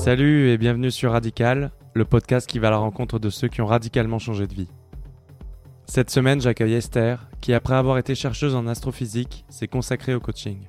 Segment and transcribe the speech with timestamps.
[0.00, 3.60] Salut et bienvenue sur Radical, le podcast qui va à la rencontre de ceux qui
[3.60, 4.70] ont radicalement changé de vie.
[5.84, 10.60] Cette semaine, j'accueille Esther, qui après avoir été chercheuse en astrophysique, s'est consacrée au coaching.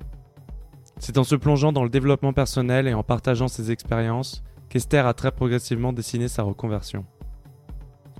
[0.98, 5.14] C'est en se plongeant dans le développement personnel et en partageant ses expériences qu'Esther a
[5.14, 7.06] très progressivement dessiné sa reconversion.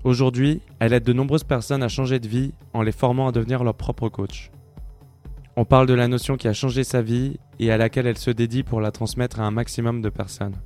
[0.05, 3.65] Aujourd'hui, elle aide de nombreuses personnes à changer de vie en les formant à devenir
[3.65, 4.51] leur propre coach.
[5.57, 8.31] On parle de la notion qui a changé sa vie et à laquelle elle se
[8.31, 10.57] dédie pour la transmettre à un maximum de personnes.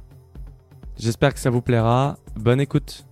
[0.98, 2.16] J'espère que ça vous plaira.
[2.36, 3.05] Bonne écoute.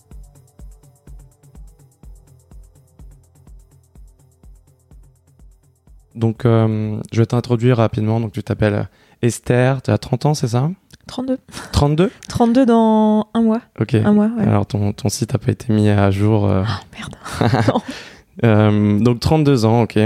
[6.15, 8.21] Donc, euh, je vais t'introduire rapidement.
[8.21, 8.89] Donc, tu t'appelles
[9.23, 10.71] Esther, tu as 30 ans, c'est ça?
[11.07, 11.39] 32.
[11.73, 13.61] 32 32 dans un mois.
[13.79, 13.95] Ok.
[13.95, 14.45] Un mois, ouais.
[14.45, 16.47] Alors, ton, ton site n'a pas été mis à jour.
[16.49, 16.63] euh.
[16.67, 17.63] Oh, merde.
[18.43, 19.97] Euh, donc, 32 ans, ok.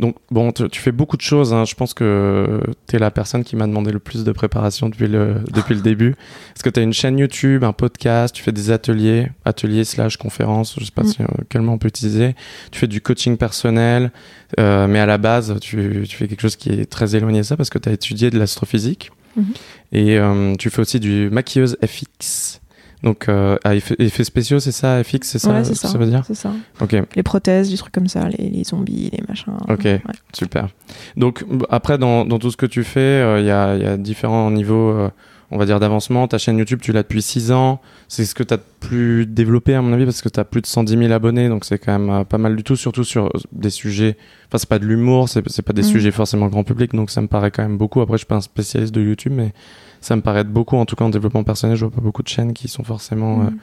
[0.00, 1.52] Donc, bon, tu, tu fais beaucoup de choses.
[1.52, 1.64] hein.
[1.64, 5.06] Je pense que tu es la personne qui m'a demandé le plus de préparation depuis
[5.08, 6.14] le, depuis le début.
[6.54, 10.16] Parce que tu as une chaîne YouTube, un podcast, tu fais des ateliers, ateliers slash
[10.16, 11.06] conférences, je sais pas Mm.
[11.06, 12.34] si, euh, quel mot on peut utiliser.
[12.72, 14.10] Tu fais du coaching personnel,
[14.58, 17.44] euh, mais à la base, tu, tu fais quelque chose qui est très éloigné de
[17.44, 19.10] ça parce que tu as étudié de l'astrophysique.
[19.36, 19.44] Mhm.
[19.92, 22.59] Et euh, tu fais aussi du maquilleuse FX.
[23.02, 25.88] Donc, euh, à effets, effets spéciaux, c'est ça, FX, c'est ça, ouais, c'est ça.
[25.88, 26.52] ça veut dire C'est ça.
[26.80, 26.94] Ok.
[27.16, 29.54] Les prothèses, des trucs comme ça, les, les zombies, les machins.
[29.68, 29.84] Ok.
[29.84, 30.00] Ouais.
[30.34, 30.68] Super.
[31.16, 33.86] Donc b- après, dans, dans tout ce que tu fais, euh, il y, a, y
[33.86, 35.08] a différents niveaux, euh,
[35.50, 36.28] on va dire, d'avancement.
[36.28, 37.80] Ta chaîne YouTube, tu l'as depuis 6 ans.
[38.06, 40.60] C'est ce que tu as plus développé, à mon avis, parce que tu as plus
[40.60, 41.48] de 110 000 abonnés.
[41.48, 44.18] Donc c'est quand même euh, pas mal du tout, surtout sur euh, des sujets...
[44.48, 45.88] Enfin, c'est pas de l'humour, c'est pas des Mhm.
[45.88, 46.92] sujets forcément grand public.
[46.92, 48.02] Donc ça me paraît quand même beaucoup.
[48.02, 49.52] Après, je suis pas un spécialiste de YouTube, mais
[50.00, 50.76] ça me paraît être beaucoup.
[50.76, 53.40] En tout cas, en développement personnel, je vois pas beaucoup de chaînes qui sont forcément
[53.40, 53.58] euh, Mm.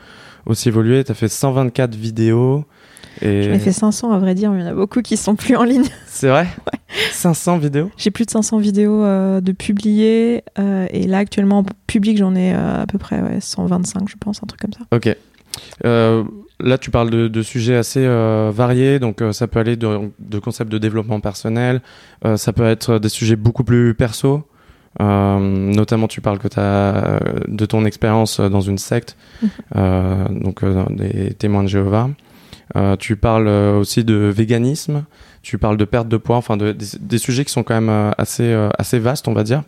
[0.45, 1.03] aussi évoluées.
[1.03, 2.65] Tu as fait 124 vidéos.
[3.21, 3.43] Et...
[3.43, 5.35] J'en ai fait 500 à vrai dire, mais il y en a beaucoup qui sont
[5.35, 5.85] plus en ligne.
[6.07, 6.47] C'est vrai?
[7.11, 7.91] 500 vidéos?
[7.97, 12.33] J'ai plus de 500 vidéos euh, de publiées euh, et là actuellement en public j'en
[12.35, 14.85] ai à peu près ouais, 125 je pense, un truc comme ça.
[14.95, 15.15] Ok.
[15.85, 16.23] Euh,
[16.59, 20.11] là, tu parles de, de sujets assez euh, variés, donc euh, ça peut aller de,
[20.19, 21.81] de concepts de développement personnel,
[22.35, 24.43] ça peut être des sujets beaucoup plus perso.
[24.99, 29.15] Euh, notamment, tu parles que as, de ton expérience dans une secte,
[29.75, 32.09] euh, donc euh, des témoins de Jéhovah.
[32.75, 35.05] Euh, tu parles euh, aussi de véganisme,
[35.41, 37.89] tu parles de perte de poids, enfin de- des, des sujets qui sont quand même
[37.89, 39.63] euh, assez, euh, assez vastes, on va dire.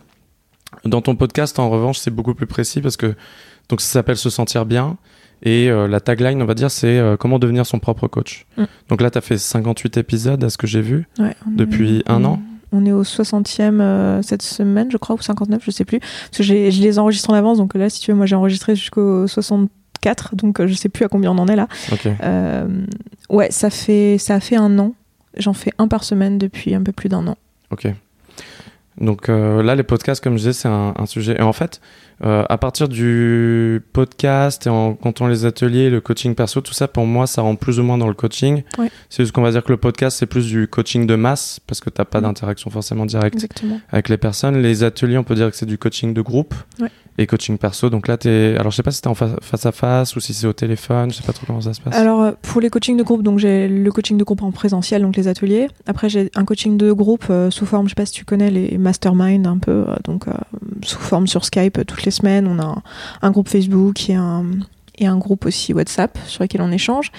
[0.84, 3.16] Dans ton podcast, en revanche, c'est beaucoup plus précis parce que
[3.70, 4.98] donc ça s'appelle se sentir bien.
[5.44, 8.46] Et euh, la tagline, on va dire, c'est euh, comment devenir son propre coach.
[8.58, 8.64] Mm.
[8.90, 11.08] Donc là, tu as fait 58 épisodes, à ce que j'ai vu.
[11.18, 12.42] Ouais, Depuis est- un an
[12.72, 16.00] On est au 60e euh, cette semaine, je crois, ou 59, je sais plus.
[16.00, 18.76] Parce que je les enregistre en avance, donc là, si tu veux, moi j'ai enregistré
[18.76, 21.68] jusqu'au 64, donc euh, je sais plus à combien on en est là.
[22.24, 22.86] Euh,
[23.30, 24.94] ouais, ça fait, ça a fait un an.
[25.38, 27.38] J'en fais un par semaine depuis un peu plus d'un an.
[27.72, 27.88] Ok.
[29.00, 31.38] Donc euh, là, les podcasts, comme je disais, c'est un, un sujet.
[31.40, 31.80] Et en fait,
[32.26, 36.88] euh, à partir du podcast et en comptant les ateliers, le coaching perso, tout ça,
[36.90, 38.64] pour moi, ça rentre plus ou moins dans le coaching.
[38.78, 38.92] Ouais.
[39.10, 41.80] C'est juste qu'on va dire que le podcast, c'est plus du coaching de masse parce
[41.80, 42.24] que t'as pas Mm.
[42.24, 43.80] d'interaction forcément directe Exactement.
[43.90, 44.62] avec les personnes.
[44.62, 46.90] Les ateliers, on peut dire que c'est du coaching de groupe Ouais.
[47.22, 47.90] Et coaching perso.
[47.90, 48.56] Donc là, t'es.
[48.58, 50.54] Alors, je sais pas si t'es en fa- face à face ou si c'est au
[50.54, 51.12] téléphone.
[51.12, 51.96] Je sais pas trop comment ça se passe.
[51.96, 55.02] Alors, euh, pour les coachings de groupe, donc j'ai le coaching de groupe en présentiel,
[55.02, 55.68] donc les ateliers.
[55.86, 58.50] Après, j'ai un coaching de groupe euh, sous forme, je sais pas si tu connais
[58.50, 60.26] les masterminds un peu, euh, donc
[60.84, 62.48] sous forme sur Skype toutes les semaines.
[62.48, 62.82] On a un,
[63.22, 64.46] un groupe Facebook et un,
[64.98, 67.12] et un groupe aussi WhatsApp sur lequel on échange.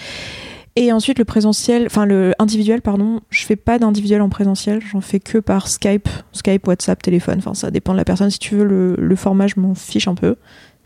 [0.76, 5.00] Et ensuite, le présentiel, enfin le individuel, pardon, je fais pas d'individuel en présentiel, j'en
[5.00, 7.38] fais que par Skype, Skype, WhatsApp, téléphone.
[7.38, 8.30] Enfin, ça dépend de la personne.
[8.30, 10.36] Si tu veux, le, le format, je m'en fiche un peu.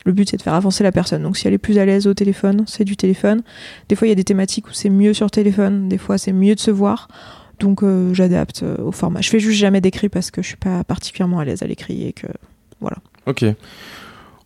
[0.04, 1.22] Le but, c'est de faire avancer la personne.
[1.22, 3.42] Donc, si elle est plus à l'aise au téléphone, c'est du téléphone.
[3.88, 6.32] Des fois, il y a des thématiques où c'est mieux sur téléphone, des fois, c'est
[6.32, 7.08] mieux de se voir.
[7.60, 9.20] Donc, euh, j'adapte euh, au format.
[9.20, 12.06] Je fais juste jamais d'écrit parce que je suis pas particulièrement à l'aise à l'écrit
[12.06, 12.26] et que
[13.26, 13.44] Ok.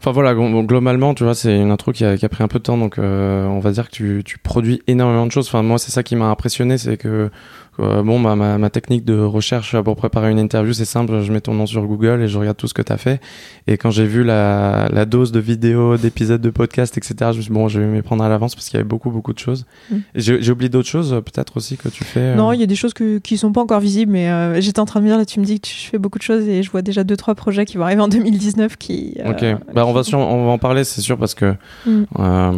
[0.00, 2.60] Enfin voilà, globalement, tu vois, c'est une intro qui a, qui a pris un peu
[2.60, 5.48] de temps, donc euh, on va dire que tu, tu produis énormément de choses.
[5.48, 7.30] Enfin, moi, c'est ça qui m'a impressionné, c'est que
[7.80, 11.20] euh, bon, bah, ma, ma technique de recherche pour préparer une interview, c'est simple.
[11.22, 13.20] Je mets ton nom sur Google et je regarde tout ce que tu as fait.
[13.66, 17.32] Et quand j'ai vu la, la dose de vidéos, d'épisodes de podcasts, etc., je me
[17.42, 19.32] suis dit, bon, je vais m'y prendre à l'avance parce qu'il y avait beaucoup, beaucoup
[19.32, 19.66] de choses.
[19.90, 19.96] Mm.
[20.14, 22.20] J'ai oublié d'autres choses, euh, peut-être aussi que tu fais.
[22.20, 24.60] euh, Non, il y a des choses que, qui sont pas encore visibles, mais euh,
[24.60, 26.22] j'étais en train de me dire, là, tu me dis que je fais beaucoup de
[26.24, 29.14] choses et je vois déjà deux, trois projets qui vont arriver en 2019 qui.
[29.24, 31.54] euh, Ok, bah on va, sur- on va en parler, c'est sûr, parce que
[31.86, 32.02] Mm.
[32.18, 32.52] euh,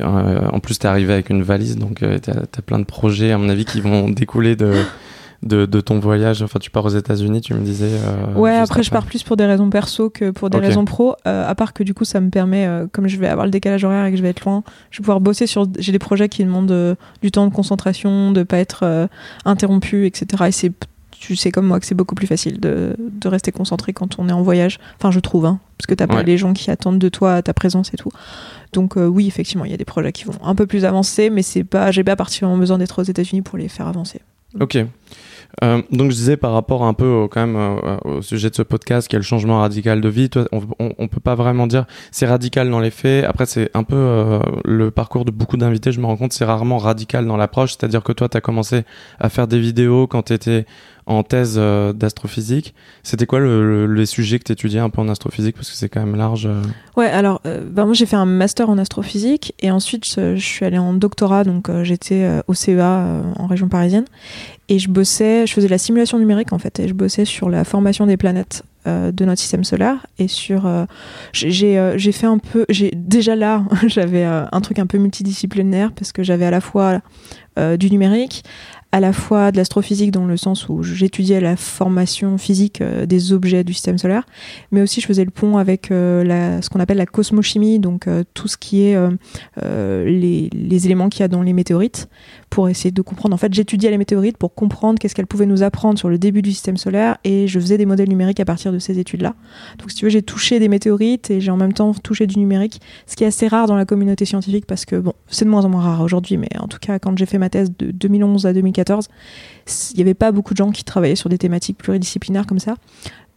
[0.00, 3.32] euh, en plus t'es arrivé avec une valise, donc euh, t'as as plein de projets,
[3.32, 4.74] à mon avis, qui vont découler de,
[5.42, 6.42] de, de ton voyage.
[6.42, 7.90] Enfin, tu pars aux États-Unis, tu me disais.
[7.90, 11.14] euh, Ouais, après, je pars plus pour des raisons perso que pour des raisons pro.
[11.26, 13.52] Euh, à part que du coup, ça me permet, euh, comme je vais avoir le
[13.52, 15.66] décalage horaire et que je vais être loin, je vais pouvoir bosser sur.
[15.78, 19.08] J'ai des projets qui demandent du temps de concentration, de pas être
[19.44, 20.44] interrompu, etc.
[20.48, 20.72] Et c'est
[21.18, 24.28] tu sais comme moi que c'est beaucoup plus facile de, de, rester concentré quand on
[24.28, 24.78] est en voyage.
[24.98, 27.52] Enfin, je trouve, hein, parce que t'as pas les gens qui attendent de toi ta
[27.52, 28.10] présence et tout.
[28.72, 31.30] Donc euh, oui, effectivement, il y a des projets qui vont un peu plus avancer,
[31.30, 34.20] mais c'est pas, j'ai pas particulièrement besoin d'être aux États-Unis pour les faire avancer.
[34.60, 34.78] Ok.
[35.64, 38.62] Euh, donc je disais par rapport un peu quand même euh, au sujet de ce
[38.62, 40.62] podcast qui est le changement radical de vie, toi, on,
[40.98, 43.24] on, peut pas vraiment dire c'est radical dans les faits.
[43.24, 46.44] Après c'est un peu euh, le parcours de beaucoup d'invités, je me rends compte c'est
[46.44, 48.84] rarement radical dans l'approche, c'est-à-dire que toi tu as commencé
[49.18, 50.66] à faire des vidéos quand tu étais
[51.08, 52.74] en thèse euh, d'astrophysique.
[53.02, 55.56] C'était quoi le, les sujets que tu étudiais un peu en astrophysique?
[55.56, 56.46] Parce que c'est quand même large.
[56.46, 56.62] Euh.
[56.96, 60.66] Ouais, alors euh, ben moi j'ai fait un master en astrophysique et ensuite je suis
[60.66, 64.04] allée en doctorat, donc j'étais au CEA en région parisienne
[64.68, 67.48] et je bossais, je faisais de la simulation numérique en fait et je bossais sur
[67.48, 70.68] la formation des planètes de notre système solaire et sur
[71.32, 76.46] j'ai fait un peu déjà là j'avais un truc un peu multidisciplinaire parce que j'avais
[76.46, 77.00] à la fois
[77.56, 78.44] du numérique
[78.90, 83.32] à la fois de l'astrophysique dans le sens où j'étudiais la formation physique euh, des
[83.32, 84.24] objets du système solaire,
[84.72, 88.24] mais aussi je faisais le pont avec euh, ce qu'on appelle la cosmochimie, donc euh,
[88.32, 88.98] tout ce qui est
[89.56, 92.08] les, éléments qu'il y a dans les météorites,
[92.50, 93.34] pour essayer de comprendre.
[93.34, 96.42] En fait, j'étudiais les météorites pour comprendre qu'est-ce qu'elles pouvaient nous apprendre sur le début
[96.42, 99.34] du système solaire, et je faisais des modèles numériques à partir de ces études-là.
[99.78, 102.38] Donc si tu veux, j'ai touché des météorites et j'ai en même temps touché du
[102.38, 105.50] numérique, ce qui est assez rare dans la communauté scientifique parce que, bon, c'est de
[105.50, 107.90] moins en moins rare aujourd'hui, mais en tout cas, quand j'ai fait ma thèse de
[107.90, 109.08] 2011 à 2014,
[109.92, 112.76] il n'y avait pas beaucoup de gens qui travaillaient sur des thématiques pluridisciplinaires comme ça.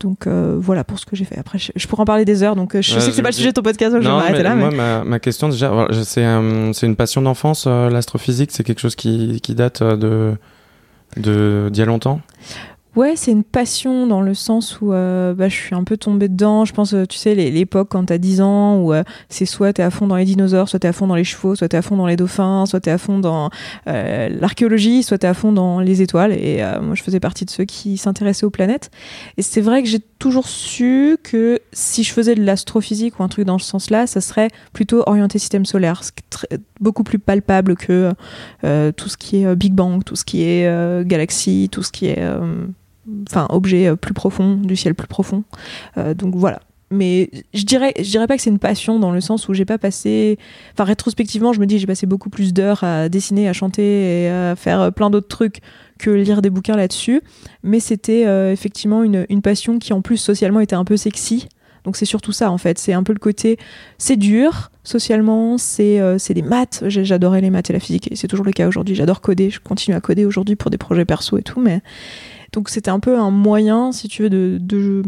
[0.02, 1.38] Donc euh, voilà pour ce que j'ai fait.
[1.38, 3.36] Après, je, pourrais en parler des heures, donc euh, je sais que c'est pas le
[3.36, 4.56] sujet de ton podcast, je vais m'arrêter là.
[4.56, 9.54] Moi, ma, question déjà, c'est une passion d'enfance, euh, l'astrophysique, c'est quelque chose qui, qui
[9.54, 10.36] date de
[11.18, 12.22] d'il y a longtemps?
[12.98, 16.28] Ouais, c'est une passion dans le sens où euh, bah, je suis un peu tombée
[16.28, 16.66] dedans.
[16.66, 19.82] Je pense, euh, tu sais, l'époque quand t'as 10 ans où euh, c'est soit t'es
[19.82, 21.82] à fond dans les dinosaures, soit t'es à fond dans les chevaux, soit t'es à
[21.82, 23.50] fond dans les dauphins, soit t'es à fond dans
[23.86, 26.34] l'archéologie, soit t'es à fond dans les étoiles.
[26.34, 28.92] Et moi, je faisais partie de ceux qui s'intéressaient aux planètes.
[29.38, 33.30] Et c'est vrai que j'ai toujours su que si je faisais de l'astrophysique ou un
[33.30, 37.20] truc dans ce sens-là, ça serait plutôt orienté système solaire, ce qui est beaucoup plus
[37.20, 38.12] palpable que
[38.62, 42.22] tout ce qui est Big Bang, tout ce qui est galaxie, tout ce qui est
[43.30, 45.44] enfin objet euh, plus profond, du ciel plus profond.
[45.98, 46.60] Euh, donc voilà.
[46.94, 49.64] Mais je dirais, je dirais pas que c'est une passion dans le sens où j'ai
[49.64, 50.38] pas passé,
[50.74, 54.30] enfin rétrospectivement, je me dis j'ai passé beaucoup plus d'heures à dessiner, à chanter et
[54.30, 55.62] à faire plein d'autres trucs
[56.00, 57.22] que lire des bouquins là-dessus.
[57.64, 61.48] Mais c'était euh, effectivement une, passion qui en plus socialement était un peu sexy.
[61.86, 63.58] Donc c'est surtout ça en fait, c'est un peu le côté,
[63.98, 68.28] c'est dur socialement, c'est c'est des maths, j'adorais les maths et la physique et c'est
[68.28, 71.40] toujours le cas aujourd'hui, j'adore coder, je continue à coder aujourd'hui pour des projets perso
[71.40, 71.82] et tout, mais
[72.54, 75.04] donc c'était un peu un moyen, si tu veux, de, de,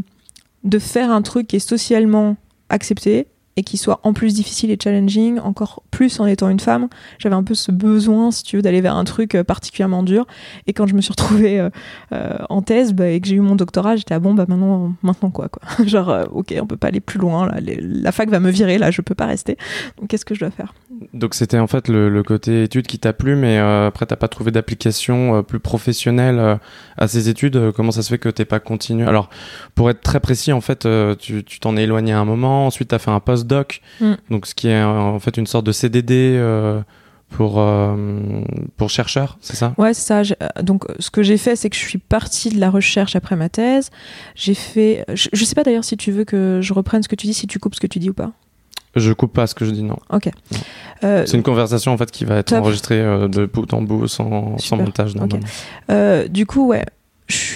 [0.64, 2.38] de faire un truc qui est socialement
[2.70, 6.88] accepté et qui soit en plus difficile et challenging, encore plus en étant une femme.
[7.20, 10.26] J'avais un peu ce besoin, si tu veux, d'aller vers un truc euh, particulièrement dur.
[10.66, 11.70] Et quand je me suis retrouvée euh,
[12.14, 14.94] euh, en thèse bah, et que j'ai eu mon doctorat, j'étais ah bon bah maintenant,
[15.04, 15.62] maintenant quoi quoi.
[15.86, 17.48] Genre ok, on peut pas aller plus loin.
[17.48, 19.58] Là, la fac va me virer là, je peux pas rester.
[20.00, 20.74] Donc qu'est-ce que je dois faire?
[21.14, 24.28] Donc c'était en fait le, côté études qui t'a plu, mais euh, après t'as pas
[24.28, 26.56] trouvé d'application euh, plus professionnelle euh,
[26.98, 27.72] à ces études.
[27.76, 29.06] comment ça se fait que t'es pas continué?
[29.06, 29.30] Alors
[29.76, 30.88] pour être très précis, en fait,
[31.20, 32.68] tu t'en es éloigné à un moment.
[32.68, 34.14] Ensuite t'as fait un postdoc, mm.
[34.30, 36.42] donc ce qui est en fait une sorte de CDD
[37.30, 37.66] pour
[38.78, 39.74] pour chercheurs, c'est ça?
[39.78, 40.36] Ouais, c'est ça.
[40.62, 43.50] Donc ce que j'ai fait, c'est que je suis partie de la recherche après ma
[43.50, 43.90] thèse.
[44.36, 45.06] J'ai fait.
[45.14, 47.34] Je, je sais pas d'ailleurs si tu veux que je reprenne ce que tu dis,
[47.34, 48.34] si tu coupes ce que tu dis ou pas.
[48.96, 49.98] Je coupe pas ce que je dis, non.
[50.12, 50.30] Ok.
[51.04, 54.08] Euh, c'est une conversation en fait qui va être enregistrée euh, de bout en bout
[54.08, 55.14] sans, sans montage.
[55.90, 56.86] Euh, du coup, ouais,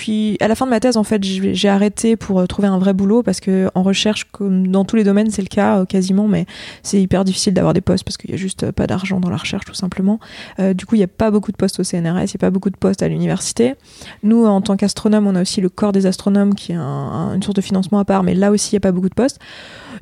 [0.08, 2.80] suis à la fin de ma thèse en fait j'ai arrêté pour euh, trouver un
[2.80, 5.86] vrai boulot parce que en recherche comme dans tous les domaines c'est le cas euh,
[5.86, 6.46] quasiment mais
[6.84, 9.38] c'est hyper difficile d'avoir des postes parce qu'il y a juste pas d'argent dans la
[9.38, 10.20] recherche tout simplement.
[10.60, 12.40] Euh, du coup il n'y a pas beaucoup de postes au CNRS il n'y a
[12.40, 13.76] pas beaucoup de postes à l'université.
[14.24, 17.56] Nous en tant qu'astronome on a aussi le corps des astronomes qui est une source
[17.56, 19.40] de financement à part mais là aussi il n'y a pas beaucoup de postes.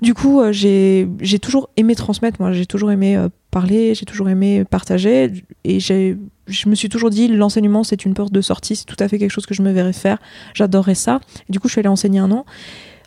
[0.02, 1.08] Du coup j'ai
[1.42, 2.40] toujours aimé transmettre.
[2.40, 3.18] Moi j'ai toujours aimé
[3.56, 5.32] parler, j'ai toujours aimé partager
[5.64, 8.98] et j'ai, je me suis toujours dit l'enseignement c'est une porte de sortie, c'est tout
[9.00, 10.18] à fait quelque chose que je me verrais faire,
[10.54, 11.22] j'adorerais ça.
[11.48, 12.46] du coup, je suis allée enseigner un an.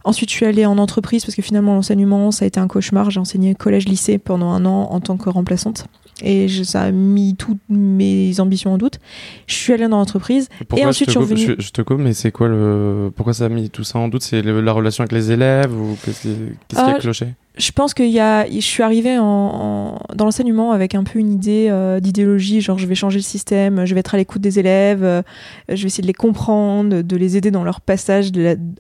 [0.05, 3.11] Ensuite, je suis allée en entreprise parce que finalement, l'enseignement, ça a été un cauchemar.
[3.11, 5.87] J'ai enseigné collège-lycée pendant un an en tant que remplaçante.
[6.23, 9.01] Et ça a mis toutes mes ambitions en doute.
[9.47, 10.49] Je suis allée dans l'entreprise.
[10.77, 11.57] Et ensuite, je, suis revenue...
[11.59, 13.11] je, te coupe, mais c'est quoi le.
[13.15, 14.23] Pourquoi ça a mis tout ça en doute?
[14.23, 16.35] C'est la relation avec les élèves ou qu'est-ce qui,
[16.77, 17.35] a euh, cloché?
[17.59, 21.33] Je pense qu'il y a, je suis arrivée en, dans l'enseignement avec un peu une
[21.33, 24.59] idée euh, d'idéologie, genre je vais changer le système, je vais être à l'écoute des
[24.61, 25.23] élèves, euh,
[25.69, 28.31] je vais essayer de les comprendre, de les aider dans leur passage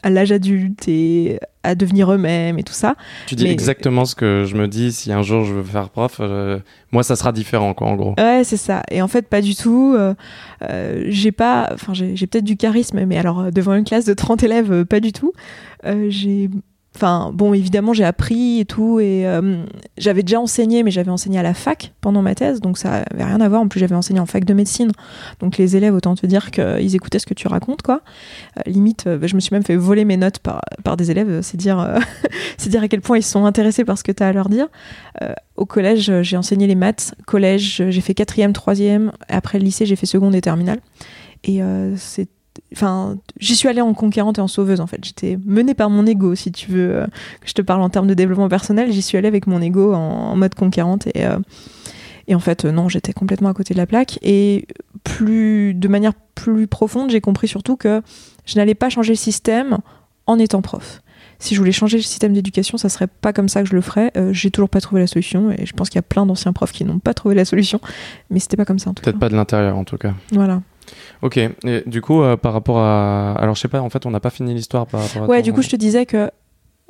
[0.02, 2.94] à l'âge adulte et à devenir eux-mêmes et tout ça.
[3.26, 4.92] Tu dis exactement ce que je me dis.
[4.92, 6.60] Si un jour je veux faire prof, euh,
[6.92, 8.14] moi ça sera différent, quoi, en gros.
[8.16, 8.84] Ouais, c'est ça.
[8.90, 9.96] Et en fait, pas du tout.
[10.60, 14.84] j'ai pas, enfin, j'ai peut-être du charisme, mais alors devant une classe de 30 élèves,
[14.84, 15.32] pas du tout.
[16.08, 16.48] j'ai
[16.96, 19.62] Enfin, bon, évidemment, j'ai appris et tout, et euh,
[19.98, 23.22] j'avais déjà enseigné, mais j'avais enseigné à la fac pendant ma thèse, donc ça avait
[23.22, 23.60] rien à voir.
[23.60, 24.90] En plus, j'avais enseigné en fac de médecine,
[25.38, 28.00] donc les élèves, autant te dire qu'ils écoutaient ce que tu racontes, quoi.
[28.56, 31.40] Euh, limite, euh, je me suis même fait voler mes notes par, par des élèves,
[31.42, 31.98] c'est dire,
[32.66, 34.66] dire à quel point ils sont intéressés par ce que tu as à leur dire.
[35.56, 37.14] au collège, j'ai enseigné les maths.
[37.26, 39.12] Collège, j'ai fait quatrième, troisième.
[39.28, 40.80] Après le lycée, j'ai fait seconde et terminale.
[41.44, 41.60] Et
[41.96, 42.28] c'est
[42.72, 45.04] enfin, j'y suis allée en conquérante et en sauveuse en fait.
[45.04, 47.06] J'étais menée par mon ego, si tu veux euh,
[47.40, 48.92] que je te parle en termes de développement personnel.
[48.92, 51.38] J'y suis allée avec mon ego en, mode conquérante et euh,
[52.26, 54.18] et en fait non, j'étais complètement à côté de la plaque.
[54.22, 54.66] Et
[55.04, 58.02] plus de manière plus profonde, j'ai compris surtout que
[58.44, 59.78] je n'allais pas changer le système
[60.26, 61.02] en étant prof.
[61.40, 63.80] Si je voulais changer le système d'éducation, ça serait pas comme ça que je le
[63.80, 64.10] ferais.
[64.16, 66.52] Euh, j'ai toujours pas trouvé la solution et je pense qu'il y a plein d'anciens
[66.52, 67.80] profs qui n'ont pas trouvé la solution,
[68.30, 69.12] mais c'était pas comme ça en tout cas.
[69.12, 70.14] Peut-être pas de l'intérieur en tout cas.
[70.32, 70.62] Voilà.
[71.22, 71.50] Ok, et
[71.86, 73.32] du coup, euh, par rapport à.
[73.32, 75.26] Alors, je sais pas, en fait, on n'a pas fini l'histoire par rapport à.
[75.26, 76.30] Ouais, du coup, je te disais que.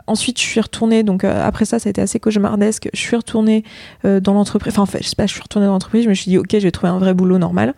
[0.06, 2.88] Ensuite, je suis retournée, donc euh, après ça, ça a été assez cauchemardesque.
[2.94, 3.64] Je suis retournée
[4.04, 6.08] euh, dans l'entreprise, enfin, en fait, je sais pas, je suis retournée dans l'entreprise, je
[6.08, 7.74] me suis dit, ok, je vais trouver un vrai boulot normal.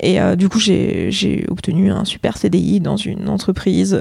[0.00, 4.00] Et du coup, j'ai obtenu un super CDI dans une entreprise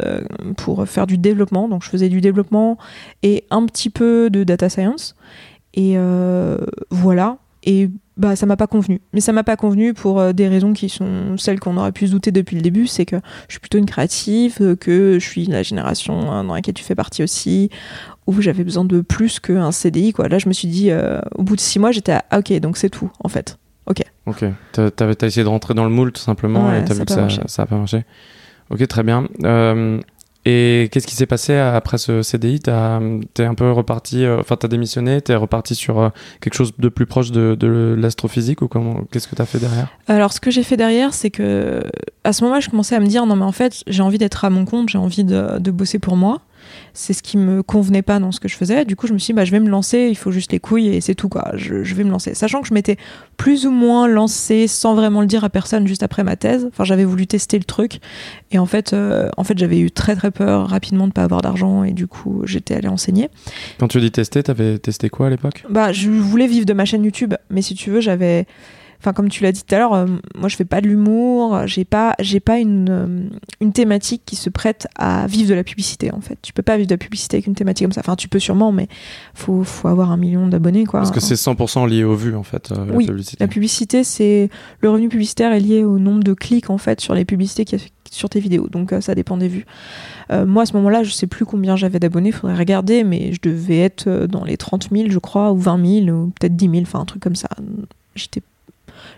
[0.55, 1.67] pour faire du développement.
[1.67, 2.77] Donc, je faisais du développement
[3.21, 5.15] et un petit peu de data science.
[5.73, 5.97] Et
[6.89, 7.37] voilà.
[7.63, 9.01] Et bah ça m'a pas convenu.
[9.13, 12.07] Mais ça m'a pas convenu pour euh, des raisons qui sont celles qu'on aurait pu
[12.07, 15.25] se douter depuis le début, c'est que je suis plutôt une créative, euh, que je
[15.25, 17.69] suis la génération hein, dans laquelle tu fais partie aussi,
[18.25, 20.27] où j'avais besoin de plus qu'un CDI quoi.
[20.27, 22.77] Là je me suis dit euh, au bout de six mois j'étais ah, ok donc
[22.77, 23.57] c'est tout en fait.
[23.85, 24.01] Ok.
[24.25, 24.43] Ok.
[24.73, 27.27] T'as as essayé de rentrer dans le moule tout simplement et t'as vu que ça,
[27.45, 28.03] ça a pas marché.
[28.69, 29.27] Ok très bien.
[30.49, 34.69] Et qu'est-ce qui s'est passé après ce CDI T'es un peu reparti, euh, enfin t'as
[34.69, 39.27] démissionné, t'es reparti sur euh, quelque chose de plus proche de, l'astrophysique ou comment Qu'est-ce
[39.27, 39.89] que t'as fait derrière?
[40.07, 41.83] Alors ce que j'ai fait derrière, c'est que
[42.23, 44.45] à ce moment-là, je commençais à me dire non mais en fait j'ai envie d'être
[44.45, 46.39] à mon compte, j'ai envie de, de, bosser pour moi
[46.97, 48.83] c'est ce qui me convenait pas dans ce que je faisais.
[48.83, 50.59] Du coup, je me suis dit, bah, je vais me lancer, il faut juste les
[50.59, 51.51] couilles et c'est tout, quoi.
[51.53, 52.33] Je, vais me lancer.
[52.33, 52.97] Sachant que je m'étais
[53.37, 56.67] plus ou moins lancée sans vraiment le dire à personne juste après ma thèse.
[56.67, 57.99] Enfin, j'avais voulu tester le truc.
[58.49, 61.43] Et en fait, euh, en fait j'avais eu très très peur rapidement de pas avoir
[61.43, 63.29] d'argent et du coup, j'étais allée enseigner.
[63.79, 65.65] Quand tu dis tester, t'avais testé quoi à l'époque?
[65.69, 68.47] Bah, je voulais vivre de ma chaîne YouTube, mais si tu veux, j'avais
[68.99, 71.61] enfin comme tu l'as dit tout à l'heure, euh, moi je fais pas de l'humour,
[71.65, 73.29] j'ai pas j'ai pas une, euh,
[73.61, 76.37] une thématique qui se prête à vivre de la publicité en fait.
[76.41, 78.01] Tu peux pas vivre de la publicité avec une thématique comme ça.
[78.01, 78.87] Enfin tu peux sûrement, mais
[79.33, 81.01] faut faut avoir un million d'abonnés quoi.
[81.01, 82.71] Parce que c'est 100% lié aux vues en fait.
[82.71, 84.49] Euh, oui, la publicité, la publicité c'est
[84.81, 87.79] le revenu publicitaire est lié au nombre de clics en fait sur les publicités a
[88.09, 88.67] sur tes vidéos.
[88.69, 89.65] Donc ça dépend des vues.
[90.31, 93.79] moi à ce moment-là, je sais plus combien j'avais d'abonnés, faudrait regarder, mais je devais
[93.79, 97.01] être dans les 30 000, je crois, ou 20 000, ou peut-être 10 000, enfin
[97.01, 97.49] un truc comme ça.
[98.15, 98.41] J'étais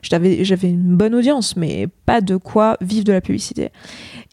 [0.02, 3.70] j'avais une bonne audience, mais pas de quoi vivre de la publicité.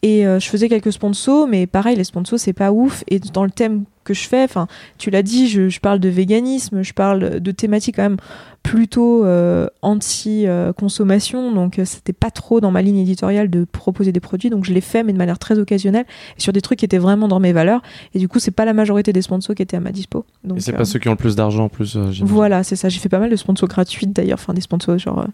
[0.03, 3.03] Et euh, je faisais quelques sponsors, mais pareil, les sponsors, c'est pas ouf.
[3.07, 6.09] Et dans le thème que je fais, enfin, tu l'as dit, je, je, parle de
[6.09, 8.17] véganisme, je parle de thématiques quand même
[8.63, 14.19] plutôt euh, anti-consommation, donc euh, c'était pas trop dans ma ligne éditoriale de proposer des
[14.19, 16.05] produits, donc je l'ai fait, mais de manière très occasionnelle,
[16.37, 17.81] et sur des trucs qui étaient vraiment dans mes valeurs,
[18.13, 20.25] et du coup, c'est pas la majorité des sponsors qui étaient à ma dispo.
[20.43, 21.97] Donc, et c'est pas ceux qui ont le plus d'argent en plus.
[22.23, 22.89] voilà, c'est ça.
[22.89, 25.25] J'ai fait pas mal de sponsors gratuits d'ailleurs, enfin des sponsors genre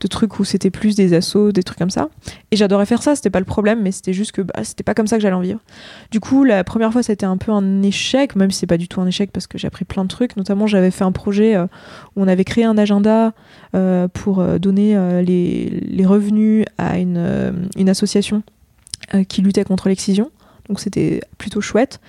[0.00, 2.08] de trucs où c'était plus des assos, des trucs comme ça.
[2.50, 4.94] Et j'adorais faire ça, c'était pas le problème, mais c'était juste que bah, c'était pas
[4.94, 5.60] comme ça que j'allais en vivre.
[6.10, 8.88] Du coup, la première fois, c'était un peu un échec, même si c'est pas du
[8.88, 10.36] tout un échec parce que j'ai appris plein de trucs.
[10.36, 11.66] Notamment, j'avais fait un projet où
[12.16, 13.32] on avait créé un agenda
[13.74, 18.42] euh, pour euh, donner euh, les, revenus à une, une association
[19.28, 20.30] qui luttait contre l'excision.
[20.68, 22.00] Donc c'était plutôt chouette.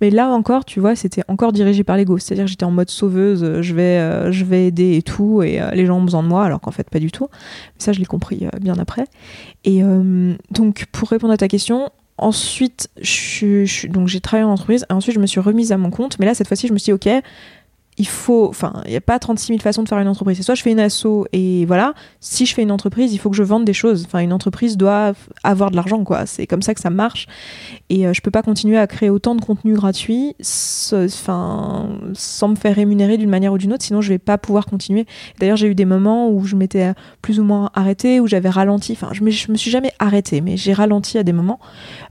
[0.00, 2.18] Mais là encore, tu vois, c'était encore dirigé par l'ego.
[2.18, 5.98] C'est-à-dire j'étais en mode sauveuse, je vais, je vais aider et tout, et les gens
[5.98, 7.28] ont besoin de moi, alors qu'en fait pas du tout.
[7.78, 9.06] ça, je l'ai compris bien après.
[9.64, 9.82] Et
[10.50, 15.20] donc pour répondre à ta question, ensuite, je, j'ai travaillé en entreprise, et ensuite je
[15.20, 16.18] me suis remise à mon compte.
[16.18, 17.22] Mais là, cette fois-ci, je me suis dit, ok,
[17.96, 20.36] il faut, enfin, il n'y a pas 36 000 façons de faire une entreprise.
[20.36, 21.94] C'est soit je fais une asso et voilà.
[22.20, 24.04] Si je fais une entreprise, il faut que je vende des choses.
[24.06, 25.12] Enfin, une entreprise doit
[25.44, 26.26] avoir de l'argent, quoi.
[26.26, 27.26] C'est comme ça que ça marche.
[27.90, 30.34] Et euh, je peux pas continuer à créer autant de contenu gratuit,
[30.92, 33.84] enfin, sans me faire rémunérer d'une manière ou d'une autre.
[33.84, 35.06] Sinon, je vais pas pouvoir continuer.
[35.38, 38.92] D'ailleurs, j'ai eu des moments où je m'étais plus ou moins arrêtée, où j'avais ralenti.
[38.92, 41.60] Enfin, je je me suis jamais arrêtée, mais j'ai ralenti à des moments,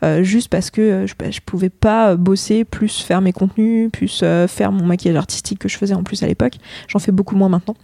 [0.04, 4.24] euh, juste parce que euh, je, je pouvais pas bosser, plus faire mes contenus, plus
[4.48, 6.56] faire mon maquillage artistique que je faisais en plus à l'époque.
[6.88, 7.76] J'en fais beaucoup moins maintenant.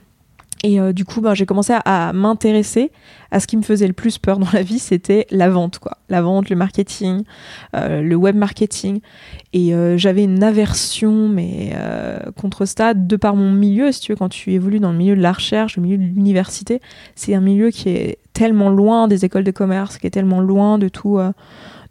[0.64, 2.92] Et euh, du coup, ben, j'ai commencé à, m'intéresser
[3.32, 5.98] à ce qui me faisait le plus peur dans la vie, c'était la vente, quoi.
[6.10, 7.24] La vente, le marketing,
[7.76, 9.00] euh, le web marketing.
[9.54, 11.74] Et euh, j'avais une aversion, mais
[12.36, 15.16] contre ça, de par mon milieu, si tu veux, quand tu évolues dans le milieu
[15.16, 16.82] de la recherche, le milieu de l'université,
[17.16, 20.78] c'est un milieu qui est tellement loin des écoles de commerce, qui est tellement loin
[20.78, 21.20] de tout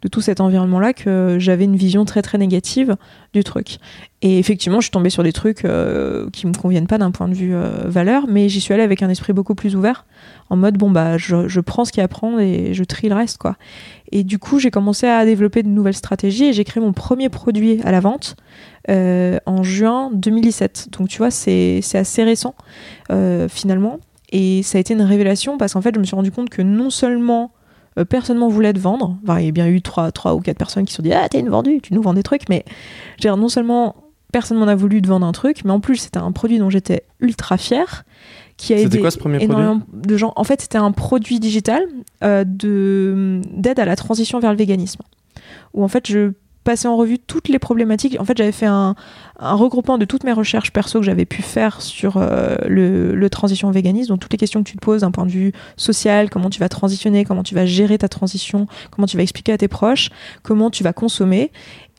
[0.01, 2.95] de tout cet environnement-là que j'avais une vision très très négative
[3.33, 3.77] du truc.
[4.21, 7.27] Et effectivement, je suis tombée sur des trucs euh, qui me conviennent pas d'un point
[7.27, 10.05] de vue euh, valeur, mais j'y suis allée avec un esprit beaucoup plus ouvert,
[10.49, 13.09] en mode bon bah je, prends ce qu'il y a à prendre et je trie
[13.09, 13.55] le reste quoi.
[14.11, 17.29] Et du coup, j'ai commencé à développer de nouvelles stratégies et j'ai créé mon premier
[17.29, 18.37] produit à la vente
[18.89, 20.89] euh, en juin 2017.
[20.97, 22.55] Donc tu vois, c'est assez récent
[23.49, 23.99] finalement.
[24.31, 26.61] Et ça a été une révélation parce qu'en fait, je me suis rendu compte que
[26.61, 27.51] non seulement
[27.97, 29.17] euh, personne m'en voulait de vendre.
[29.23, 31.13] Enfin, il y a bien eu trois, trois ou quatre personnes qui se sont dit
[31.13, 32.49] Ah, t'es une vendue, tu nous vends des trucs.
[32.49, 32.65] Mais
[33.23, 33.95] non seulement
[34.31, 36.69] personne m'en a voulu de vendre un truc, mais en plus, c'était un produit dont
[36.69, 38.03] j'étais ultra fière.
[38.57, 40.33] Qui a c'était quoi ce premier produit de gens.
[40.35, 41.81] En fait, c'était un produit digital
[42.23, 45.01] euh, de, d'aide à la transition vers le véganisme.
[45.73, 46.33] Où en fait, je
[46.87, 48.17] en revue toutes les problématiques.
[48.19, 48.95] En fait, j'avais fait un,
[49.39, 54.09] regroupement de toutes mes recherches perso que j'avais pu faire sur euh, le, transition véganisme,
[54.09, 56.59] donc toutes les questions que tu te poses d'un point de vue social, comment tu
[56.59, 60.09] vas transitionner, comment tu vas gérer ta transition, comment tu vas expliquer à tes proches,
[60.43, 61.51] comment tu vas consommer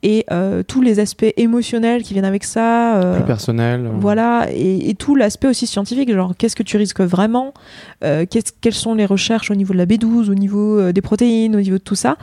[0.02, 2.96] et euh, tous les aspects émotionnels qui viennent avec ça.
[2.96, 3.88] Euh, Plus personnel.
[4.00, 7.54] Voilà, et, tout l'aspect aussi scientifique, genre qu'est-ce que tu risques vraiment,
[8.00, 11.78] quelles sont les recherches au niveau de la B12, au niveau des protéines, au niveau
[11.78, 12.16] de tout ça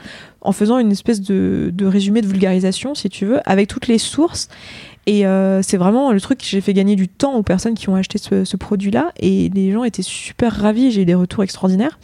[0.48, 4.48] en faisant une espèce de, résumé de vulgarisation, si tu veux, avec toutes les sources.
[5.06, 7.90] Et euh, c'est vraiment le truc que j'ai fait gagner du temps aux personnes qui
[7.90, 9.12] ont acheté ce, produit-là.
[9.20, 10.92] Et les gens étaient super ravis.
[10.92, 12.00] J'ai eu des retours extraordinaires.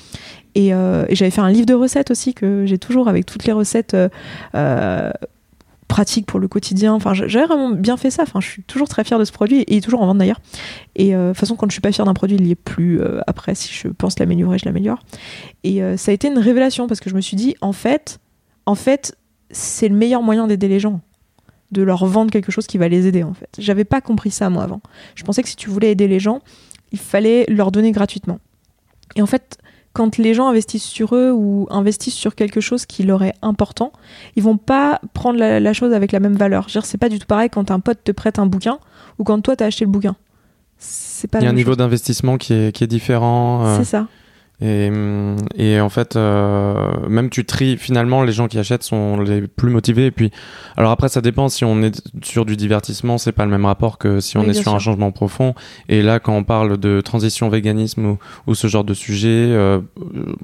[0.58, 3.54] Euh, et, j'avais fait un livre de recettes aussi que j'ai toujours avec toutes les
[3.54, 3.96] recettes
[4.56, 5.12] euh,
[5.94, 6.92] pratique pour le quotidien.
[6.94, 8.24] Enfin, j'avais vraiment bien fait ça.
[8.24, 10.18] Enfin, je suis toujours très fière de ce produit et il est toujours en vente
[10.18, 10.42] d'ailleurs.
[10.96, 12.56] Et euh, de toute façon, quand je suis pas fière d'un produit, il y est
[12.56, 13.00] plus.
[13.00, 15.04] Euh, après, si je pense l'améliorer, je l'améliore.
[15.64, 18.18] Et euh, ça a été une révélation parce que je me suis dit, en fait,
[18.66, 19.16] en fait,
[19.52, 21.00] c'est le meilleur moyen d'aider les gens
[21.70, 23.50] de leur vendre quelque chose qui va les aider en fait.
[23.58, 24.82] J'avais pas compris ça moi avant.
[25.16, 26.42] Je pensais que si tu voulais aider les gens,
[26.92, 28.40] il fallait leur donner gratuitement.
[29.16, 29.58] Et en fait,
[29.94, 33.94] quand les gens investissent sur eux ou investissent sur quelque chose qui leur est important,
[34.36, 36.68] ils vont pas prendre la, chose avec la même valeur.
[36.70, 38.80] C'est pas du tout pareil quand un pote te prête un bouquin
[39.20, 40.16] ou quand toi t'as acheté le bouquin.
[41.32, 43.66] Pas Il y a un niveau d'investissement qui est, qui est différent.
[43.66, 43.78] Euh.
[43.78, 44.08] C'est ça.
[44.64, 44.90] Et,
[45.58, 49.70] et, en fait, euh, même tu tries, finalement, les gens qui achètent sont les plus
[49.70, 50.06] motivés.
[50.06, 50.32] Et puis,
[50.78, 51.50] alors après, ça dépend.
[51.50, 54.54] Si on est sur du divertissement, c'est pas le même rapport que si on est
[54.54, 55.54] sur un changement profond.
[55.90, 59.82] Et là, quand on parle de transition véganisme ou, ou ce genre de sujet, euh,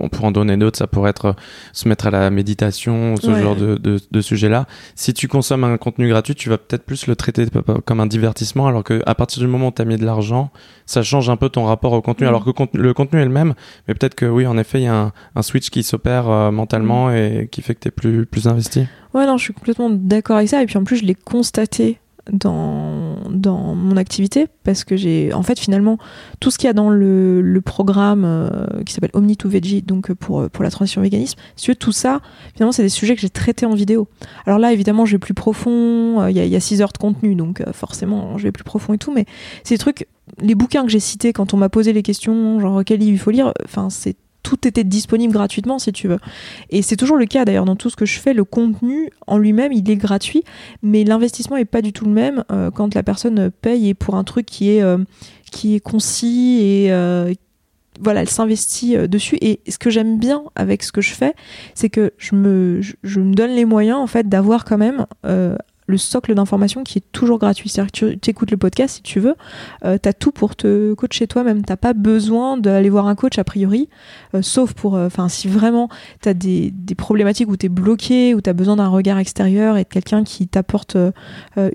[0.01, 0.77] on pourrait en donner d'autres.
[0.77, 1.35] Ça pourrait être
[1.71, 4.65] se mettre à la méditation ou ce genre de, de, de sujet-là.
[4.95, 7.45] Si tu consommes un contenu gratuit, tu vas peut-être plus le traiter
[7.85, 10.51] comme un divertissement, alors que à partir du moment où tu as mis de l'argent,
[10.85, 12.25] ça change un peu ton rapport au contenu.
[12.25, 12.29] Mm.
[12.29, 13.53] Alors que le contenu est le même,
[13.87, 17.09] mais peut-être que oui, en effet, il y a un, switch qui s'opère euh, mentalement
[17.09, 17.15] mm.
[17.15, 18.87] et qui fait que tu es plus, plus investi.
[19.13, 20.61] Ouais, non, je suis complètement d'accord avec ça.
[20.61, 21.99] Et puis en plus, je l'ai constaté
[22.31, 25.97] dans, mon activité parce que j'ai en fait finalement
[26.39, 30.13] tout ce qu'il y a dans le, programme euh, qui s'appelle Omni to Veggie donc
[30.13, 32.21] pour, pour la transition véganisme si tout ça
[32.55, 34.07] finalement c'est des sujets que j'ai traités en vidéo.
[34.45, 37.35] Alors là évidemment je vais plus profond euh, il y, a 6 heures de contenu
[37.35, 39.25] donc forcément je vais plus profond et tout mais
[39.69, 40.07] des trucs
[40.41, 43.19] les bouquins que j'ai cités quand on m'a posé les questions, genre quel livre il
[43.19, 46.19] faut lire, enfin c'est tout était disponible gratuitement si tu veux.
[46.69, 49.37] Et c'est toujours le cas d'ailleurs dans tout ce que je fais, le contenu en
[49.37, 50.43] lui-même il est gratuit,
[50.81, 54.15] mais l'investissement est pas du tout le même euh, quand la personne paye et pour
[54.15, 54.97] un truc qui est euh,
[55.51, 57.33] qui est concis et euh,
[58.01, 59.37] voilà, elle s'investit dessus.
[59.41, 61.33] Et ce que j'aime bien avec ce que je fais,
[61.75, 65.05] c'est que je me, je, me donne les moyens en fait d'avoir quand même
[65.89, 67.67] le socle d'information qui est toujours gratuit.
[67.67, 69.35] C'est-à-dire que tu écoutes le podcast si tu veux,
[69.85, 71.65] euh, tu as tout pour te coacher toi-même.
[71.65, 73.89] T'as pas besoin d'aller voir un coach a priori,
[74.35, 75.89] euh, sauf pour, euh, enfin, si vraiment
[76.21, 79.17] tu as des, des, problématiques où tu es bloqué, où tu as besoin d'un regard
[79.17, 80.95] extérieur et de quelqu'un qui t'apporte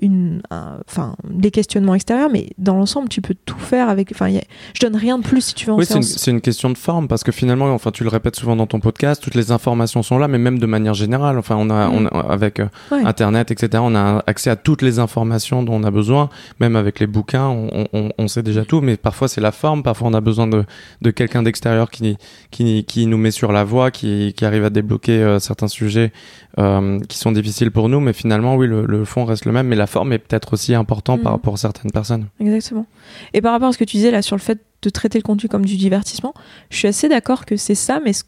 [0.01, 4.29] une, enfin, des questionnements extérieurs, mais dans l'ensemble, tu peux tout faire avec, enfin,
[4.73, 7.07] je donne rien de plus si tu veux en Oui, c'est une, question de forme
[7.07, 10.17] parce que finalement, enfin, tu le répètes souvent dans ton podcast, toutes les informations sont
[10.17, 12.09] là, mais même de manière générale, enfin, on a, mm.
[12.11, 15.91] on avec Internet, etc., on a a accès à toutes les informations dont on a
[15.91, 16.29] besoin.
[16.59, 19.83] Même avec les bouquins, on, on, on sait déjà tout, mais parfois c'est la forme.
[19.83, 20.63] Parfois, on a besoin de,
[21.01, 22.17] de quelqu'un d'extérieur qui,
[22.51, 26.11] qui, qui nous met sur la voie, qui, qui arrive à débloquer euh, certains sujets
[26.59, 27.99] euh, qui sont difficiles pour nous.
[27.99, 30.73] Mais finalement, oui, le, le, fond reste le même, mais la forme est peut-être aussi
[30.73, 31.41] important par, mm.
[31.41, 32.27] pour certaines personnes.
[32.39, 32.85] Exactement.
[33.33, 35.23] Et par rapport à ce que tu disais là sur le fait de traiter le
[35.23, 36.33] contenu comme du divertissement,
[36.69, 38.23] je suis assez d'accord que c'est ça, mais ce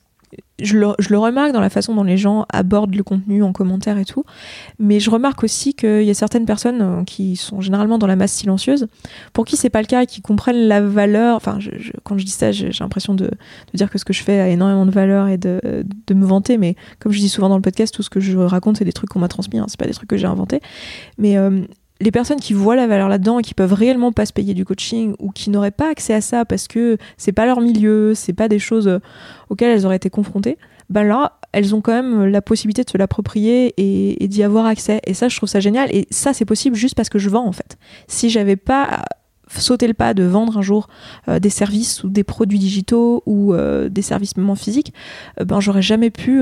[0.62, 4.06] je le, remarque dans la façon dont les gens abordent le contenu en commentaire et
[4.06, 4.24] tout,
[4.80, 8.16] mais je remarque aussi qu'il y a certaines personnes euh, qui sont généralement dans la
[8.16, 8.88] masse silencieuse,
[9.34, 11.36] pour qui c'est pas le cas et qui comprennent la valeur.
[11.36, 11.60] Enfin,
[12.04, 14.50] quand je dis ça, j'ai l'impression de, de, dire que ce que je fais a
[14.50, 15.62] énormément de valeur et de,
[16.08, 18.38] de, me vanter, mais comme je dis souvent dans le podcast, tout ce que je
[18.38, 20.62] raconte, c'est des trucs qu'on m'a transmis, hein, c'est pas des trucs que j'ai inventés.
[21.20, 21.62] Mais euh,
[22.00, 24.66] les personnes qui voient la valeur là-dedans et qui peuvent réellement pas se payer du
[24.66, 28.34] coaching ou qui n'auraient pas accès à ça parce que c'est pas leur milieu, c'est
[28.34, 29.00] pas des choses euh,
[29.50, 30.58] auxquelles elles auraient été confrontées,
[30.90, 34.66] ben là, elles ont quand même la possibilité de se l'approprier et, et d'y avoir
[34.66, 35.02] accès.
[35.06, 35.94] Et ça, je trouve ça génial.
[35.94, 37.78] Et ça, c'est possible juste parce que je vends en fait.
[38.08, 39.04] Si j'avais pas
[39.50, 40.88] sauté le pas de vendre un jour
[41.28, 44.94] euh, des services ou des produits digitaux ou euh, des services même physiques,
[45.40, 46.42] euh, ben j'aurais jamais pu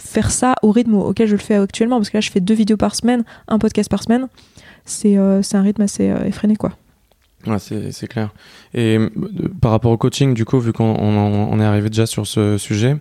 [0.00, 2.54] faire ça au rythme auquel je le fais actuellement parce que là je fais deux
[2.54, 4.28] vidéos par semaine, un podcast par semaine
[4.84, 6.72] c'est un rythme assez effréné quoi.
[7.46, 8.30] Ouais, c'est clair.
[8.72, 9.08] Et euh,
[9.60, 12.56] par rapport au coaching, du coup, vu qu'on on, on est arrivé déjà sur ce
[12.58, 12.98] sujet,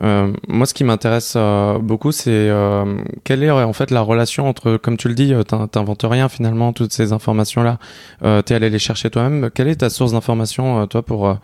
[0.00, 4.48] euh, moi, ce qui m'intéresse euh, beaucoup, c'est euh, quelle est en fait la relation
[4.48, 5.32] entre, comme tu le dis,
[5.72, 7.78] t'inventes rien finalement, toutes ces informations-là,
[8.42, 9.50] t'es allé les chercher toi-même.
[9.50, 11.36] Quelle est ta source d'information, toi, pour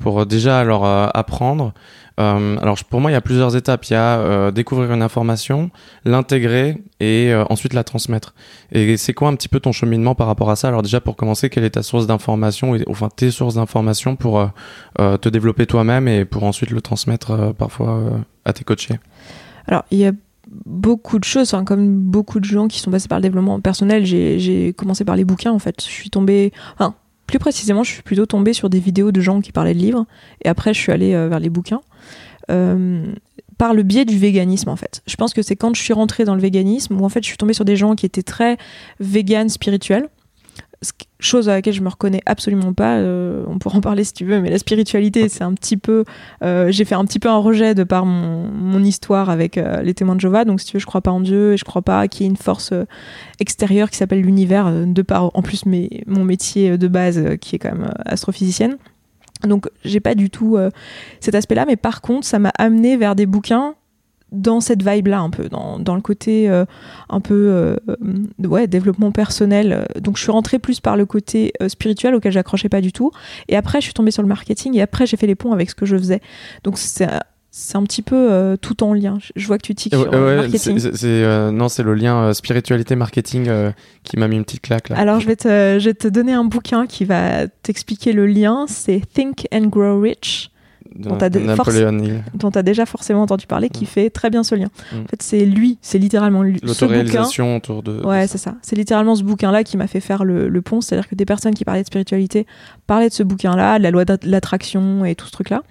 [0.00, 1.74] pour déjà alors apprendre
[2.20, 3.84] euh, alors pour moi, il y a plusieurs étapes.
[3.86, 5.70] Il y a euh, découvrir une information,
[6.04, 8.34] l'intégrer et euh, ensuite la transmettre.
[8.70, 10.68] Et c'est quoi un petit peu ton cheminement par rapport à ça?
[10.68, 14.48] Alors déjà pour commencer, quelle est ta source d'information, enfin tes sources d'information pour
[14.98, 18.02] te développer toi-même et pour ensuite le transmettre parfois
[18.44, 18.98] à tes coachés?
[19.66, 20.12] Alors il y a
[20.66, 24.72] beaucoup de choses, comme beaucoup de gens qui sont passés par le développement personnel, j'ai
[24.76, 25.76] commencé par les bouquins en fait.
[25.78, 26.94] Je suis tombée, enfin,
[27.26, 30.06] plus précisément, je suis plutôt tombée sur des vidéos de gens qui parlaient de livres,
[30.44, 31.80] et après je suis allée vers les bouquins.
[32.52, 33.12] Euh,
[33.58, 35.02] par le biais du véganisme en fait.
[35.06, 37.28] Je pense que c'est quand je suis rentrée dans le véganisme où en fait je
[37.28, 38.56] suis tombée sur des gens qui étaient très
[38.98, 40.08] véganes spirituels,
[41.20, 42.96] chose à laquelle je me reconnais absolument pas.
[42.96, 46.04] Euh, on pourra en parler si tu veux, mais la spiritualité c'est un petit peu,
[46.42, 49.82] euh, j'ai fait un petit peu un rejet de par mon, mon histoire avec euh,
[49.82, 50.44] les témoins de Jéhovah.
[50.44, 52.26] Donc si tu veux, je crois pas en Dieu et je crois pas qu'il y
[52.26, 52.72] ait une force
[53.38, 57.58] extérieure qui s'appelle l'univers de par en plus mes, mon métier de base qui est
[57.58, 58.76] quand même astrophysicienne.
[59.46, 60.70] Donc j'ai pas du tout euh,
[61.20, 63.74] cet aspect-là, mais par contre ça m'a amené vers des bouquins
[64.30, 66.64] dans cette vibe-là un peu, dans, le côté euh,
[67.10, 69.86] un peu euh, développement personnel.
[70.00, 73.10] Donc je suis rentrée plus par le côté spirituel auquel j'accrochais pas du tout.
[73.48, 75.68] Et après je suis tombée sur le marketing et après j'ai fait les ponts avec
[75.68, 76.22] ce que je faisais.
[76.64, 77.06] Donc c'est
[77.54, 79.18] c'est un petit peu euh, tout en lien.
[79.36, 80.80] Je vois que tu tiques sur ouais, marketing.
[81.04, 83.50] Euh, non, c'est le lien euh, spiritualité marketing
[84.02, 84.96] qui m'a mis une petite claque là.
[84.96, 88.64] Alors je vais te, je vais te donner un bouquin qui va t'expliquer le lien.
[88.68, 90.48] C'est Think and Grow Rich.
[90.94, 93.86] Dont tu as, déjà forcément entendu parler, qui mm.
[93.86, 94.68] fait très bien ce lien.
[94.92, 95.00] Mm.
[95.00, 96.58] En fait, c'est lui, c'est littéralement lui.
[96.62, 98.02] L'autoréalisation autour de.
[98.02, 98.56] Ouais, c'est ça.
[98.62, 100.80] C'est littéralement ce bouquin-là qui m'a fait faire le, le pont.
[100.80, 102.46] C'est-à-dire que des personnes qui parlaient de spiritualité
[102.86, 105.62] parlaient de ce bouquin-là, de la loi de l'attraction et tout ce truc-là.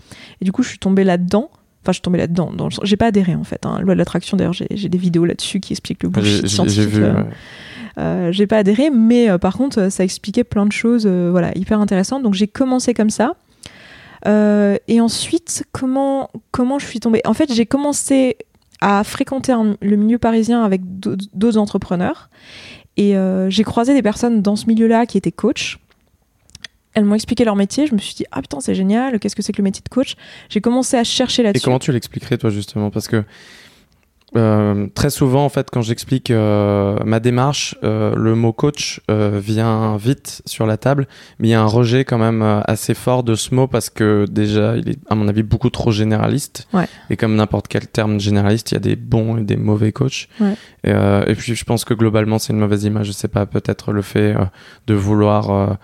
[0.41, 1.49] Et du coup, je suis tombée là-dedans.
[1.81, 2.51] Enfin, je suis tombée là-dedans.
[2.55, 2.71] Dans le...
[2.83, 3.65] J'ai pas adhéré en fait.
[3.65, 3.79] Hein.
[3.81, 6.89] Loi de l'attraction, d'ailleurs, j'ai des vidéos là-dessus qui expliquent le bullshit scientifique.
[6.93, 7.03] J'ai.
[7.03, 7.23] Euh,
[7.97, 11.51] euh, j'ai pas adhéré, mais euh, par contre, ça expliquait plein de choses, euh, voilà,
[11.57, 12.23] hyper intéressantes.
[12.23, 13.33] Donc j'ai commencé comme ça.
[14.87, 17.21] Et ensuite, comment comment je suis tombée?
[17.25, 18.37] En fait, j'ai commencé
[18.79, 22.29] à fréquenter un, le milieu parisien avec d'autres entrepreneurs,
[22.97, 23.15] et
[23.49, 25.79] j'ai croisé des personnes dans ce milieu-là qui étaient coachs
[26.93, 27.87] elles m'ont expliqué leur métier.
[27.87, 29.89] Je me suis dit, ah putain, c'est génial, qu'est-ce que c'est que le métier de
[29.89, 30.15] coach?
[30.49, 31.63] J'ai commencé à chercher là-dessus.
[31.63, 32.89] Et comment tu l'expliquerais, toi, justement?
[32.89, 33.23] Parce que
[34.37, 39.97] euh, très souvent, en fait, quand j'explique euh, ma démarche, euh, le mot coach vient
[39.97, 41.07] vite sur la table,
[41.39, 44.25] mais il y a un rejet quand même assez fort de ce mot parce que
[44.29, 46.67] déjà, il est, à mon avis, beaucoup trop généraliste.
[46.73, 46.87] Ouais.
[47.09, 50.27] Et comme n'importe quel terme généraliste, il y a des bons et des mauvais coachs.
[50.39, 50.55] Ouais.
[50.83, 53.07] Et, et, puis, je pense que globalement, c'est une mauvaise image.
[53.07, 54.35] Je sais pas, peut-être le fait
[54.87, 55.77] de vouloir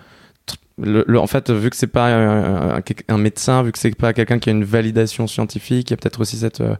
[1.16, 4.48] en fait, vu que c'est pas un, un, médecin, vu que c'est pas quelqu'un qui
[4.48, 6.76] a une validation scientifique, il y a peut-être aussi cette euh,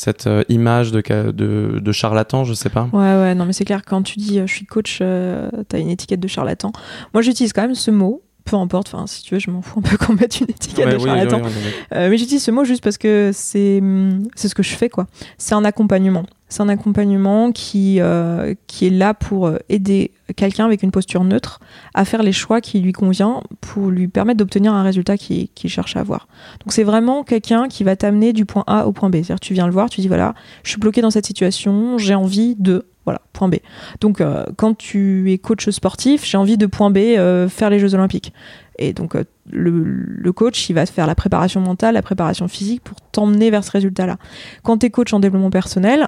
[0.00, 2.88] cette euh, image de, de, de, charlatan, je sais pas.
[2.92, 5.78] Ouais, ouais, non, mais c'est clair, quand tu dis euh, je suis coach, euh, t'as
[5.78, 6.72] une étiquette de charlatan.
[7.12, 9.80] Moi, j'utilise quand même ce mot, peu importe, enfin, si tu veux, je m'en fous
[9.80, 11.40] un peu qu'on mette une étiquette ouais, de charlatan.
[11.42, 14.88] Oui, oui, euh, mais j'utilise ce mot juste parce que c'est ce que je fais,
[14.88, 15.06] quoi.
[15.38, 16.24] C'est un accompagnement.
[16.48, 21.60] C'est un accompagnement qui, euh, qui est là pour aider quelqu'un avec une posture neutre
[21.94, 25.68] à faire les choix qui lui convient pour lui permettre d'obtenir un résultat qu'il qui
[25.68, 26.26] cherche à avoir.
[26.60, 29.16] Donc c'est vraiment quelqu'un qui va t'amener du point A au point B.
[29.16, 32.14] C'est-à-dire tu viens le voir, tu dis voilà, je suis bloqué dans cette situation, j'ai
[32.14, 33.56] envie de Voilà, point B.
[34.00, 37.80] Donc, euh, quand tu es coach sportif, j'ai envie de point B, euh, faire les
[37.80, 38.32] Jeux Olympiques.
[38.78, 43.00] Et donc, euh, le, coach, il va faire la préparation mentale, la préparation physique pour
[43.10, 44.16] t'emmener vers ce résultat-là.
[44.62, 46.06] Quand tu es coach en développement personnel,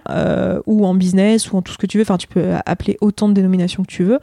[0.66, 3.28] ou en business, ou en tout ce que tu veux, enfin, tu peux appeler autant
[3.28, 4.20] de dénominations que tu veux,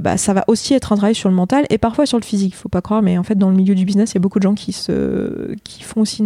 [0.00, 2.56] bah, ça va aussi être un travail sur le mental et parfois sur le physique.
[2.56, 4.38] Faut pas croire, mais en fait, dans le milieu du business, il y a beaucoup
[4.38, 6.24] de gens qui, se, qui font aussi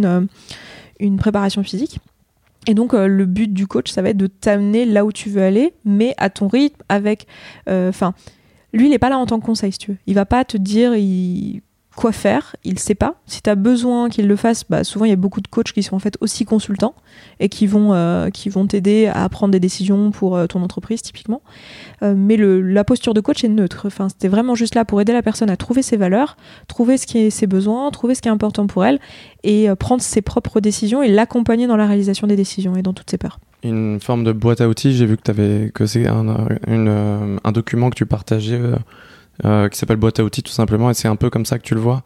[0.99, 1.99] une préparation physique.
[2.67, 5.29] Et donc, euh, le but du coach, ça va être de t'amener là où tu
[5.29, 7.25] veux aller, mais à ton rythme, avec.
[7.67, 8.13] Enfin,
[8.73, 9.97] lui, il n'est pas là en tant que conseil, si tu veux.
[10.07, 11.61] Il va pas te dire il-
[11.99, 13.15] quoi faire, il sait pas.
[13.25, 15.73] Si tu as besoin qu'il le fasse, bah, souvent, il y a beaucoup de coachs
[15.73, 16.93] qui sont en fait aussi consultants
[17.41, 21.41] et qui vont, euh, vont t'aider à prendre des décisions pour euh, ton entreprise, typiquement.
[22.01, 23.83] Euh, mais la posture de coach est neutre.
[23.85, 26.37] Enfin, c'était vraiment juste là pour aider la personne à trouver ses valeurs,
[26.69, 28.99] trouver ce qui est ses besoins, trouver ce qui est important pour elle
[29.43, 33.11] et prendre ses propres décisions et l'accompagner dans la réalisation des décisions et dans toutes
[33.11, 33.39] ses peurs.
[33.61, 36.47] Une forme de boîte à outils, j'ai vu que, que c'est un,
[37.43, 38.61] un document que tu partageais
[39.43, 41.75] qui s'appelle boîte à outils tout simplement, et c'est un peu comme ça que tu
[41.75, 42.03] le vois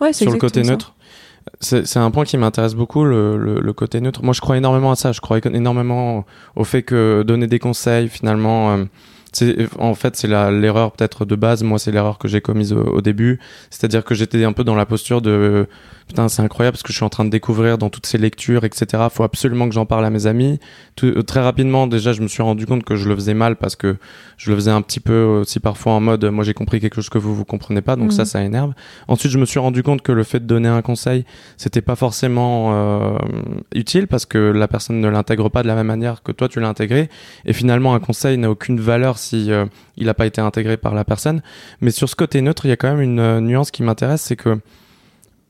[0.00, 0.94] Ouais, c'est sur le côté neutre.
[1.60, 4.22] C'est c'est un point qui m'intéresse beaucoup, le, le, le côté neutre.
[4.22, 5.12] Moi, je crois énormément à ça.
[5.12, 6.24] Je crois énormément
[6.56, 8.84] au fait que donner des conseils, finalement, euh,
[9.32, 11.62] c'est en fait c'est la- l'erreur peut-être de base.
[11.62, 13.40] Moi, c'est l'erreur que j'ai commise au, au début.
[13.70, 15.66] C'est-à-dire que j'étais un peu dans la posture de
[16.10, 18.64] putain, c'est incroyable ce que je suis en train de découvrir dans toutes ces lectures,
[18.64, 19.04] etc.
[19.10, 20.58] Faut absolument que j'en parle à mes amis.
[20.96, 23.56] Tout- euh, très rapidement, déjà, je me suis rendu compte que je le faisais mal
[23.56, 23.96] parce que
[24.36, 27.08] je le faisais un petit peu aussi parfois en mode moi j'ai compris quelque chose
[27.10, 28.72] que vous vous comprenez pas, donc ça, ça énerve.
[29.08, 31.24] Ensuite, je me suis rendu compte que le fait de donner un conseil,
[31.56, 33.18] c'était pas forcément euh,
[33.74, 36.58] utile parce que la personne ne l'intègre pas de la même manière que toi tu
[36.60, 37.08] l'as intégré.
[37.44, 40.94] Et finalement, un conseil n'a aucune valeur si euh, il n'a pas été intégré par
[40.94, 41.40] la personne.
[41.80, 44.22] Mais sur ce côté neutre, il y a quand même une euh, nuance qui m'intéresse,
[44.22, 44.58] c'est que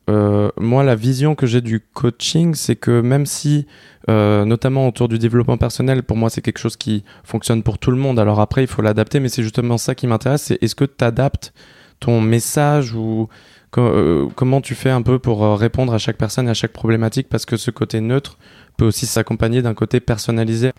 [0.09, 3.67] euh, moi, la vision que j'ai du coaching, c'est que même si,
[4.09, 7.91] euh, notamment autour du développement personnel, pour moi, c'est quelque chose qui fonctionne pour tout
[7.91, 8.19] le monde.
[8.19, 10.43] Alors après, il faut l'adapter, mais c'est justement ça qui m'intéresse.
[10.43, 11.53] C'est est-ce que tu adaptes
[12.01, 13.29] ton message ou
[13.71, 16.73] co- euh, comment tu fais un peu pour répondre à chaque personne et à chaque
[16.73, 18.39] problématique Parce que ce côté neutre
[18.77, 20.73] peut aussi s'accompagner d'un côté personnalisé?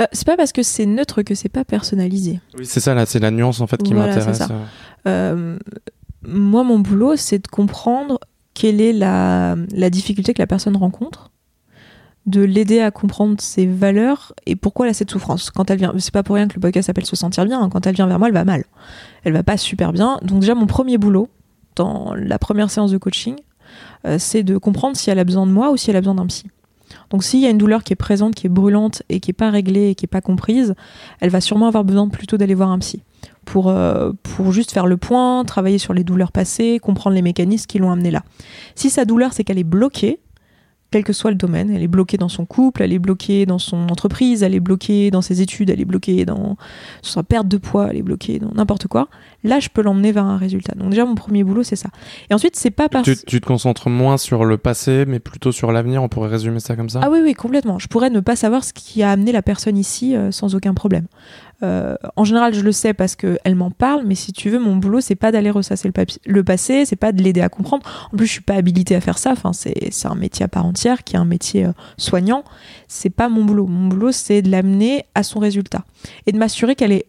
[0.00, 2.40] Euh, c'est pas parce que c'est neutre que c'est pas personnalisé.
[2.58, 4.42] Oui, c'est ça, là, c'est la nuance en fait qui Voilà, m'intéresse.
[5.06, 5.58] Euh,
[6.26, 8.18] moi, mon boulot, c'est de comprendre
[8.56, 9.54] quelle est la,
[9.90, 11.30] difficulté que la personne rencontre,
[12.24, 15.50] de l'aider à comprendre ses valeurs et pourquoi elle a cette souffrance.
[15.50, 17.60] Quand elle vient, c'est pas pour rien que le podcast s'appelle Se sentir bien.
[17.60, 17.68] hein.
[17.68, 18.64] Quand elle vient vers moi, elle va mal.
[19.24, 20.18] Elle va pas super bien.
[20.22, 21.28] Donc déjà, mon premier boulot
[21.76, 23.36] dans la première séance de coaching,
[24.06, 26.14] euh, c'est de comprendre si elle a besoin de moi ou si elle a besoin
[26.14, 26.46] d'un psy.
[27.10, 29.34] Donc s'il y a une douleur qui est présente, qui est brûlante et qui est
[29.34, 30.74] pas réglée et qui est pas comprise,
[31.20, 33.02] elle va sûrement avoir besoin plutôt d'aller voir un psy
[33.46, 37.66] pour, euh, pour juste faire le point, travailler sur les douleurs passées, comprendre les mécanismes
[37.66, 38.22] qui l'ont amené là.
[38.74, 40.20] Si sa douleur, c'est qu'elle est bloquée,
[40.92, 43.58] quel que soit le domaine, elle est bloquée dans son couple, elle est bloquée dans
[43.58, 46.56] son entreprise, elle est bloquée dans ses études, elle est bloquée dans
[47.02, 49.08] sa perte de poids, elle est bloquée dans n'importe quoi,
[49.42, 50.74] là, je peux l'emmener vers un résultat.
[50.76, 51.88] Donc déjà, mon premier boulot, c'est ça.
[52.30, 53.04] Et ensuite, c'est pas parce...
[53.04, 56.02] Tu, tu te concentres moins sur le passé, mais plutôt sur l'avenir.
[56.02, 57.00] On pourrait résumer ça comme ça?
[57.02, 57.78] Ah oui, oui, complètement.
[57.78, 60.72] Je pourrais ne pas savoir ce qui a amené la personne ici euh, sans aucun
[60.72, 61.06] problème.
[61.62, 64.76] Euh, en général, je le sais parce qu'elle m'en parle, mais si tu veux, mon
[64.76, 65.90] boulot, c'est pas d'aller ressasser
[66.26, 67.84] le, passé, c'est pas de l'aider à comprendre.
[68.12, 69.32] En plus, je suis pas habilitée à faire ça.
[69.32, 72.44] Enfin, c'est c'est un métier à part entière, qui est un métier euh, soignant.
[72.88, 73.66] C'est pas mon boulot.
[73.66, 75.84] Mon boulot, c'est de l'amener à son résultat
[76.26, 77.06] et de m'assurer qu'elle est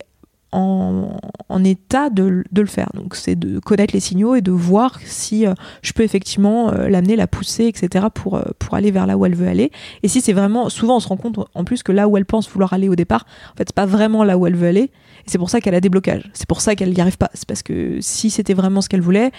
[0.51, 2.89] en, état de, de le faire.
[2.93, 6.88] Donc, c'est de connaître les signaux et de voir si euh, je peux effectivement euh,
[6.88, 9.71] l'amener, la pousser, etc., pour, euh, pour aller vers là où elle veut aller.
[10.03, 12.25] Et si c'est vraiment, souvent on se rend compte en plus que là où elle
[12.25, 14.91] pense vouloir aller au départ, en fait, c'est pas vraiment là où elle veut aller.
[15.25, 16.29] Et c'est pour ça qu'elle a des blocages.
[16.33, 17.29] C'est pour ça qu'elle n'y arrive pas.
[17.33, 19.31] C'est parce que si c'était vraiment ce qu'elle voulait,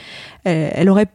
[0.44, 1.08] elle aurait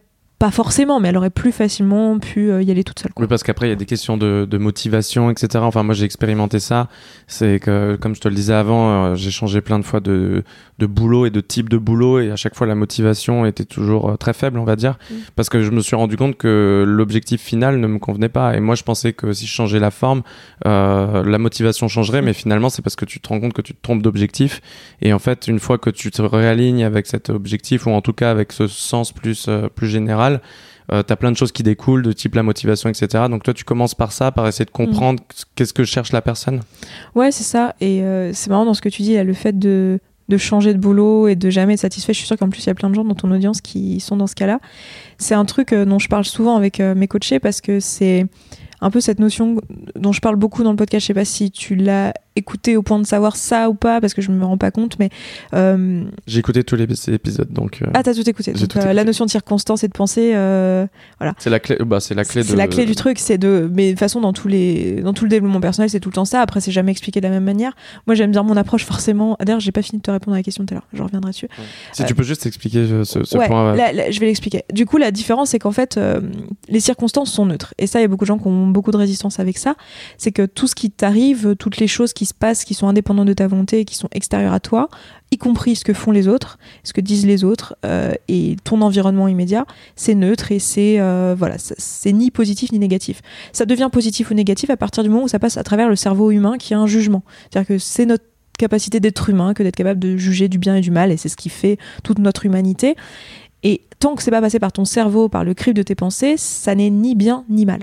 [0.44, 3.14] pas forcément, mais elle aurait plus facilement pu euh, y aller toute seule.
[3.14, 3.24] quoi.
[3.24, 5.64] Oui, parce qu'après, il y a des questions de, de motivation, etc.
[5.64, 6.90] Enfin, moi, j'ai expérimenté ça.
[7.28, 10.44] C'est que, comme je te le disais avant, euh, j'ai changé plein de fois de,
[10.80, 12.20] de boulot et de type de boulot.
[12.20, 14.98] Et à chaque fois, la motivation était toujours euh, très faible, on va dire.
[15.10, 15.14] Mm.
[15.38, 18.54] Parce que je me suis rendu compte que l'objectif final ne me convenait pas.
[18.54, 20.24] Et moi, je pensais que si je changeais la forme,
[20.66, 22.22] euh, la motivation changerait.
[22.22, 24.60] Mais finalement, c'est parce que tu te rends compte que tu te trompes d'objectif.
[25.02, 28.12] Et en fait, une fois que tu te réalignes avec cet objectif, ou en tout
[28.12, 30.33] cas avec ce sens plus, plus général,
[30.92, 33.26] euh, t'as plein de choses qui découlent de type la motivation, etc.
[33.30, 35.24] Donc toi, tu commences par ça, par essayer de comprendre
[35.56, 36.62] qu'est-ce que cherche la personne?
[37.16, 37.76] Ouais, c'est ça.
[37.80, 40.74] Et euh, c'est marrant dans ce que tu dis, là, le fait de, de changer
[40.74, 42.14] de boulot et de jamais être satisfait.
[42.14, 44.00] Je suis sûre qu'en plus, il y a plein de gens dans ton audience qui
[44.00, 44.60] sont dans ce cas-là.
[45.18, 48.26] C'est un truc euh, dont je parle souvent avec euh, mes coachés parce que c'est
[48.82, 49.62] un peu cette notion
[49.96, 51.04] dont je parle beaucoup dans le podcast.
[51.04, 54.14] Je sais pas si tu l'as écouté au point de savoir ça ou pas, parce
[54.14, 55.10] que je me rends pas compte, mais.
[55.54, 56.04] Euh...
[56.28, 57.80] J'ai écouté tous les épisodes, donc.
[57.82, 57.88] Euh...
[57.94, 58.54] Ah, t'as tout écouté.
[58.54, 60.32] Donc, tout euh, la notion de circonstance et de pensée,
[61.20, 61.34] voilà.
[61.38, 62.48] C'est la clé, bah, c'est la clé de.
[62.48, 63.70] C'est la clé du truc, c'est de.
[63.74, 65.02] Mais de toute façon, dans, tous les...
[65.02, 66.42] dans tout le développement personnel, c'est tout le temps ça.
[66.42, 67.74] Après, c'est jamais expliqué de la même manière.
[68.08, 69.38] Moi, j'aime bien mon approche, forcément.
[69.40, 71.32] D'ailleurs, j'ai pas fini de te répondre à la question tout à l'heure, je reviendrai
[71.32, 71.48] dessus.
[71.58, 71.66] Ouais.
[71.94, 73.76] Si tu peux juste expliquer ce, ce ouais, point.
[73.76, 74.64] Là, là, je vais l'expliquer.
[74.72, 76.00] Du coup, la différence, c'est qu'en fait,
[76.68, 77.74] les circonstances sont neutres.
[77.78, 79.76] Et ça, il y a beaucoup de gens qui ont beaucoup de résistance avec ça.
[80.18, 83.28] C'est que tout ce qui t'arrive, toutes les choses qui se passent, qui sont indépendantes
[83.28, 84.90] de ta volonté qui sont extérieures à toi,
[85.32, 88.82] y compris ce que font les autres, ce que disent les autres euh, et ton
[88.82, 93.22] environnement immédiat, c'est neutre et c'est euh, voilà, c'est ni positif ni négatif.
[93.52, 95.96] Ça devient positif ou négatif à partir du moment où ça passe à travers le
[95.96, 97.24] cerveau humain qui a un jugement.
[97.50, 98.26] C'est-à-dire que c'est notre
[98.58, 101.30] capacité d'être humain que d'être capable de juger du bien et du mal et c'est
[101.30, 102.96] ce qui fait toute notre humanité.
[103.64, 106.36] Et tant que c'est pas passé par ton cerveau, par le crible de tes pensées,
[106.38, 107.80] ça n'est ni bien ni mal.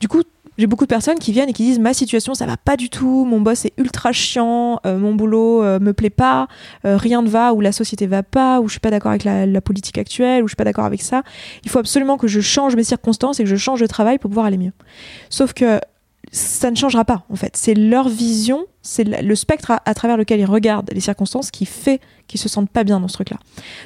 [0.00, 0.22] Du coup,
[0.58, 2.88] j'ai beaucoup de personnes qui viennent et qui disent ma situation ça va pas du
[2.90, 6.48] tout, mon boss est ultra chiant, euh, mon boulot euh, me plaît pas,
[6.84, 9.24] euh, rien ne va, ou la société va pas, ou je suis pas d'accord avec
[9.24, 11.22] la, politique actuelle, ou je suis pas d'accord avec ça.
[11.64, 14.28] Il faut absolument que je change mes circonstances et que je change de travail pour
[14.28, 14.72] pouvoir aller mieux.
[15.30, 15.80] Sauf que
[16.32, 17.56] ça ne changera pas en fait.
[17.56, 21.64] C'est leur vision, c'est le spectre à, à, travers lequel ils regardent les circonstances qui
[21.66, 23.38] fait qu'ils se sentent pas bien dans ce truc-là.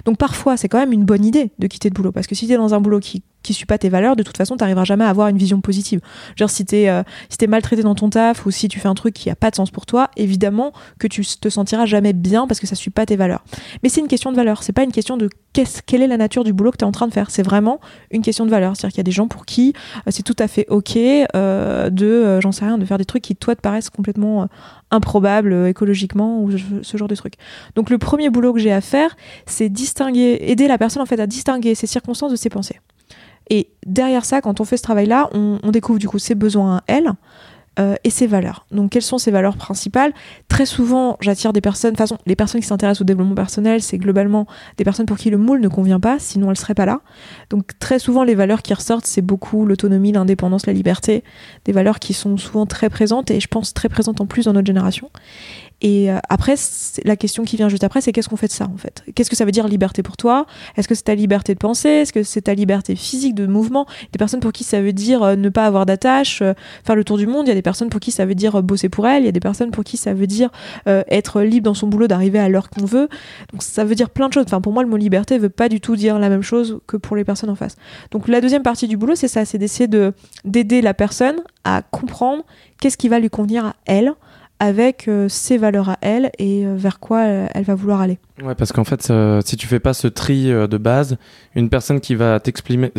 [0.04, 2.46] Donc parfois, c'est quand même une bonne idée de quitter le boulot parce que si
[2.46, 4.60] tu es dans un boulot qui qui suit pas tes valeurs, de toute façon, tu
[4.62, 6.00] n'arriveras jamais à avoir une vision positive.
[6.36, 8.88] Genre si tu es euh, si t'es maltraité dans ton taf ou si tu fais
[8.88, 12.12] un truc qui a pas de sens pour toi, évidemment que tu te sentiras jamais
[12.12, 13.44] bien parce que ça suit pas tes valeurs.
[13.82, 16.18] Mais c'est une question de valeur, c'est pas une question de qu'est-ce quelle est la
[16.18, 17.80] nature du boulot que tu es en train de faire, c'est vraiment
[18.10, 19.72] une question de valeur, c'est-à-dire qu'il y a des gens pour qui
[20.06, 23.22] euh, c'est tout à fait OK euh, de j'en sais rien de faire des trucs
[23.22, 24.48] qui toi te paraissent complètement
[24.90, 26.50] improbables écologiquement ou
[26.82, 27.34] ce genre de trucs.
[27.76, 31.20] Donc le premier boulot que j'ai à faire, c'est distinguer aider la personne en fait
[31.20, 32.80] à distinguer ses circonstances de ses pensées.
[33.50, 36.82] Et derrière ça, quand on fait ce travail-là, on, découvre du coup ses besoins à
[36.86, 37.12] elle
[37.78, 38.66] euh, et ses valeurs.
[38.70, 40.12] Donc, quelles sont ses valeurs principales?
[40.48, 41.92] Très souvent, j'attire des personnes.
[41.92, 45.16] De toute façon, les personnes qui s'intéressent au développement personnel, c'est globalement des personnes pour
[45.16, 47.00] qui le moule ne convient pas, sinon elles seraient pas là.
[47.50, 51.22] Donc, très souvent, les valeurs qui ressortent, c'est beaucoup l'autonomie, l'indépendance, la liberté,
[51.64, 54.52] des valeurs qui sont souvent très présentes et je pense très présentes en plus dans
[54.52, 55.10] notre génération.
[55.80, 56.56] Et euh, après,
[57.04, 59.04] la question qui vient juste après, c'est qu'est-ce qu'on fait de ça en fait?
[59.14, 60.46] Qu'est-ce que ça veut dire liberté pour toi?
[60.76, 61.88] Est-ce que c'est ta liberté de penser?
[61.88, 63.86] Est-ce que c'est ta liberté physique de mouvement?
[64.12, 67.04] Des personnes pour qui ça veut dire euh, ne pas avoir d'attache, euh, faire le
[67.04, 67.46] tour du monde.
[67.46, 69.22] Il y a des personnes pour qui ça veut dire bosser pour elles.
[69.22, 70.50] Il y a des personnes pour qui ça veut dire
[70.86, 73.08] être libre dans son boulot, d'arriver à l'heure qu'on veut.
[73.52, 74.44] Donc ça veut dire plein de choses.
[74.46, 76.96] Enfin, pour moi, le mot liberté veut pas du tout dire la même chose que
[76.96, 77.76] pour les personnes en face.
[78.10, 80.12] Donc la deuxième partie du boulot, c'est ça, c'est d'essayer de
[80.44, 82.44] d'aider la personne à comprendre
[82.80, 84.14] qu'est-ce qui va lui convenir à elle
[84.60, 88.18] avec euh, ses valeurs à elle et euh, vers quoi euh, elle va vouloir aller.
[88.42, 91.16] Ouais, parce qu'en fait, euh, si tu fais pas ce tri euh, de base,
[91.56, 92.90] une personne qui va t'exprimer,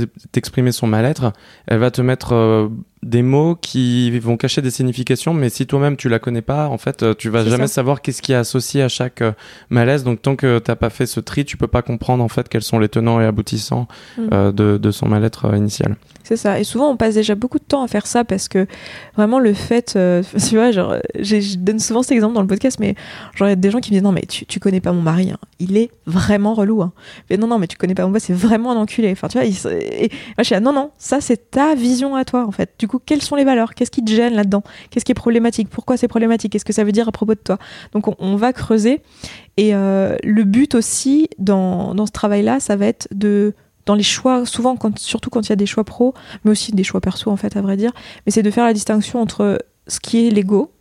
[0.72, 1.32] son mal-être,
[1.68, 2.68] elle va te mettre euh,
[3.04, 6.78] des mots qui vont cacher des significations, mais si toi-même tu la connais pas, en
[6.78, 7.76] fait, tu vas jamais ça.
[7.76, 9.24] savoir qu'est-ce qui est associé à chaque
[9.70, 10.04] malaise.
[10.04, 12.62] Donc, tant que t'as pas fait ce tri, tu peux pas comprendre en fait quels
[12.62, 14.52] sont les tenants et aboutissants mmh.
[14.52, 15.96] de, de, son mal-être initial.
[16.24, 16.60] C'est ça.
[16.60, 18.68] Et souvent, on passe déjà beaucoup de temps à faire ça parce que
[19.16, 19.98] vraiment le fait,
[20.50, 22.96] tu vois, genre, je donne souvent cet exemple dans le podcast, mais
[23.36, 24.92] genre, il y a des gens qui me disent non, mais tu, tu connais pas
[24.92, 25.38] mon mari, hein.
[25.60, 26.82] il est vraiment relou.
[26.82, 26.94] Hein.
[27.30, 29.12] Mais non, non, mais tu connais pas mon boss, c'est vraiment un enculé.
[29.12, 29.54] Enfin, tu vois, moi,
[30.40, 32.72] je suis non, non, ça, c'est ta vision à toi, en fait.
[32.80, 33.74] Du coup, quelles sont les valeurs?
[33.74, 34.64] Qu'est-ce qui te gêne là-dedans?
[34.90, 35.70] Qu'est-ce qui est problématique?
[35.70, 36.52] Pourquoi c'est problématique?
[36.52, 37.58] Qu'est-ce que ça veut dire à propos de toi?
[37.94, 39.02] Donc, on, va creuser.
[39.58, 43.54] Et euh, le but aussi dans, ce travail-là, ça va être de
[43.86, 46.14] dans les choix, souvent, surtout quand il y a des choix pro,
[46.44, 47.92] mais aussi des choix perso, en fait, à vrai dire,
[48.26, 50.72] mais c'est de faire la distinction entre ce qui est l'ego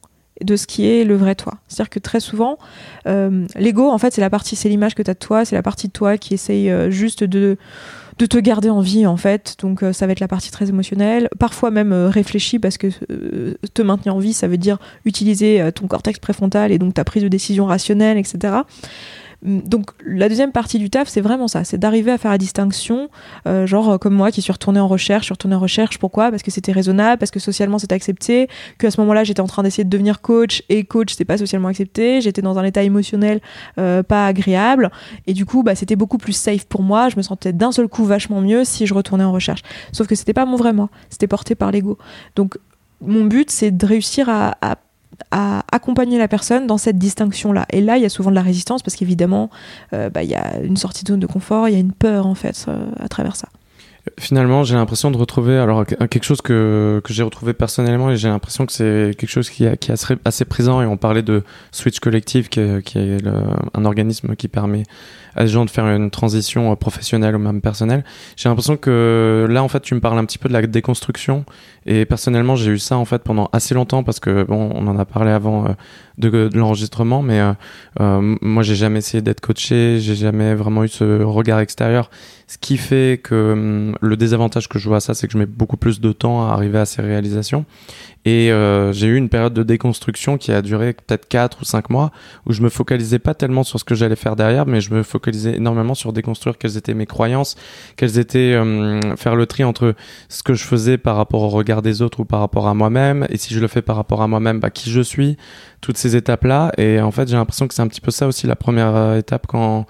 [0.42, 1.55] de ce qui est le vrai toi.
[1.68, 2.59] C'est-à-dire que très souvent,
[3.07, 5.57] euh, l'ego, en fait, c'est la partie, c'est l'image que tu as de toi, c'est
[5.57, 7.57] la partie de toi qui essaye euh, juste de
[8.18, 9.57] te garder en vie en fait.
[9.61, 11.29] Donc euh, ça va être la partie très émotionnelle.
[11.38, 12.88] Parfois même réfléchie parce que
[13.74, 17.22] te maintenir en vie ça veut dire utiliser ton cortex préfrontal et donc ta prise
[17.22, 18.55] de décision rationnelle etc
[19.42, 23.09] donc la deuxième partie du taf, c'est vraiment ça, c'est d'arriver à faire la distinction,
[23.46, 26.31] euh, genre comme moi qui suis retournée en recherche, je suis retournée en recherche, pourquoi?
[26.31, 28.48] Parce que c'était raisonnable, parce que socialement c'était accepté,
[28.79, 31.68] qu'à ce moment-là j'étais en train d'essayer de devenir coach et coach c'était pas socialement
[31.68, 33.40] accepté, j'étais dans un état émotionnel
[33.79, 34.90] euh, pas agréable.
[35.29, 37.87] Et du coup bah, c'était beaucoup plus safe pour moi, je me sentais d'un seul
[37.87, 39.62] coup vachement mieux si je retournais en recherche.
[39.92, 41.96] Sauf que c'était pas mon vrai moi, c'était porté par l'ego.
[42.35, 42.59] Donc
[43.01, 44.79] mon but c'est de réussir à
[45.31, 47.67] à accompagner la personne dans cette distinction-là.
[47.71, 49.51] Et là, il y a souvent de la résistance parce qu'évidemment,
[49.93, 51.93] euh, bah, il y a une sortie de zone de confort, il y a une
[51.93, 53.49] peur en fait euh, à travers ça.
[54.19, 58.29] Finalement, j'ai l'impression de retrouver alors quelque chose que, que j'ai retrouvé personnellement et j'ai
[58.29, 62.01] l'impression que c'est quelque chose qui, qui est assez, présent et on parlait de Switch
[62.01, 63.19] Collective qui, qui est
[63.75, 64.83] un organisme qui permet
[65.39, 68.05] à des gens de faire une transition professionnelle ou même personnelle.
[68.37, 71.45] J'ai l'impression que là, en fait, tu me parles un petit peu de la déconstruction.
[71.87, 74.99] Et personnellement, j'ai eu ça en fait pendant assez longtemps parce que bon, on en
[74.99, 75.69] a parlé avant euh,
[76.19, 77.53] de, de l'enregistrement, mais euh,
[78.01, 82.11] euh, moi, j'ai jamais essayé d'être coaché, j'ai jamais vraiment eu ce regard extérieur.
[82.49, 85.39] Ce qui fait que hum, le désavantage que je vois à ça, c'est que je
[85.39, 87.67] mets beaucoup plus de temps à arriver à ces réalisations.
[88.25, 91.91] Et euh, j'ai eu une période de déconstruction qui a duré peut-être 4 ou 5
[91.91, 92.11] mois,
[92.47, 95.03] où je me focalisais pas tellement sur ce que j'allais faire derrière, mais je me
[95.03, 97.55] focalisais énormément sur déconstruire quelles étaient mes croyances,
[97.97, 99.95] quelles étaient euh, faire le tri entre
[100.31, 103.27] ce que je faisais par rapport au regard des autres ou par rapport à moi-même,
[103.29, 105.37] et si je le fais par rapport à moi-même, bah, qui je suis,
[105.83, 106.72] toutes ces étapes-là.
[106.79, 109.18] Et en fait, j'ai l'impression que c'est un petit peu ça aussi la première euh,
[109.18, 109.87] étape quand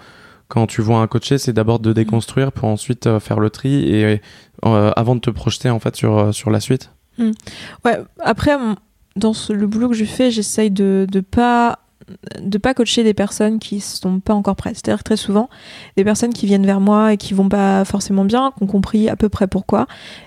[0.48, 4.20] quand tu vois un coaché, c'est d'abord de déconstruire pour ensuite faire le tri et
[4.62, 6.90] avant de te projeter en fait sur sur la suite.
[7.18, 7.32] Hmm.
[7.84, 8.56] Ouais, après,
[9.16, 11.80] dans le boulot que je fais, j'essaye de ne pas
[12.40, 14.76] de pas coacher des personnes qui sont pas encore prêtes.
[14.76, 15.48] C'est-à-dire très souvent,
[15.96, 19.08] des personnes qui viennent vers moi et qui vont pas forcément bien, qui ont compris
[19.08, 19.86] à peu près pourquoi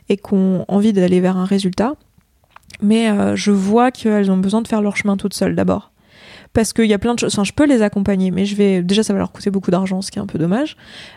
[0.09, 1.95] et qui ont envie d'aller vers un résultat.
[2.81, 5.90] Mais euh, je vois qu'elles ont besoin de faire leur chemin toutes seules d'abord
[6.53, 7.33] parce qu'il y a plein de choses.
[7.33, 10.01] Enfin, je peux les accompagner, mais je vais déjà ça va leur coûter beaucoup d'argent,
[10.01, 10.75] ce qui est un peu dommage.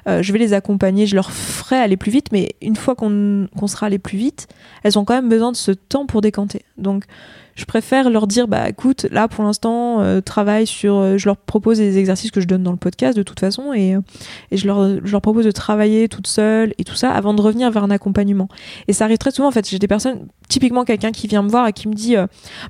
[0.09, 3.49] Euh, je vais les accompagner, je leur ferai aller plus vite, mais une fois qu'on
[3.67, 4.49] sera allé plus vite,
[4.83, 6.63] elles ont quand même besoin de ce temps pour décanter.
[6.79, 7.05] Donc
[7.55, 11.37] je préfère leur dire bah écoute là pour l'instant euh, travaille sur euh, je leur
[11.37, 14.01] propose des exercices que je donne dans le podcast de toute façon et, euh,
[14.51, 17.41] et je, leur, je leur propose de travailler toute seule et tout ça avant de
[17.41, 18.49] revenir vers un accompagnement.
[18.89, 19.69] Et ça arrive très souvent en fait.
[19.69, 22.17] J'ai des personnes typiquement quelqu'un qui vient me voir et qui me dit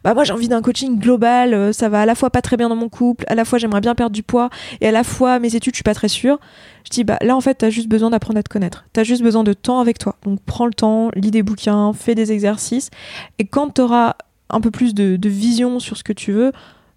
[0.05, 2.69] bah moi j'ai envie d'un coaching global ça va à la fois pas très bien
[2.69, 5.39] dans mon couple à la fois j'aimerais bien perdre du poids et à la fois
[5.39, 6.39] mes études je suis pas très sûre.
[6.85, 8.85] Je dis bah là en fait t'as juste besoin d'apprendre à te connaître.
[8.93, 10.17] T'as juste besoin de temps avec toi.
[10.25, 12.91] Donc prends le temps lis des bouquins fais des exercices.
[13.39, 14.15] Et quand t'auras
[14.51, 16.53] un peu plus de, vision sur ce que tu veux,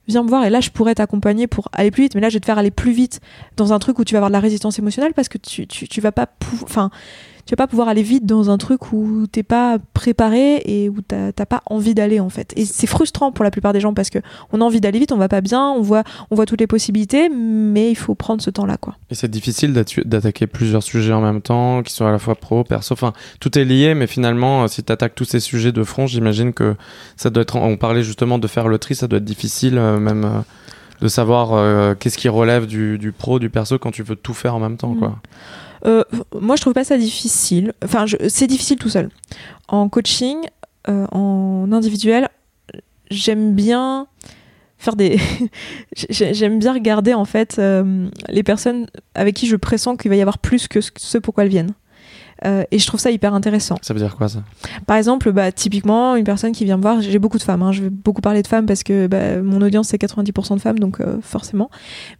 [0.07, 2.15] viens me voir et là je pourrais t'accompagner pour aller plus vite.
[2.15, 3.19] Mais là je vais te faire aller plus vite
[3.55, 5.87] dans un truc où tu vas avoir de la résistance émotionnelle parce que tu, tu,
[5.87, 6.27] tu vas pas
[6.63, 6.89] enfin
[7.47, 10.97] tu vas pas pouvoir aller vite dans un truc où t'es pas préparé et où
[11.01, 12.53] t'as pas envie d'aller en fait.
[12.57, 14.19] Et c'est frustrant pour la plupart des gens parce que
[14.51, 16.67] on a envie d'aller vite, on va pas bien, on voit, on voit toutes les
[16.67, 18.95] possibilités, mais il faut prendre ce temps-là quoi.
[19.09, 22.65] Et c'est difficile d'attaquer plusieurs sujets en même temps, qui sont à la fois pro,
[22.65, 26.05] perso, enfin tout est lié, mais finalement euh, si t'attaques tous ces sujets de front,
[26.05, 26.75] j'imagine que
[27.15, 27.55] ça doit être.
[27.55, 30.25] On parlait justement de faire le tri, ça doit être difficile euh, même.
[30.25, 30.41] Euh,
[30.99, 34.55] de savoir qu'est-ce qui relève du, du, pro, du perso quand tu veux tout faire
[34.55, 35.19] en même temps, quoi.
[35.87, 36.03] Euh,
[36.39, 37.73] moi, je trouve pas ça difficile.
[37.83, 39.09] Enfin, c'est difficile tout seul.
[39.67, 40.37] En coaching,
[40.89, 42.29] euh, en individuel,
[43.09, 44.07] j'aime bien
[44.77, 45.19] faire des.
[46.09, 50.21] j'aime bien regarder en fait euh, les personnes avec qui je pressens qu'il va y
[50.21, 51.73] avoir plus que ce pourquoi elles viennent.
[52.45, 53.77] Euh, et je trouve ça hyper intéressant.
[53.81, 54.43] Ça veut dire quoi ça?
[54.85, 57.71] Par exemple, bah, typiquement, une personne qui vient me voir, j'ai beaucoup de femmes, hein,
[57.71, 60.79] je vais beaucoup parler de femmes parce que bah, mon audience c'est 90% de femmes,
[60.79, 61.69] donc euh, forcément.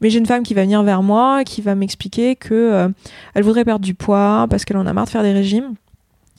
[0.01, 2.89] Mais j'ai une femme qui va venir vers moi, qui va m'expliquer que euh,
[3.35, 5.75] elle voudrait perdre du poids parce qu'elle en a marre de faire des régimes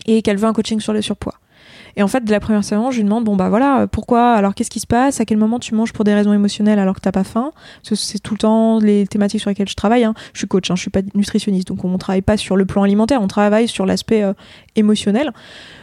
[0.06, 1.34] et qu'elle veut un coaching sur le surpoids.
[1.96, 4.54] Et en fait, de la première séance, je lui demande bon bah voilà, pourquoi Alors
[4.54, 5.20] qu'est-ce qui se passe?
[5.20, 7.52] À quel moment tu manges pour des raisons émotionnelles alors que t'as pas faim?
[7.82, 10.04] Parce c'est tout le temps les thématiques sur lesquelles je travaille.
[10.04, 10.14] Hein.
[10.32, 12.82] Je suis coach, hein, je suis pas nutritionniste, donc on travaille pas sur le plan
[12.82, 14.32] alimentaire, on travaille sur l'aspect euh,
[14.76, 15.32] émotionnel.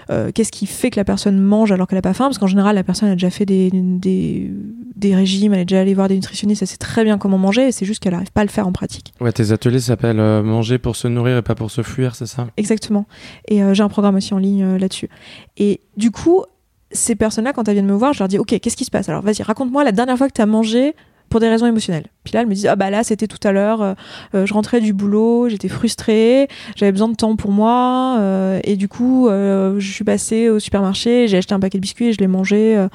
[0.09, 2.25] Euh, qu'est-ce qui fait que la personne mange alors qu'elle a pas faim?
[2.25, 4.51] Parce qu'en général, la personne a déjà fait des, des,
[4.95, 7.71] des, régimes, elle est déjà allée voir des nutritionnistes, elle sait très bien comment manger,
[7.71, 9.13] c'est juste qu'elle n'arrive pas à le faire en pratique.
[9.19, 12.27] Ouais, tes ateliers s'appellent euh, Manger pour se nourrir et pas pour se fuir, c'est
[12.27, 12.47] ça?
[12.57, 13.05] Exactement.
[13.47, 15.09] Et j'ai un programme aussi en ligne là-dessus.
[15.57, 16.43] Et du coup,
[16.91, 19.09] ces personnes-là, quand elles viennent me voir, je leur dis Ok, qu'est-ce qui se passe?
[19.09, 20.95] Alors vas-y, raconte-moi la dernière fois que tu as mangé
[21.29, 22.07] pour des raisons émotionnelles.
[22.25, 23.81] Puis là, elle me dit ah bah là, c'était tout à l'heure.
[23.81, 23.93] Euh,
[24.33, 28.75] euh, je rentrais du boulot, j'étais frustrée, j'avais besoin de temps pour moi, euh, et
[28.75, 32.19] du coup, je suis passée au supermarché, j'ai acheté un paquet de biscuits et je
[32.19, 32.85] l'ai mangé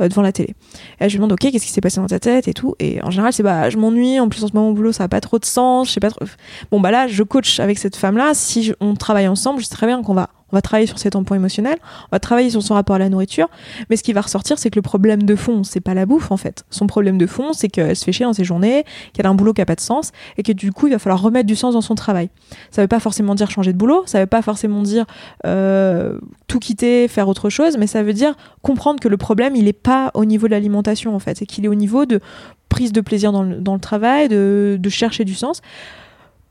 [0.00, 0.54] devant la télé.
[1.00, 2.74] Et je lui demande ok, qu'est-ce qui s'est passé dans ta tête et tout.
[2.80, 4.18] Et en général, c'est bah je m'ennuie.
[4.18, 5.88] En plus, en ce moment au boulot, ça a pas trop de sens.
[5.88, 6.24] Je sais pas trop.
[6.70, 8.32] Bon bah là, je coach avec cette femme-là.
[8.34, 11.10] Si on travaille ensemble, je sais très bien qu'on va on va travailler sur ses
[11.10, 13.48] tampons émotionnels, on va travailler sur son rapport à la nourriture,
[13.88, 16.30] mais ce qui va ressortir, c'est que le problème de fond, c'est pas la bouffe
[16.30, 16.64] en fait.
[16.70, 18.79] Son problème de fond, c'est qu'elle se fait chier dans ses journées,
[19.12, 20.98] qu'elle a un boulot qui a pas de sens, et que du coup, il va
[20.98, 22.30] falloir remettre du sens dans son travail.
[22.70, 25.06] Ça veut pas forcément dire changer de boulot, ça veut pas forcément dire
[25.46, 29.68] euh, tout quitter, faire autre chose, mais ça veut dire comprendre que le problème, il
[29.68, 32.20] est pas au niveau de l'alimentation en fait, c'est qu'il est au niveau de
[32.68, 35.60] prise de plaisir dans le, travail, de chercher du sens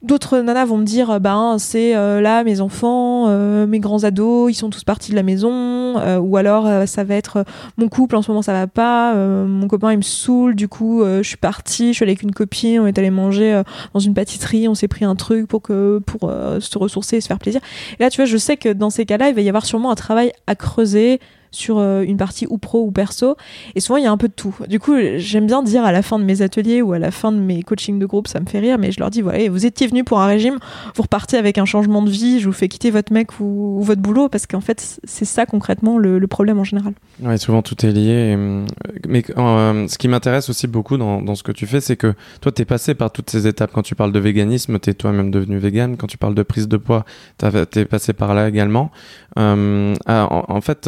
[0.02, 4.50] D'autres nanas vont me dire, ben c'est euh, là mes enfants, euh, mes grands ados,
[4.50, 7.44] ils sont tous partis de la maison, euh, ou alors ça va être
[7.78, 11.04] mon couple en ce moment ça va pas, mon copain il me saoule, du coup
[11.04, 13.62] je suis partie, je suis allée avec une copine, on est allé manger
[13.94, 17.28] dans une pâtisserie, on s'est pris un truc pour que pour se ressourcer et se
[17.28, 17.60] faire plaisir.
[18.00, 19.92] Et là tu vois, je sais que dans ces cas-là il va y avoir sûrement
[19.92, 21.20] un travail à creuser
[21.52, 23.36] sur euh, une partie ou pro ou perso.
[23.76, 24.56] Et souvent, il y a un peu de tout.
[24.68, 27.32] Du coup, j'aime bien dire à la fin de mes ateliers ou à la fin
[27.32, 29.66] de mes coachings de groupe, ça me fait rire, mais je leur dis voilà, vous
[29.66, 30.58] étiez venu pour un régime,
[30.96, 34.02] vous repartez avec un changement de vie, je vous fais quitter votre mec ou, votre
[34.02, 36.94] boulot, parce qu'en fait, c'est ça concrètement le, problème en général.
[37.24, 38.36] Ouais, souvent tout est lié.
[38.38, 38.66] Euh,
[39.08, 42.52] mais euh, ce qui m'intéresse aussi beaucoup dans, ce que tu fais, c'est que toi,
[42.52, 43.72] tu es passé par toutes ces étapes.
[43.74, 45.98] Quand tu parles de véganisme, tu es toi-même devenu vegan.
[45.98, 47.06] Quand tu parles de prise de poids,
[47.40, 48.92] tu es passé par là également.
[49.36, 50.88] En, en, fait,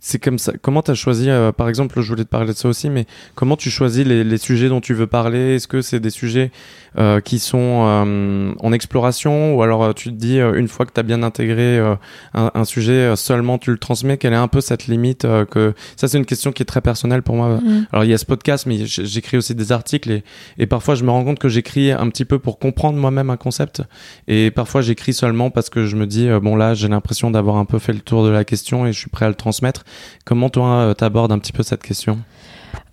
[0.00, 0.52] c'est comme ça.
[0.60, 3.06] Comment tu as choisi, euh, par exemple, je voulais te parler de ça aussi, mais
[3.34, 5.56] comment tu choisis les, les sujets dont tu veux parler?
[5.56, 6.50] Est-ce que c'est des sujets
[6.98, 9.54] euh, qui sont euh, en exploration?
[9.54, 13.14] Ou alors tu te dis, une fois que tu as bien intégré un, un, sujet,
[13.16, 16.50] seulement tu le transmets Quelle est un peu cette limite que Ça, c'est une question
[16.52, 17.58] qui est très personnelle pour moi.
[17.58, 17.86] Mm.
[17.92, 20.24] Alors, il y a ce podcast, mais j'écris aussi des articles et,
[20.58, 23.36] et parfois, je me rends compte que j'écris un petit peu pour comprendre moi-même un
[23.36, 23.82] concept
[24.28, 27.66] et parfois, j'écris seulement parce que je me dis, bon, là, j'ai l'impression d'avoir un
[27.66, 29.84] peu fait le tour de la question et je suis prêt à le transmettre.
[30.24, 32.18] Comment toi, euh, t'abordes un petit peu cette question?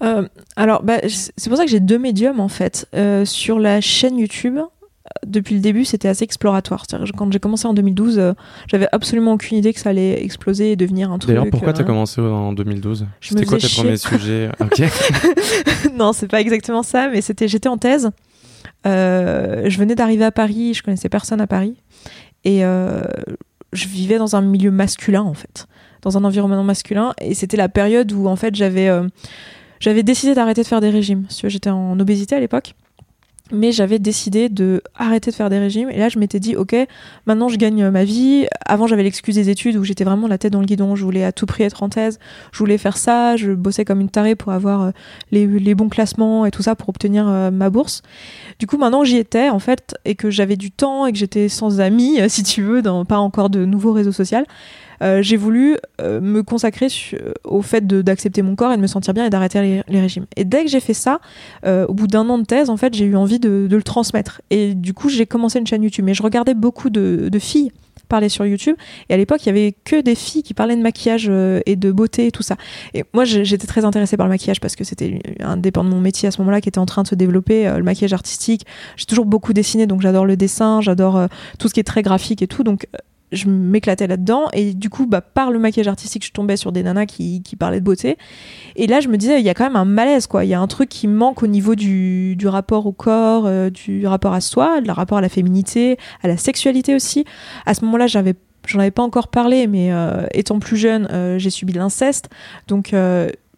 [0.04, 2.88] Euh, Alors, bah, c'est pour ça que j'ai deux médiums en fait.
[2.96, 4.60] Euh, sur la chaîne YouTube,
[5.26, 6.86] depuis le début, c'était assez exploratoire.
[7.16, 8.34] Quand j'ai commencé en 2012,
[8.68, 11.34] j'avais absolument aucune idée que ça allait exploser et devenir un truc.
[11.34, 14.50] D'ailleurs, pourquoi tu as commencé en 2012 C'était quoi tes premiers sujets?
[15.96, 18.10] Non, c'est pas exactement ça, mais c'était j'étais en thèse.
[18.86, 21.76] je venais d'arriver à Paris, je connaissais personne à Paris.
[22.44, 25.68] Et je vivais dans un milieu masculin, en fait
[26.08, 27.14] dans un environnement masculin.
[27.20, 29.08] Et c'était la période où en fait j'avais euh,
[29.80, 31.26] j'avais décidé d'arrêter de faire des régimes.
[31.44, 32.74] J'étais en obésité à l'époque.
[33.50, 35.90] Mais j'avais décidé de arrêter de faire des régimes.
[35.90, 36.76] Et là je m'étais dit ok
[37.26, 38.46] maintenant je gagne ma vie.
[38.66, 40.96] Avant j'avais l'excuse des études où j'étais vraiment la tête dans le guidon.
[40.96, 42.20] Je voulais à tout prix être en thèse.
[42.52, 43.38] Je voulais faire ça.
[43.38, 44.92] Je bossais comme une tarée pour avoir euh,
[45.32, 48.02] les, les, bons classements et tout ça pour obtenir euh, ma bourse.
[48.60, 51.48] Du coup maintenant j'y étais en fait et que j'avais du temps et que j'étais
[51.48, 54.44] sans amis si tu veux dans pas encore de nouveaux réseaux sociaux
[55.02, 56.88] euh, j'ai voulu me consacrer
[57.44, 60.46] au fait d'accepter mon corps et de me sentir bien et d'arrêter les, régimes et
[60.46, 61.20] dès que j'ai fait ça
[61.66, 64.42] au bout d'un an de thèse en fait j'ai eu envie de, le transmettre.
[64.50, 66.06] Et du coup, j'ai commencé une chaîne YouTube.
[66.06, 67.72] Mais je regardais beaucoup de, filles
[68.10, 68.78] parler sur YouTube.
[69.10, 71.76] Et à l'époque, il y avait que des filles qui parlaient de maquillage euh, et
[71.76, 72.56] de beauté et tout ça.
[72.94, 76.00] Et moi, j'étais très intéressée par le maquillage parce que c'était un dépend de mon
[76.00, 78.66] métier à ce moment-là qui était en train de se développer, euh, le maquillage artistique.
[78.96, 81.28] J'ai toujours beaucoup dessiné, donc j'adore le dessin, j'adore euh,
[81.60, 82.64] tout ce qui est très graphique et tout.
[82.64, 82.88] Donc
[83.32, 86.84] je m'éclatais là-dedans et du coup bah, par le maquillage artistique je tombais sur des
[86.84, 88.18] nanas qui, qui parlaient de beauté.
[88.76, 90.46] Et là je me disais il y a quand même un malaise quoi.
[90.46, 93.70] Il y a un truc qui manque au niveau du, du rapport au corps euh,
[93.70, 97.26] du rapport à soi le rapport à la féminité à la sexualité aussi.
[97.66, 101.38] À ce moment-là j'avais j'en avais pas encore parlé mais euh, étant plus jeune euh,
[101.38, 102.30] j'ai subi l'inceste.
[102.68, 102.94] Donc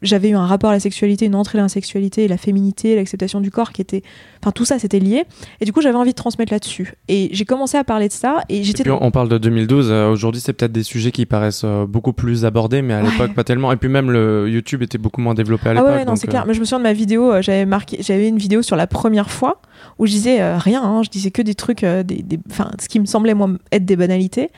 [0.02, 3.42] j'avais eu un rapport à la sexualité, une entrée dans la sexualité, la féminité, l'acceptation
[3.42, 4.02] du corps qui était.
[4.42, 5.26] Enfin, tout ça, c'était lié.
[5.60, 6.94] Et du coup, j'avais envie de transmettre là-dessus.
[7.10, 8.42] Et j'ai commencé à parler de ça.
[8.48, 8.90] Et j'étais.
[8.90, 9.88] on parle de 2012.
[9.90, 13.34] Euh, aujourd'hui, c'est peut-être des sujets qui paraissent euh, beaucoup plus abordés, mais à l'époque,
[13.34, 13.72] pas tellement.
[13.72, 15.90] Et puis même, le YouTube était beaucoup moins développé à l'époque.
[15.92, 16.44] Ah ouais, non, c'est clair.
[16.44, 18.88] Euh, mais je me souviens de ma vidéo, j'avais marqué, j'avais une vidéo sur la
[18.88, 19.62] première fois
[19.98, 21.04] où je disais rien, hein.
[21.04, 22.40] je disais que des trucs, des, des...
[22.50, 24.50] Enfin, ce qui me semblait, moi, être des banalités.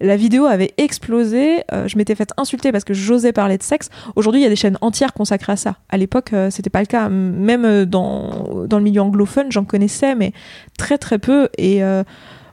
[0.00, 1.62] La vidéo avait explosé.
[1.72, 3.88] Euh, je m'étais fait insulter parce que j'osais parler de sexe.
[4.16, 5.76] Aujourd'hui, il y a des chaînes entières consacrées à ça.
[5.90, 7.08] À l'époque, euh, c'était pas le cas.
[7.08, 10.32] Même euh, dans, dans le milieu anglophone, j'en connaissais, mais
[10.78, 11.48] très très peu.
[11.58, 11.82] Et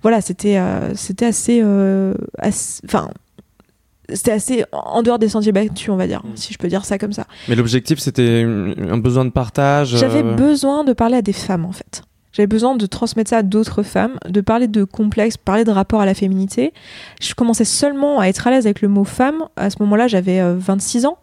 [0.01, 0.61] voilà, c'était
[0.95, 1.61] c'était assez.
[2.85, 3.09] Enfin.
[4.13, 6.35] c'était assez en dehors des sentiers battus, on va dire, mm.
[6.35, 7.25] si je peux dire ça comme ça.
[7.47, 11.71] Mais l'objectif, c'était un besoin de partage J'avais besoin de parler à des femmes, en
[11.71, 12.03] fait.
[12.31, 15.99] J'avais besoin de transmettre ça à d'autres femmes, de parler de complexe, parler de rapport
[15.99, 16.73] à la féminité.
[17.19, 19.45] Je commençais seulement à être à l'aise avec le mot femme.
[19.55, 21.17] À ce moment-là, j'avais 26 euh, ans.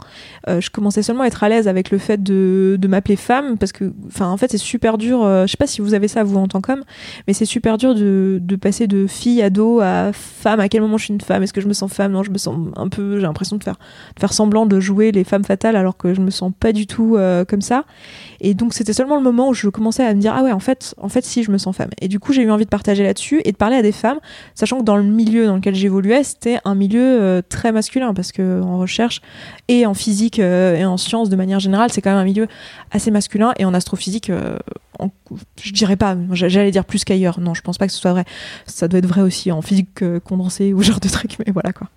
[0.48, 3.56] Euh, je commençais seulement à être à l'aise avec le fait de, de m'appeler femme
[3.56, 5.22] parce que, enfin, en fait, c'est super dur.
[5.22, 6.82] Euh, je sais pas si vous avez ça vous en tant qu'homme,
[7.28, 10.58] mais c'est super dur de, de, passer de fille ado à femme.
[10.58, 11.44] À quel moment je suis une femme?
[11.44, 12.12] Est-ce que je me sens femme?
[12.12, 13.16] Non, je me sens un peu.
[13.16, 13.76] J'ai l'impression de faire,
[14.16, 16.88] de faire semblant de jouer les femmes fatales alors que je me sens pas du
[16.88, 17.16] tout
[17.48, 17.84] comme ça.
[18.40, 20.58] Et donc, c'était seulement le moment où je commençais à me dire ah ouais, en
[20.58, 21.90] fait en fait, si je me sens femme.
[22.00, 24.18] Et du coup, j'ai eu envie de partager là-dessus et de parler à des femmes,
[24.54, 28.32] sachant que dans le milieu dans lequel j'évoluais, c'était un milieu euh, très masculin, parce
[28.32, 29.20] que en recherche
[29.68, 32.48] et en physique euh, et en sciences de manière générale, c'est quand même un milieu
[32.90, 33.52] assez masculin.
[33.58, 34.56] Et en astrophysique, euh,
[35.62, 37.40] je dirais pas, j'allais dire plus qu'ailleurs.
[37.40, 38.24] Non, je pense pas que ce soit vrai.
[38.66, 41.88] Ça doit être vrai aussi en physique condensée ou genre de trucs, mais voilà quoi.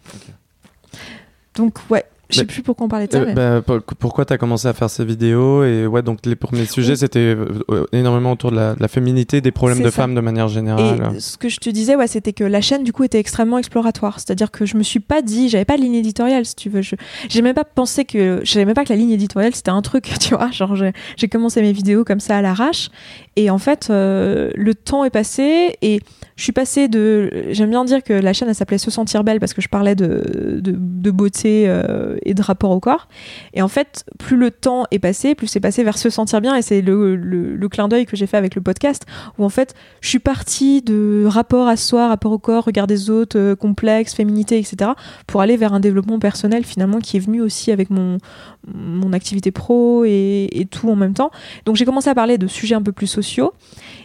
[1.55, 3.19] Donc ouais, Je sais plus pourquoi on parlait de ça.
[3.19, 6.65] Euh, bah, pourquoi tu as commencé à faire ces vidéos Et ouais, donc les premiers
[6.65, 11.11] sujets, c'était euh, énormément autour de la, féminité, des problèmes de femmes de manière générale.
[11.15, 13.57] Et ce que je te disais, ouais, c'était que la chaîne, du coup, était extrêmement
[13.57, 14.19] exploratoire.
[14.19, 16.81] C'est-à-dire que je me suis pas dit, j'avais pas de ligne éditoriale, si tu veux.
[16.81, 16.95] Je
[17.29, 19.81] j'ai même pas pensé que, je savais même pas que la ligne éditoriale, c'était un
[19.81, 20.51] truc, tu vois.
[20.51, 22.89] Genre, j'ai commencé mes vidéos comme ça à l'arrache.
[23.35, 26.01] Et en fait, euh, le temps est passé et
[26.39, 27.47] je suis passée de.
[27.49, 29.93] J'aime bien dire que la chaîne, elle s'appelait Se sentir belle parce que je parlais
[29.93, 33.09] de, de, beauté euh, et de rapport au corps.
[33.53, 36.55] Et en fait, plus le temps est passé, plus c'est passé vers se sentir bien.
[36.55, 39.05] Et c'est le, le, clin d'œil que j'ai fait avec le podcast
[39.37, 43.09] où en fait, je suis partie de rapport à soi, rapport au corps, regard des
[43.09, 44.91] autres, euh, complexe, féminité, etc.
[45.27, 48.17] pour aller vers un développement personnel finalement qui est venu aussi avec mon,
[48.65, 51.31] mon activité pro et, et tout en même temps.
[51.65, 53.53] Donc j'ai commencé à parler de sujets un peu plus sociaux.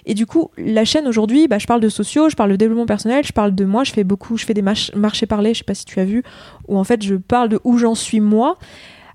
[0.07, 2.87] Et du coup, la chaîne aujourd'hui, bah, je parle de sociaux, je parle de développement
[2.87, 5.65] personnel, je parle de moi, je fais beaucoup, je fais des marchés parlés, je sais
[5.65, 6.23] pas si tu as vu,
[6.69, 8.59] où en fait je parle de où j'en suis moi.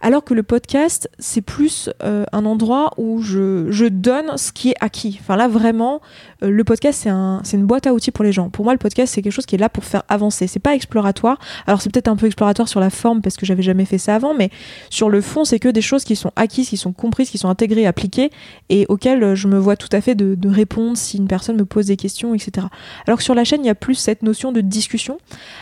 [0.02, 4.76] Alors que le podcast, c'est plus euh, un endroit où je, donne ce qui est
[4.80, 5.18] acquis.
[5.22, 6.00] Enfin là, vraiment,
[6.42, 8.50] euh, le podcast, c'est un, une boîte à outils pour les gens.
[8.50, 10.48] Pour moi, le podcast, c'est quelque chose qui est là pour faire avancer.
[10.48, 11.38] C'est pas exploratoire.
[11.68, 14.16] Alors c'est peut-être un peu exploratoire sur la forme parce que j'avais jamais fait ça
[14.16, 14.52] avant, mais
[14.90, 17.50] sur le fond, c'est que des choses qui sont acquises, qui sont comprises, qui sont
[17.50, 18.32] intégrées, appliquées
[18.70, 21.58] et auxquelles euh, je me vois tout à fait de, de répondre si une personne
[21.58, 22.68] me pose des questions, etc.
[23.06, 25.18] Alors que sur la chaîne, il y a plus cette notion de discussion.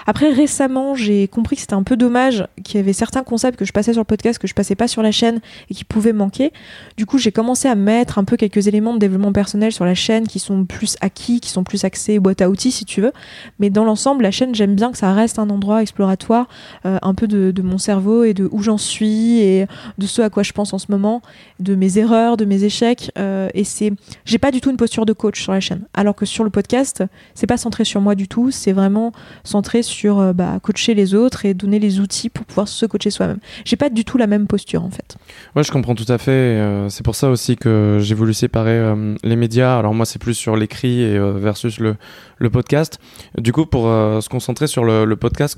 [0.06, 3.66] Après, récemment, j'ai compris que c'était un peu dommage qu'il y avait certains concepts que
[3.66, 6.14] je passais sur le podcast que je passais pas sur la chaîne et qui pouvaient
[6.14, 6.52] manquer.
[6.98, 9.96] Du coup, j'ai commencé à mettre un peu quelques éléments de développement personnel sur la
[9.96, 13.14] chaîne qui sont plus acquis, qui sont plus axés boîte à outils si tu veux.
[13.60, 16.48] Mais dans l'ensemble, la chaîne, j'aime bien que ça reste un endroit exploratoire,
[16.86, 19.66] euh, un peu de, mon cerveau et de où j'en suis et
[19.98, 21.22] de ce à quoi je pense en ce moment,
[21.60, 23.12] de mes erreurs, de mes échecs.
[23.18, 23.94] Euh, et c'est,
[24.26, 25.82] j'ai pas du tout une posture de coach sur la chaîne.
[25.94, 27.04] Alors que sur le podcast,
[27.34, 29.12] c'est pas centré sur moi du tout, c'est vraiment
[29.44, 33.10] centré sur euh, bah, coacher les autres et donner les outils pour pouvoir se coacher
[33.10, 33.40] soi-même.
[33.66, 35.18] J'ai pas du tout la même posture en fait.
[35.56, 36.32] Ouais, je comprends tout à fait.
[36.32, 39.78] Euh, c'est pour ça aussi que j'ai voulu séparer euh, les médias.
[39.78, 41.96] Alors moi, c'est plus sur l'écrit et euh, versus le,
[42.38, 43.00] le, podcast.
[43.38, 45.58] Du coup, pour se concentrer sur le, podcast,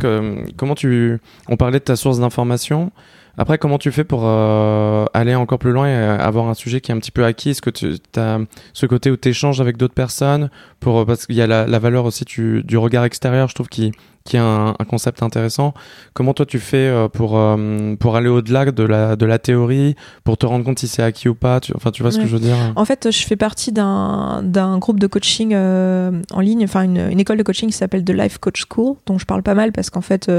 [0.58, 2.92] comment tu, on parlait de ta source d'information.
[3.38, 6.96] Après, comment tu fais pour aller encore plus loin et avoir un sujet qui est
[6.96, 7.52] un petit peu acquis?
[7.52, 8.40] Est-ce que tu as
[8.74, 10.50] ce côté où tu échanges avec d'autres personnes
[10.80, 13.92] pour, Parce qu'il y a la, valeur aussi du regard extérieur, je trouve, qui,
[14.30, 15.74] qui est un, concept intéressant.
[16.14, 19.96] Comment toi tu fais euh, pour, euh, pour aller au-delà de la, de la théorie,
[20.24, 21.60] pour te rendre compte si c'est acquis ou pas?
[21.60, 22.56] Tu, Enfin, tu vois ce que je veux dire?
[22.76, 27.20] En fait, je fais partie d'un groupe de coaching euh, en ligne, enfin une, une,
[27.20, 29.90] école de coaching qui s'appelle The Life Coach School, dont je parle pas mal parce
[29.90, 30.32] qu'en fait,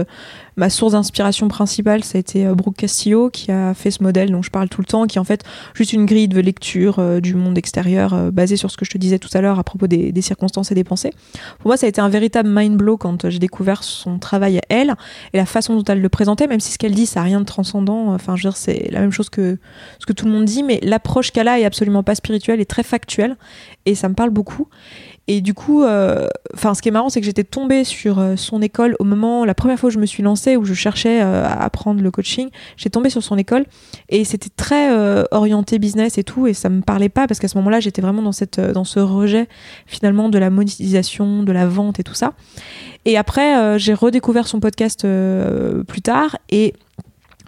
[0.61, 4.43] ma source d'inspiration principale, ça a été Brooke Castillo qui a fait ce modèle dont
[4.43, 5.43] je parle tout le temps, qui est en fait
[5.75, 9.19] juste une grille de lecture du monde extérieur basée sur ce que je te disais
[9.19, 11.15] tout à l'heure à propos des, des circonstances et des pensées.
[11.61, 14.63] Pour moi, ça a été un véritable mind blow quand j'ai découvert son travail à
[14.69, 14.95] elle
[15.33, 17.41] et la façon dont elle le présentait, même si ce qu'elle dit, ça n'a rien
[17.41, 18.13] de transcendant.
[18.13, 19.57] Enfin, je veux dire, c'est la même chose que
[19.99, 22.67] ce que tout le monde dit, mais l'approche qu'elle a est absolument pas spirituelle et
[22.67, 23.37] très factuelle
[23.87, 24.69] et ça me parle beaucoup.
[25.33, 28.35] Et du coup, euh, enfin, ce qui est marrant, c'est que j'étais tombée sur euh,
[28.35, 31.23] son école au moment, la première fois où je me suis lancée, où je cherchais
[31.23, 32.49] euh, à apprendre le coaching.
[32.77, 33.65] J'ai tombé sur son école
[34.09, 34.91] et c'était très
[35.31, 38.23] orienté business et tout, et ça me parlait pas parce qu'à ce moment-là, j'étais vraiment
[38.23, 39.47] dans cette, dans ce rejet
[39.87, 42.33] finalement de la monétisation, de la vente et tout ça.
[43.05, 45.07] Et après, j'ai redécouvert son podcast
[45.87, 46.75] plus tard et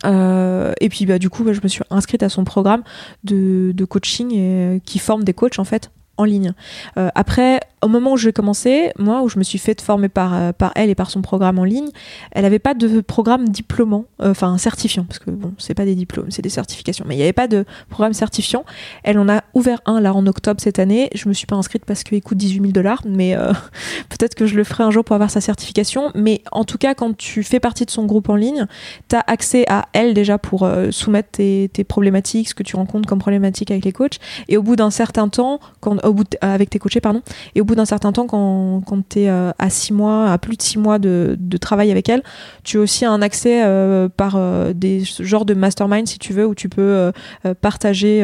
[0.05, 2.85] et puis bah, du coup, je me suis inscrite à son programme
[3.25, 6.53] de, de coaching et, qui forme des coachs en fait en ligne.
[6.99, 10.35] Euh, après, au moment où j'ai commencé, moi, où je me suis fait former par,
[10.35, 11.89] euh, par elle et par son programme en ligne,
[12.33, 15.95] elle n'avait pas de programme diplômant, euh, enfin certifiant, parce que bon, c'est pas des
[15.95, 18.65] diplômes, c'est des certifications, mais il n'y avait pas de programme certifiant.
[19.05, 21.11] Elle en a ouvert un là en octobre cette année.
[21.15, 23.37] Je me suis pas inscrite parce qu'il coûte 18 000 dollars, mais
[24.09, 26.11] peut-être que je le ferai un jour pour avoir sa certification.
[26.15, 28.67] Mais en tout cas, quand tu fais partie de son groupe en ligne,
[29.09, 33.09] tu as accès à elle déjà pour soumettre tes, tes, problématiques, ce que tu rencontres
[33.09, 34.19] comme problématiques avec les coachs.
[34.49, 37.23] Et au bout d'un certain temps, quand, bout avec tes coachés, pardon,
[37.55, 40.57] et au bout d'un certain temps, quand, tu es euh, à six mois, à plus
[40.57, 42.23] de six mois de, de travail avec elle,
[42.65, 46.47] tu as aussi un accès euh, par euh, des genres de mastermind, si tu veux,
[46.47, 47.13] où tu peux
[47.61, 48.23] partager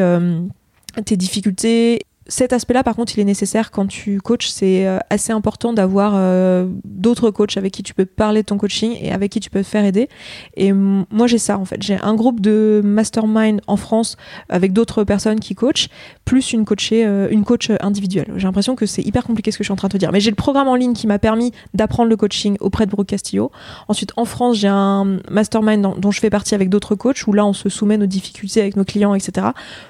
[1.05, 4.49] tes difficultés cet aspect-là, par contre, il est nécessaire quand tu coaches.
[4.49, 8.57] C'est euh, assez important d'avoir euh, d'autres coachs avec qui tu peux parler de ton
[8.57, 10.07] coaching et avec qui tu peux te faire aider.
[10.55, 11.81] Et moi, j'ai ça en fait.
[11.81, 14.15] J'ai un groupe de mastermind en France
[14.47, 15.89] avec d'autres personnes qui coachent,
[16.23, 18.27] plus une coachée, euh, une coach individuelle.
[18.37, 20.11] J'ai l'impression que c'est hyper compliqué ce que je suis en train de te dire.
[20.11, 23.07] Mais j'ai le programme en ligne qui m'a permis d'apprendre le coaching auprès de Brooke
[23.07, 23.51] Castillo.
[23.87, 27.45] Ensuite, en France, j'ai un mastermind dont je fais partie avec d'autres coachs où là,
[27.45, 29.47] on se soumet nos difficultés avec nos clients, etc.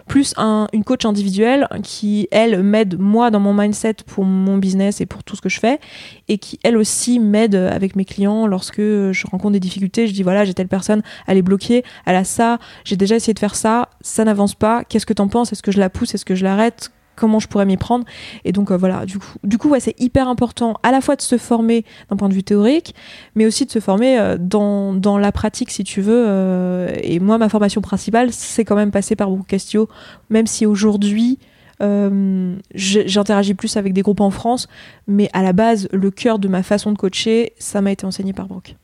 [0.07, 5.01] Plus un, une coach individuelle qui elle, m'aide moi dans mon mindset pour mon business
[5.01, 5.79] et pour tout ce que je fais,
[6.27, 10.07] et qui, elle aussi, m'aide avec mes clients lorsque je rencontre des difficultés.
[10.07, 13.33] Je dis, voilà, j'ai telle personne, elle est bloquée, elle a ça, j'ai déjà essayé
[13.33, 15.51] de faire ça, ça n'avance pas, qu'est-ce que t'en penses?
[15.51, 16.13] Est-ce que je la pousse?
[16.15, 16.91] Est-ce que je l'arrête?
[17.15, 18.05] Comment je pourrais m'y prendre?
[18.45, 21.37] Et donc euh, voilà, du coup, du c'est hyper important à la fois de se
[21.37, 22.95] former d'un point de vue théorique,
[23.35, 26.23] mais aussi de se former euh, dans, la pratique si tu veux.
[26.27, 29.89] Euh, et moi, ma formation principale, c'est quand même passé par Brookcastio,
[30.29, 31.39] même si aujourd'hui,
[31.81, 34.67] j'interagis plus avec des groupes en France,
[35.07, 38.33] mais à la base, le cœur de ma façon de coacher, ça m'a été enseigné
[38.33, 38.75] par Brooke.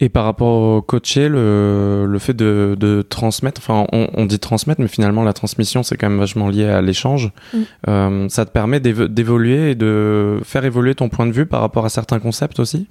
[0.00, 4.38] Et par rapport au coacher, le, le fait de, de, transmettre, enfin on, on, dit
[4.38, 7.30] transmettre, mais finalement la transmission c'est quand même vachement lié à l'échange.
[7.52, 7.58] Mm.
[7.88, 11.84] Euh, ça te permet d'évoluer et de faire évoluer ton point de vue par rapport
[11.84, 12.86] à certains concepts aussi?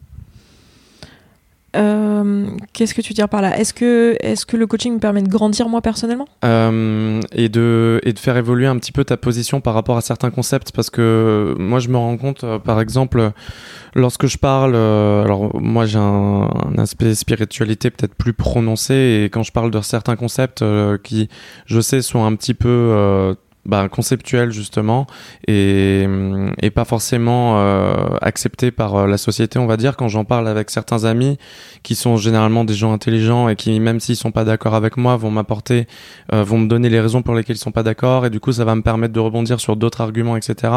[1.75, 3.57] Euh, Qu'est-ce que tu veux dire par là?
[3.57, 6.27] Est-ce que, est que le coaching me permet de grandir moi personnellement?
[6.43, 10.01] Euh, et, de, et de faire évoluer un petit peu ta position par rapport à
[10.01, 13.31] certains concepts Parce que moi je me rends compte, euh, par exemple,
[13.93, 19.51] lorsque je parle, alors moi j'ai un, aspect spiritualité peut-être plus prononcé et quand je
[19.51, 20.63] parle de certains concepts
[21.03, 21.29] qui,
[21.65, 23.35] je sais, sont un petit peu
[23.65, 25.07] bah, conceptuel justement
[25.47, 26.07] et,
[26.61, 29.95] et pas forcément euh, accepté par euh, la société on va dire.
[29.95, 31.37] Quand j'en parle avec certains amis
[31.81, 35.17] qui sont généralement des gens intelligents et qui même s'ils sont pas d'accord avec moi
[35.17, 35.87] vont m'apporter
[36.33, 38.25] euh, vont me donner les raisons pour lesquelles ils sont pas d'accord.
[38.25, 40.73] Et du coup ça va me permettre de rebondir sur d'autres arguments etc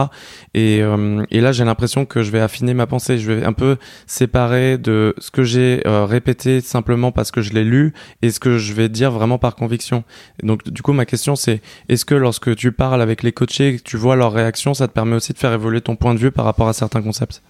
[0.54, 3.18] et, euh, et là j'ai l'impression que je vais affiner ma pensée.
[3.18, 3.76] Je vais un peu
[4.06, 8.56] séparer de ce que j'ai répété simplement parce que je l'ai lu et ce que
[8.56, 10.04] je vais dire vraiment par conviction.
[10.42, 13.98] Donc du coup ma question c'est est-ce que lorsque tu parles avec les coachés tu
[13.98, 16.46] vois leurs réactions, ça te permet aussi de faire évoluer ton point de vue par
[16.46, 17.42] rapport à certains concepts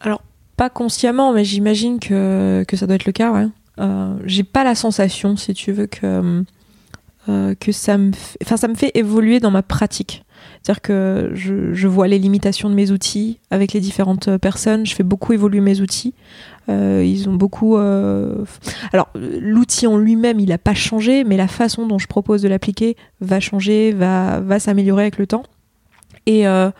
[0.00, 0.22] Alors,
[0.56, 3.48] pas consciemment, mais j'imagine que, que, ça doit être le cas.
[3.78, 6.42] Euh, j'ai pas la sensation, si tu veux, que,
[7.28, 10.24] euh, que ça me, fait, enfin, ça me fait évoluer dans ma pratique.
[10.62, 14.94] C'est-à-dire que je, je, vois les limitations de mes outils avec les différentes personnes, je
[14.94, 16.14] fais beaucoup évoluer mes outils.
[16.68, 17.76] Euh, ils ont beaucoup.
[17.76, 18.44] Euh...
[18.92, 22.48] Alors, l'outil en lui-même, il n'a pas changé, mais la façon dont je propose de
[22.48, 25.44] l'appliquer va changer, va, va s'améliorer avec le temps.
[26.26, 26.70] Et euh,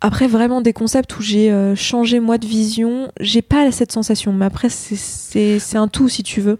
[0.00, 4.32] après, vraiment des concepts où j'ai changé moi de vision, j'ai pas cette sensation.
[4.32, 6.58] Mais après, c'est un tout si tu veux.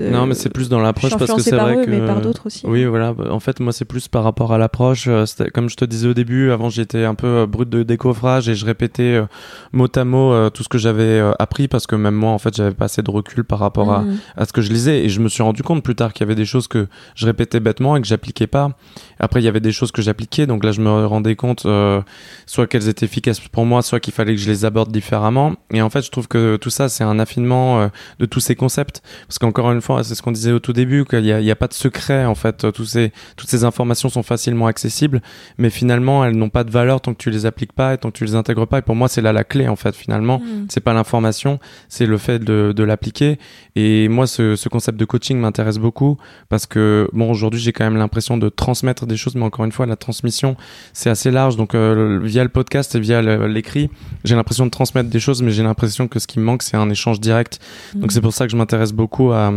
[0.00, 1.90] Euh, non, mais c'est plus dans l'approche parce que c'est vrai eux, que.
[1.90, 2.64] Mais par d'autres aussi.
[2.66, 3.14] Oui, voilà.
[3.30, 5.04] En fait, moi, c'est plus par rapport à l'approche.
[5.06, 8.48] Euh, comme je te disais au début, avant, j'étais un peu euh, brut de décoffrage
[8.48, 9.22] et je répétais
[9.72, 12.72] mot à mot tout ce que j'avais appris parce que même moi, en fait, j'avais
[12.72, 14.18] pas assez de recul par rapport à, mhm.
[14.36, 16.28] à, ce que je lisais et je me suis rendu compte plus tard qu'il y
[16.28, 18.76] avait des choses que je répétais bêtement et que j'appliquais pas.
[19.18, 21.66] Après, il y avait des choses que j'appliquais, donc là, je me rendais compte
[22.46, 25.54] soit qu'elles étaient efficaces pour moi, soit qu'il fallait que je les aborde différemment.
[25.70, 29.02] Et en fait, je trouve que tout ça, c'est un affinement de tous ces concepts
[29.28, 31.68] parce qu'encore une c'est ce qu'on disait au tout début, qu'il n'y a, a, pas
[31.68, 32.70] de secret en fait.
[32.72, 35.22] Tous ces, toutes ces informations sont facilement accessibles,
[35.58, 38.10] mais finalement elles n'ont pas de valeur tant que tu les appliques pas et tant
[38.10, 38.78] que tu les intègres pas.
[38.78, 39.94] Et pour moi, c'est là la clé en fait.
[39.94, 40.66] Finalement, mm.
[40.68, 41.58] c'est pas l'information,
[41.88, 43.38] c'est le fait de, de l'appliquer.
[43.76, 46.16] Et moi, ce, ce, concept de coaching m'intéresse beaucoup
[46.48, 49.72] parce que bon, aujourd'hui, j'ai quand même l'impression de transmettre des choses, mais encore une
[49.72, 50.56] fois, la transmission
[50.92, 51.56] c'est assez large.
[51.56, 53.90] Donc euh, via le podcast et via l'écrit,
[54.24, 56.76] j'ai l'impression de transmettre des choses, mais j'ai l'impression que ce qui me manque, c'est
[56.76, 57.60] un échange direct.
[57.94, 58.10] Donc mm.
[58.10, 59.52] c'est pour ça que je m'intéresse beaucoup à,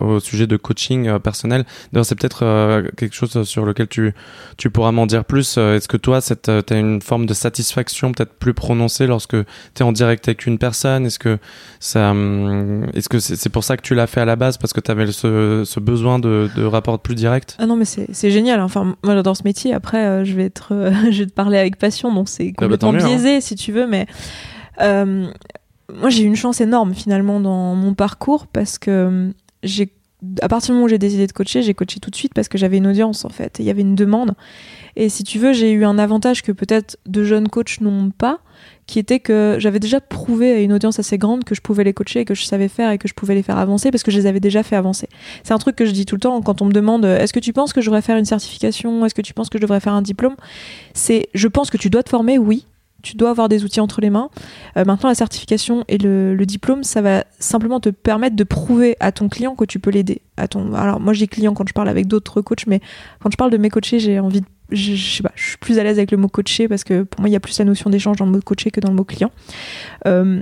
[0.00, 1.64] au sujet de coaching euh, personnel.
[1.92, 4.12] D'ailleurs, c'est peut-être euh, quelque chose sur lequel tu,
[4.56, 5.56] tu pourras m'en dire plus.
[5.58, 9.46] Euh, est-ce que toi, tu as une forme de satisfaction peut-être plus prononcée lorsque tu
[9.80, 11.06] es en direct avec une personne?
[11.06, 11.38] Est-ce que
[11.78, 14.58] ça, hum, est-ce que c'est pour ça que tu l'as fait à la base?
[14.58, 17.56] Parce que tu avais ce, ce, besoin de, de rapport plus direct?
[17.58, 18.60] Ah non, mais c'est génial.
[18.60, 19.74] Enfin, moi, j'adore ce métier.
[19.74, 20.72] Après, je vais être,
[21.10, 23.06] je vais te parler avec passion, donc c'est ah bah, complètement hein.
[23.06, 24.06] biaisé, si tu veux, mais.
[24.80, 25.30] Euh,
[25.94, 29.32] moi j'ai eu une chance énorme finalement dans mon parcours parce que
[29.62, 29.92] j'ai
[30.42, 32.48] à partir du moment où j'ai décidé de coacher, j'ai coaché tout de suite parce
[32.48, 33.56] que j'avais une audience en fait.
[33.58, 34.34] Il y avait une demande.
[34.96, 38.40] Et si tu veux, j'ai eu un avantage que peut-être de jeunes coachs n'ont pas,
[38.86, 41.94] qui était que j'avais déjà prouvé à une audience assez grande que je pouvais les
[41.94, 44.18] coacher, que je savais faire et que je pouvais les faire avancer parce que je
[44.18, 45.08] les avais déjà fait avancer.
[45.42, 47.40] C'est un truc que je dis tout le temps quand on me demande est-ce que
[47.40, 49.80] tu penses que je devrais faire une certification, est-ce que tu penses que je devrais
[49.80, 50.36] faire un diplôme?
[50.92, 52.66] C'est je pense que tu dois te former, oui,
[53.02, 54.30] tu dois avoir des outils entre les mains.
[54.76, 59.12] Euh, maintenant, la certification et le, diplôme, ça va simplement te permettre de prouver à
[59.12, 60.20] ton client que tu peux l'aider.
[60.36, 60.74] À ton...
[60.74, 62.80] Alors, moi, j'ai client quand je parle avec d'autres coachs, mais
[63.22, 64.46] quand je parle de mes coachés, j'ai envie de.
[64.70, 67.20] Je, sais pas, je suis plus à l'aise avec le mot coaché parce que pour
[67.20, 68.94] moi, il y a plus la notion d'échange dans le mot coaché que dans le
[68.94, 69.32] mot client.
[70.06, 70.40] Euh,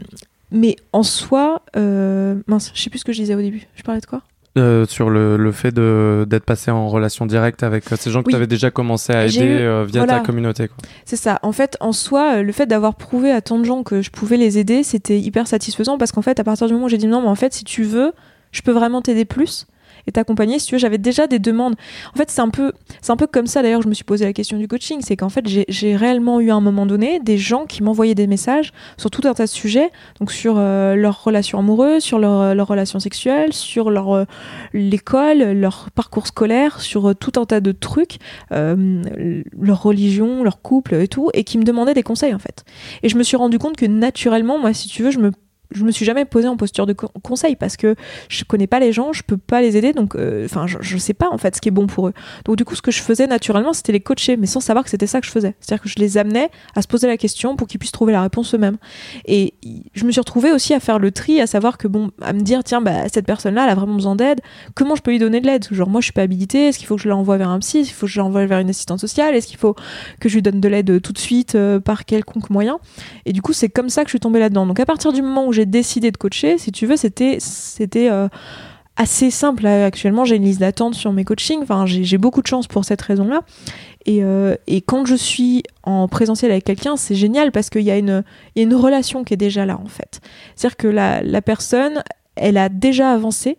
[0.50, 3.66] mais en soi, euh, mince, je sais plus ce que je disais au début.
[3.74, 4.22] Je parlais de quoi?
[4.56, 8.30] Euh, sur le, le fait d'être passé en relation directe avec euh, ces gens que
[8.30, 10.68] tu avais déjà commencé à aider euh, via ta communauté.
[11.04, 11.38] C'est ça.
[11.42, 14.36] En fait, en soi, le fait d'avoir prouvé à tant de gens que je pouvais
[14.36, 17.06] les aider, c'était hyper satisfaisant parce qu'en fait, à partir du moment où j'ai dit
[17.06, 18.12] non, mais en fait, si tu veux,
[18.50, 19.66] je peux vraiment t'aider plus.
[20.12, 20.58] T'accompagner.
[20.58, 21.74] Si tu veux, j'avais déjà des demandes.
[22.14, 23.82] En fait, c'est un peu, c'est un peu comme ça d'ailleurs.
[23.82, 26.54] Je me suis posé la question du coaching, c'est qu'en fait, j'ai réellement eu à
[26.54, 29.90] un moment donné des gens qui m'envoyaient des messages sur tout un tas de sujets,
[30.20, 34.24] donc sur euh, leurs relations amoureuses, sur leur relations sexuelles, sur leur euh,
[34.72, 38.18] l'école, leur parcours scolaire, sur tout un tas de trucs,
[38.50, 42.64] leur religion, leur couple et tout, et qui me demandaient des conseils en fait.
[43.02, 45.32] Et je me suis rendu compte que naturellement, moi, si tu veux, je me
[45.70, 47.94] je me suis jamais posé en posture de conseil parce que
[48.28, 50.96] je connais pas les gens, je peux pas les aider, donc euh, enfin je, je,
[50.96, 52.14] sais pas en fait ce qui est bon pour eux.
[52.44, 54.90] Donc du coup ce que je faisais naturellement c'était les coacher, mais sans savoir que
[54.90, 55.54] c'était ça que je faisais.
[55.60, 58.22] C'est-à-dire que je les amenais à se poser la question pour qu'ils puissent trouver la
[58.22, 58.78] réponse eux-mêmes.
[59.26, 59.54] Et
[59.94, 62.40] je me suis retrouvée aussi à faire le tri, à savoir que bon, à me
[62.40, 64.40] dire tiens bah cette personne-là elle a vraiment besoin d'aide,
[64.74, 65.66] comment je peux lui donner de l'aide?
[65.70, 67.78] Genre moi je suis pas habilitée, est-ce qu'il faut que je l'envoie vers un psy,
[67.78, 69.74] est-ce qu'il faut que je l'envoie vers une assistante sociale, est-ce qu'il faut
[70.20, 72.78] que je lui donne de l'aide tout de suite euh, par quelconque moyen?
[73.26, 74.66] Et du coup c'est comme ça que je suis tombée là-dedans.
[74.66, 78.10] Donc à partir du moment où j'ai décidé de coacher si tu veux, c'était c'était
[78.10, 78.28] euh,
[78.96, 79.66] assez simple.
[79.66, 81.60] Actuellement, j'ai une liste d'attente sur mes coachings.
[81.62, 83.42] Enfin, j'ai beaucoup de chance pour cette raison-là.
[84.06, 87.90] Et, euh, et, quand je suis en présentiel avec quelqu'un, c'est génial parce qu'il y,
[87.90, 88.24] a une,
[88.56, 90.20] y a une relation qui est déjà là, en fait.
[90.56, 92.02] C'est-à-dire que la, la personne,
[92.36, 93.58] elle a déjà avancé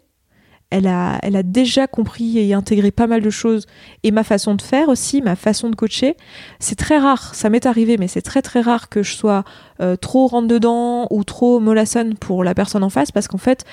[0.71, 3.65] elle a, elle a déjà compris et intégré pas mal de choses.
[4.03, 6.15] Et ma façon de faire aussi, ma façon de coacher,
[6.59, 7.33] c'est très rare.
[7.33, 9.43] Ça m'est arrivé, mais c'est très très rare que je sois
[9.81, 13.65] euh, trop rentre dedans ou trop mollassonne pour la personne en face, parce qu'en fait,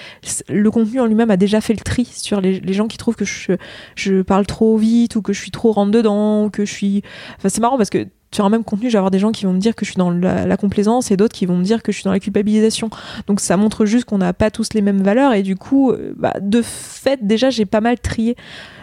[0.48, 3.24] le contenu en lui-même a déjà fait le tri sur les, gens qui trouvent que
[3.24, 3.52] je,
[3.94, 7.02] je parle trop vite ou que je suis trop rentre dedans ou que je suis.
[7.36, 9.44] Enfin, c'est marrant parce que sur un même contenu, je vais avoir des gens qui
[9.44, 11.82] vont me dire que je suis dans la, complaisance et d'autres qui vont me dire
[11.82, 12.90] que je suis dans la culpabilisation.
[13.26, 16.12] Donc ça montre juste qu'on n'a pas tous les mêmes valeurs et du coup, euh,
[16.16, 18.36] bah, de fait, déjà, j'ai pas mal trié.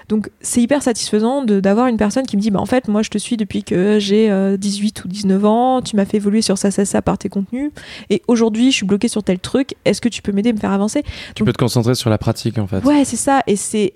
[0.10, 3.10] Donc c'est hyper satisfaisant d'avoir une personne qui me dit bah en fait moi je
[3.10, 6.58] te suis depuis que j'ai 18 euh, ou 19 ans, tu m'as fait évoluer sur
[6.58, 7.72] ça ça ça par tes contenus
[8.10, 10.60] et aujourd'hui je suis bloquée sur tel truc, est-ce que tu peux m'aider à me
[10.60, 11.04] faire avancer?
[11.36, 12.84] Tu peux te concentrer sur la pratique en fait.
[12.84, 13.94] Ouais, c'est ça et c'est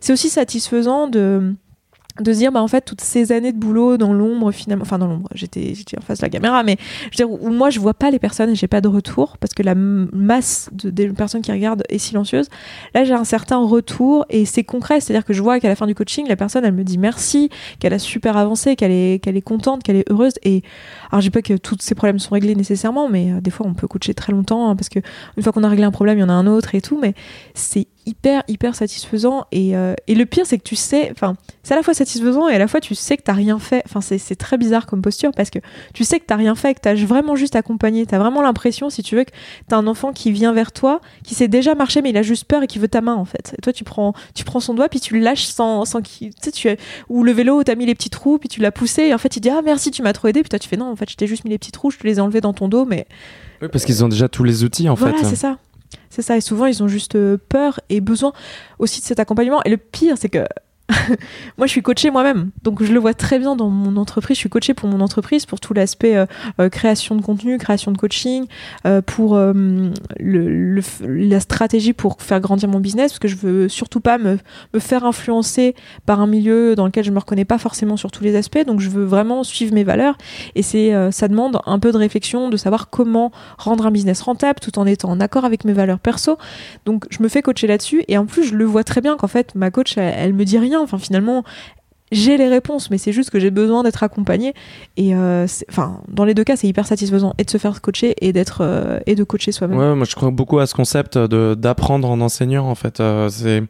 [0.00, 1.54] c'est aussi satisfaisant de
[2.20, 4.98] de se dire bah en fait toutes ces années de boulot dans l'ombre finalement enfin
[4.98, 6.76] dans l'ombre j'étais j'étais en face de la caméra mais
[7.10, 9.36] je veux dire, où moi je vois pas les personnes et j'ai pas de retour
[9.38, 12.48] parce que la masse de, des personnes qui regardent est silencieuse.
[12.94, 15.00] Là j'ai un certain retour et c'est concret.
[15.00, 16.84] C'est à dire que je vois qu'à la fin du coaching la personne elle me
[16.84, 20.34] dit merci qu'elle a super avancé qu'elle est qu'elle est contente qu'elle est heureuse.
[20.42, 20.62] Et
[21.10, 23.66] alors je dis pas que tous ces problèmes sont réglés nécessairement mais euh, des fois
[23.66, 25.00] on peut coacher très longtemps hein, parce que
[25.36, 26.98] une fois qu'on a réglé un problème il y en a un autre et tout
[27.00, 27.14] mais
[27.54, 29.44] c'est hyper hyper satisfaisant.
[29.52, 32.48] Et, euh, et le pire c'est que tu sais enfin c'est à la fois satisfaisant
[32.48, 33.82] et à la fois tu sais que t'as rien fait.
[33.86, 35.58] Enfin c'est très bizarre comme posture parce que
[35.94, 38.06] tu sais que t'as rien fait que t'as vraiment juste accompagné.
[38.06, 39.30] T'as vraiment l'impression si tu veux que
[39.68, 42.44] t'as un enfant qui vient vers toi qui sait déjà marcher mais il a juste
[42.44, 43.54] peur et qui veut ta main en fait.
[43.56, 46.34] Et toi tu prends tu prends son doigt puis tu le lâches sans sans qu'il
[46.34, 46.68] tu sais tu
[47.08, 49.36] ou le vélo t'as mis les petits trous puis tu l'as poussé et en fait
[49.36, 50.40] il dit ah merci tu m'as trop aidé.
[50.42, 51.98] Puis toi tu fais non en fait je t'ai juste mis les petits trous je
[51.98, 53.06] te les ai enlevés dans ton dos mais
[53.62, 55.14] oui parce qu'ils ont déjà tous les outils en fait.
[55.22, 55.58] c'est ça
[56.08, 58.32] c'est ça, et souvent ils ont juste euh, peur et besoin
[58.78, 59.62] aussi de cet accompagnement.
[59.64, 60.44] Et le pire, c'est que
[61.58, 64.36] moi, je suis coachée moi-même, donc je le vois très bien dans mon entreprise.
[64.36, 66.26] Je suis coachée pour mon entreprise, pour tout l'aspect euh,
[66.60, 68.46] euh, création de contenu, création de coaching,
[68.86, 69.38] euh, pour
[70.20, 74.38] la stratégie pour faire grandir mon business, parce que je veux surtout pas me,
[74.74, 75.74] me, faire influencer
[76.06, 78.64] par un milieu dans lequel je me reconnais pas forcément sur tous les aspects.
[78.66, 80.16] Donc, je veux vraiment suivre mes valeurs,
[80.54, 84.60] et c'est ça demande un peu de réflexion, de savoir comment rendre un business rentable
[84.60, 86.38] tout en étant en accord avec mes valeurs perso.
[86.84, 89.28] Donc, je me fais coacher là-dessus, et en plus, je le vois très bien qu'en
[89.28, 91.44] fait, ma coach, elle, elle me dit rien Enfin, finalement,
[92.12, 94.54] j'ai les réponses, mais c'est juste que j'ai besoin d'être accompagnée.
[94.96, 98.14] Et euh, enfin, dans les deux cas, c'est hyper satisfaisant et de se faire coacher
[98.20, 99.78] et d'être euh, et de coacher soi-même.
[99.78, 102.68] Ouais, moi je crois beaucoup à ce concept de d'apprendre en enseignant.
[102.68, 103.62] En fait, euh, c'est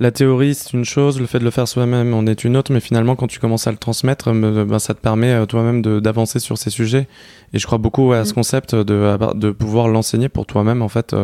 [0.00, 2.72] la théorie, c'est une chose, le fait de le faire soi-même en est une autre,
[2.72, 6.58] mais finalement, quand tu commences à le transmettre, ben, ça te permet toi-même d'avancer sur
[6.58, 7.06] ces sujets.
[7.52, 8.34] Et je crois beaucoup à ce mm.
[8.34, 11.14] concept de, de pouvoir l'enseigner pour toi-même, en fait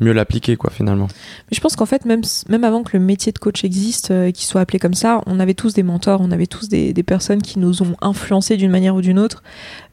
[0.00, 1.06] mieux l'appliquer quoi finalement.
[1.06, 4.30] Mais je pense qu'en fait même même avant que le métier de coach existe, euh,
[4.30, 7.02] qu'il soit appelé comme ça, on avait tous des mentors, on avait tous des, des
[7.02, 9.42] personnes qui nous ont influencés d'une manière ou d'une autre.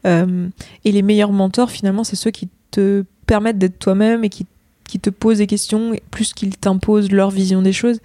[0.06, 0.48] Euh,
[0.84, 4.46] et les meilleurs mentors finalement c'est ceux qui te permettent d'être toi-même et qui
[4.88, 8.00] qui te posent des questions plus qu'ils t'imposent leur vision des choses.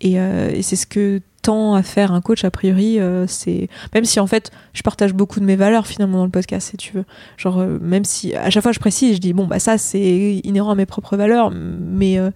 [0.00, 3.68] Et, euh, et c'est ce que temps à faire un coach a priori euh, c'est
[3.94, 6.76] même si en fait je partage beaucoup de mes valeurs finalement dans le podcast si
[6.76, 7.04] tu veux.
[7.36, 10.40] Genre euh, même si à chaque fois je précise je dis bon bah ça c'est
[10.44, 12.30] inhérent à mes propres valeurs mais euh,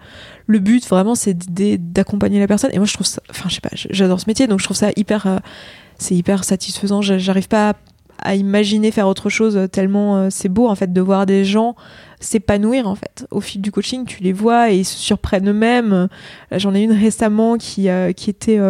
[0.46, 1.36] le but vraiment c'est
[1.92, 2.70] d'accompagner la personne.
[2.72, 4.76] Et moi je trouve ça enfin je sais pas j'adore ce métier donc je trouve
[4.76, 5.40] ça hyper
[5.98, 7.00] c'est hyper satisfaisant.
[7.00, 7.74] J'arrive pas
[8.18, 11.76] à, imaginer faire autre chose tellement c'est beau en fait de voir des gens
[12.21, 13.27] s'épanouir en fait.
[13.31, 16.09] Au fil du coaching, tu les vois et ils se surprennent eux-mêmes.
[16.53, 18.61] J'en ai une récemment qui, qui était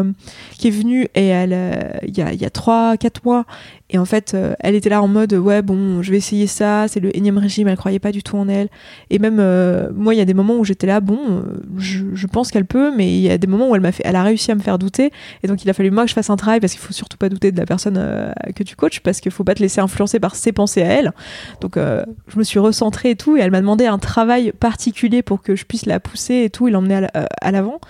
[0.59, 3.45] qui est venue et il y a trois quatre mois
[3.89, 6.87] et en fait, euh, elle était là en mode ouais bon, je vais essayer ça,
[6.89, 8.69] c'est le énième régime, elle croyait pas du tout en elle.
[9.11, 11.43] Et même euh, moi, il y a des moments où j'étais là bon, euh,
[11.79, 14.25] je, pense qu'elle peut, mais il y a des moments où elle fait, elle a
[14.25, 15.13] réussi à me faire douter.
[15.45, 17.17] Et donc il a fallu moi que je fasse un travail parce qu'il faut surtout
[17.17, 20.19] pas douter de la personne que tu coaches parce qu'il faut pas te laisser influencer
[20.19, 21.13] par ses pensées à elle.
[21.61, 25.57] Donc je me suis recentrée et tout, elle m'a demandé un travail particulier pour que
[25.57, 27.81] je puisse la pousser et tout, et l'emmener à l'avant.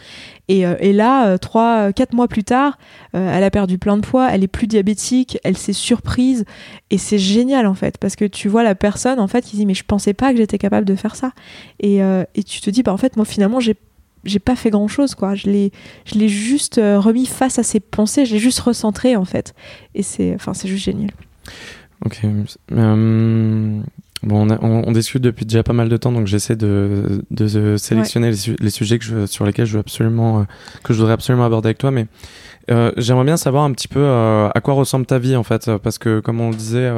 [0.51, 2.78] Euh, et, là, euh, trois, quatre mois plus tard,
[3.14, 6.44] euh, elle a perdu plein de poids, elle est plus diabétique, elle s'est surprise.
[6.90, 9.66] Et c'est génial en fait parce que tu vois la personne en fait qui dit
[9.66, 11.32] mais je pensais pas que j'étais capable de faire ça.
[11.80, 12.01] Et,
[12.47, 13.76] tu te dis bah en fait moi finalement j'ai
[14.24, 15.34] j'ai pas fait grand chose quoi.
[15.34, 15.72] Je l'ai
[16.05, 19.55] je l'ai juste remis face à ses pensées je l'ai juste recentré en fait.
[19.94, 21.11] Et c'est enfin c'est juste génial.
[22.05, 22.20] Ok
[24.23, 28.71] Bon, on, discute depuis déjà pas mal de temps, donc j'essaie de, de, sélectionner les,
[28.71, 30.43] sujets que je, sur lesquels je veux absolument, euh,
[30.83, 31.91] que je voudrais absolument aborder avec toi.
[31.91, 32.07] Mais
[32.71, 35.71] euh, j'aimerais bien savoir un petit peu euh, à quoi ressemble ta vie en fait,
[35.83, 36.91] parce que comme on le disait,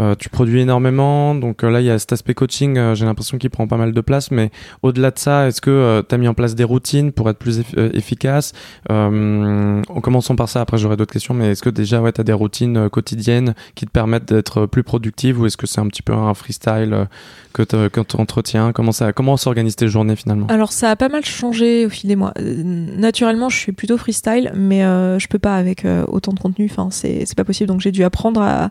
[0.00, 3.50] euh, tu produis énormément, donc là il y a cet aspect coaching, j'ai l'impression qu'il
[3.50, 4.50] prend pas mal de place, mais
[4.82, 7.62] au-delà de ça, est-ce que tu as mis en place des routines pour être plus
[7.94, 8.52] efficace?
[8.88, 12.24] En commençant par ça, après j'aurai d'autres questions, mais est-ce que déjà ouais, tu as
[12.24, 16.02] des routines quotidiennes qui te permettent d'être plus productive ou est-ce que c'est un petit
[16.02, 17.06] peu un freestyle
[17.52, 20.46] que tu entretiens Comment ça comment s'organisent tes journées finalement?
[20.48, 22.32] Alors ça a pas mal changé au fil des mois.
[22.38, 26.68] Naturellement, je suis plutôt freestyle, mais euh, je peux pas avec euh, autant de contenu.
[26.70, 27.68] Enfin, c'est pas possible.
[27.68, 28.70] Donc j'ai dû apprendre à,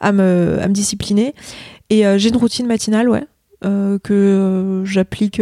[0.00, 1.34] à, me, discipliner.
[1.90, 3.24] Et euh, j'ai une routine matinale, ouais.
[4.02, 5.40] que j'applique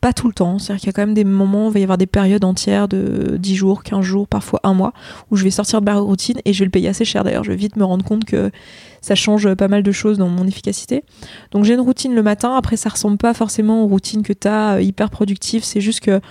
[0.00, 0.58] pas tout le temps.
[0.58, 2.88] C'est-à-dire qu'il y a quand même des moments, il va y avoir des périodes entières
[2.88, 4.92] de 10 jours, 15 jours, parfois un mois,
[5.30, 7.44] où je vais sortir de ma routine et je vais le payer assez cher d'ailleurs.
[7.44, 8.50] Je vais vite me rendre compte que
[9.04, 11.04] ça change pas mal de choses dans mon efficacité.
[11.50, 14.48] Donc j'ai une routine le matin, après ça ressemble pas forcément aux routines que tu
[14.48, 16.22] as hyper productives, c'est juste que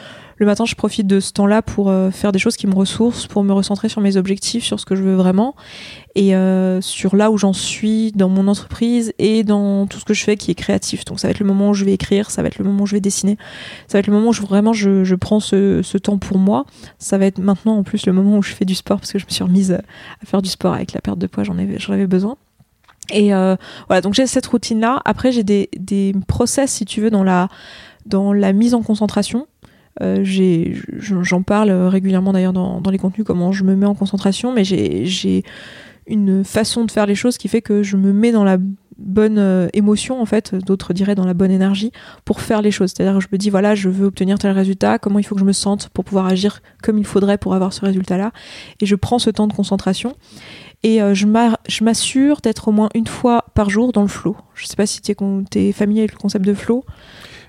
[0.44, 3.28] le matin, je profite de ce temps-là pour euh, faire des choses qui me ressourcent,
[3.28, 5.56] pour me recentrer sur mes objectifs, sur ce que je veux vraiment,
[6.16, 10.14] et euh, sur là où j'en suis dans mon entreprise et dans tout ce que
[10.14, 11.06] je fais qui est créatif.
[11.06, 12.84] Donc ça va être le moment où je vais écrire, ça va être le moment
[12.84, 13.38] où je vais dessiner,
[13.88, 16.66] ça va être le moment où vraiment je, prends ce, temps pour moi.
[17.00, 19.20] Ça va être maintenant en plus le moment où je fais du sport parce que
[19.20, 19.82] je me suis remise à
[20.26, 22.38] faire du sport avec la perte de poids, j'en avais besoin.
[23.12, 23.56] Et euh,
[23.88, 25.02] voilà, donc j'ai cette routine-là.
[25.06, 27.50] Après, j'ai des, des process, si tu veux, dans la,
[28.06, 29.48] dans la mise en concentration.
[30.02, 30.24] Euh,
[30.98, 35.44] j'en parle régulièrement d'ailleurs dans, les contenus, comment je me mets en concentration, mais j'ai
[36.08, 38.58] une façon de faire les choses qui fait que je me mets dans la
[38.98, 41.92] bonne euh, émotion en fait, d'autres diraient dans la bonne énergie
[42.26, 42.92] pour faire les choses.
[42.96, 45.42] C'est-à-dire que je me dis voilà, je veux obtenir tel résultat, comment il faut que
[45.42, 48.32] je me sente pour pouvoir agir comme il faudrait pour avoir ce résultat-là,
[48.82, 50.16] et je prends ce temps de concentration
[50.84, 54.36] et euh, je m'assure d'être au moins une fois par jour dans le flow.
[54.54, 55.12] Je sais pas si tu
[55.56, 56.84] es familier avec le concept de flow.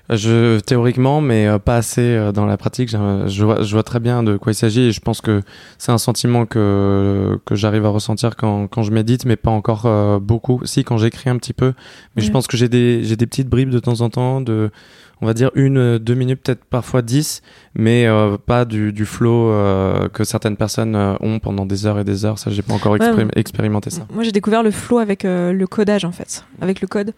[0.09, 2.89] Je, théoriquement, mais euh, pas assez euh, dans la pratique.
[2.89, 5.41] Je vois, je vois très bien de quoi il s'agit et je pense que
[5.79, 9.85] c'est un sentiment que, que j'arrive à ressentir quand, quand je médite, mais pas encore
[9.85, 10.61] euh, beaucoup.
[10.63, 11.73] Si, quand j'écris un petit peu.
[12.15, 14.69] Mais je pense que j'ai des, j'ai des petites bribes de temps en temps de,
[15.21, 17.41] on va dire une, deux minutes, peut-être parfois dix,
[17.73, 18.07] mais
[18.45, 19.51] pas du, du flow
[20.13, 22.39] que certaines personnes ont pendant des heures et des heures.
[22.39, 22.95] Ça, j'ai pas encore
[23.35, 24.05] expérimenté ça.
[24.13, 27.13] Moi, j'ai découvert le flow avec le codage en fait, avec le code.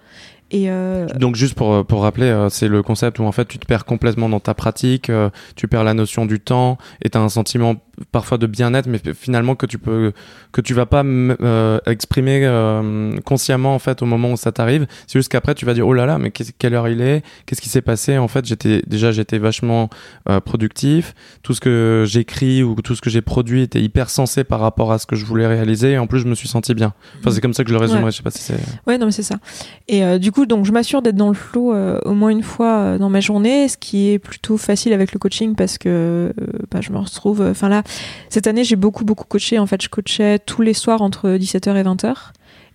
[0.51, 1.07] Et euh...
[1.07, 3.85] Donc juste pour, pour rappeler, euh, c'est le concept où en fait tu te perds
[3.85, 7.29] complètement dans ta pratique, euh, tu perds la notion du temps et tu as un
[7.29, 7.75] sentiment
[8.11, 10.13] parfois de bien-être, mais finalement que tu peux
[10.51, 14.85] que tu vas pas euh, exprimer euh, consciemment en fait au moment où ça t'arrive.
[15.07, 17.23] C'est juste qu'après tu vas dire oh là là, mais quelle heure il est?
[17.45, 18.17] Qu'est-ce qui s'est passé?
[18.17, 19.89] En fait, j'étais déjà j'étais vachement
[20.29, 21.15] euh, productif.
[21.41, 24.91] Tout ce que j'écris ou tout ce que j'ai produit était hyper sensé par rapport
[24.91, 25.93] à ce que je voulais réaliser.
[25.93, 26.93] Et en plus, je me suis senti bien.
[27.19, 28.11] Enfin, c'est comme ça que je le résumerais.
[28.11, 28.59] Je sais pas si c'est.
[28.85, 29.37] Ouais, non, mais c'est ça.
[29.87, 31.73] Et du coup, donc je m'assure d'être dans le flow
[32.05, 35.55] au moins une fois dans ma journée, ce qui est plutôt facile avec le coaching
[35.55, 36.31] parce que
[36.71, 37.41] bah, je me retrouve.
[37.41, 37.83] Enfin là
[38.29, 39.59] cette année, j'ai beaucoup, beaucoup coaché.
[39.59, 42.15] En fait, je coachais tous les soirs entre 17h et 20h.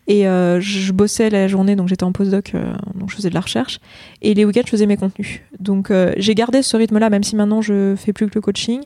[0.09, 3.35] Et euh, je bossais la journée, donc j'étais en postdoc, euh, donc je faisais de
[3.35, 3.79] la recherche.
[4.21, 5.41] Et les week-ends, je faisais mes contenus.
[5.61, 8.81] Donc euh, j'ai gardé ce rythme-là, même si maintenant je fais plus que le coaching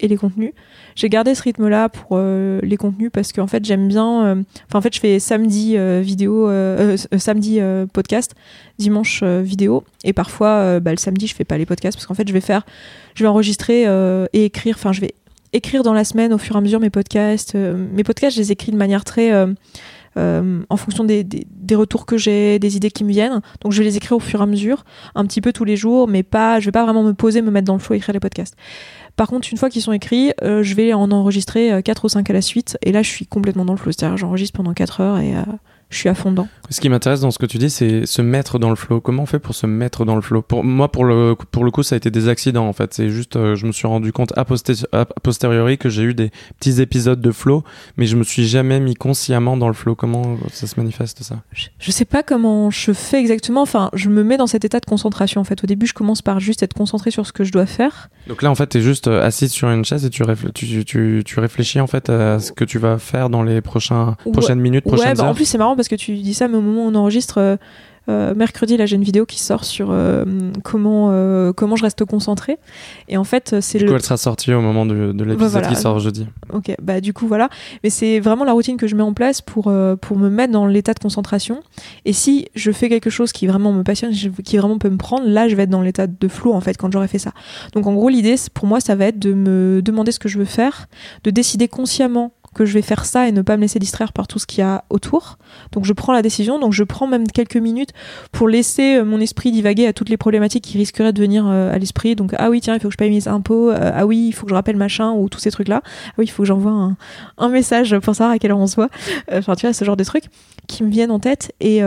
[0.00, 0.52] et les contenus.
[0.96, 4.44] J'ai gardé ce rythme-là pour les contenus parce qu'en fait j'aime bien.
[4.66, 6.50] Enfin en fait je fais samedi vidéo,
[7.16, 7.60] samedi
[7.94, 8.34] podcast,
[8.78, 12.28] dimanche vidéo, et parfois bah, le samedi je fais pas les podcasts parce qu'en fait
[12.28, 12.66] je vais faire,
[13.14, 13.86] je vais enregistrer
[14.34, 14.76] et écrire.
[14.78, 15.14] Enfin je vais
[15.56, 17.54] écrire dans la semaine au fur et à mesure mes podcasts.
[17.54, 19.52] Euh, mes podcasts, je les écris de manière très euh,
[20.16, 23.40] euh, en fonction des, des, retours que j'ai, des idées qui me viennent.
[23.60, 24.84] Donc je vais les écrire au fur et à mesure,
[25.14, 27.50] un petit peu tous les jours, mais pas, je vais pas vraiment me poser, me
[27.50, 28.54] mettre dans le flow et écrire les podcasts.
[29.16, 32.32] Par contre, une fois qu'ils sont écrits, je vais en enregistrer 4 ou 5 à
[32.34, 33.92] la suite, et là je suis complètement dans le flow.
[33.92, 35.32] C'est-à-dire j'enregistre pendant 4 heures et
[35.88, 36.48] je suis à fond dedans.
[36.68, 39.00] Ce qui m'intéresse dans ce que tu dis, c'est se mettre dans le flow.
[39.00, 41.70] Comment on fait pour se mettre dans le flow Pour moi, pour le pour le
[41.70, 42.92] coup, ça a été des accidents en fait.
[42.92, 46.80] C'est juste, euh, je me suis rendu compte a, posteriori que j'ai eu des petits
[46.80, 47.62] épisodes de flow,
[47.96, 49.94] mais je me suis jamais mis consciemment dans le flow.
[49.94, 51.36] Comment ça se manifeste ça?
[51.52, 53.62] Je, je, sais pas comment je fais exactement.
[53.62, 55.62] Enfin, je me mets dans cet état de concentration en fait.
[55.62, 58.08] Au début, je commence par juste être concentré sur ce que je dois faire.
[58.26, 60.84] Donc là, en fait, tu es juste euh, assise sur une chaise et tu, tu,
[60.84, 64.60] tu, tu, réfléchis en fait à ce que tu vas faire dans les prochains prochaines
[64.60, 66.60] minutes, prochaines ouais, bah, En plus, c'est marrant parce que tu dis ça, mais au
[66.60, 67.56] moment où on enregistre, euh,
[68.08, 70.24] euh, mercredi, là, j'ai une vidéo qui sort sur euh,
[70.62, 71.10] comment,
[71.54, 72.58] comment je reste concentrée.
[73.08, 73.86] Et en fait, c'est le.
[73.86, 76.26] Du coup, elle sera sortie au moment de, de l'épisode qui sort jeudi.
[76.52, 77.48] Ok, bah du coup, voilà.
[77.82, 80.66] Mais c'est vraiment la routine que je mets en place pour, pour me mettre dans
[80.66, 81.62] l'état de concentration.
[82.04, 85.26] Et si je fais quelque chose qui vraiment me passionne, qui vraiment peut me prendre,
[85.26, 87.32] là, je vais être dans l'état de flou, en fait, quand j'aurai fait ça.
[87.72, 90.38] Donc, en gros, l'idée, pour moi, ça va être de me demander ce que je
[90.38, 90.86] veux faire,
[91.24, 94.26] de décider consciemment que je vais faire ça et ne pas me laisser distraire par
[94.26, 95.36] tout ce qu'il y a autour.
[95.72, 97.90] Donc je prends la décision, donc je prends même quelques minutes
[98.32, 101.70] pour laisser euh, mon esprit divaguer à toutes les problématiques qui risqueraient de venir euh,
[101.72, 102.16] à l'esprit.
[102.16, 104.32] Donc ah oui tiens il faut que je paye mes impôts, euh, ah oui il
[104.32, 106.46] faut que je rappelle machin ou tous ces trucs là, ah oui il faut que
[106.46, 106.94] j'envoie
[107.36, 108.88] un, message pour savoir à quelle heure on se voit.
[109.30, 110.24] Enfin tu vois ce genre de trucs
[110.66, 111.80] qui me viennent en tête et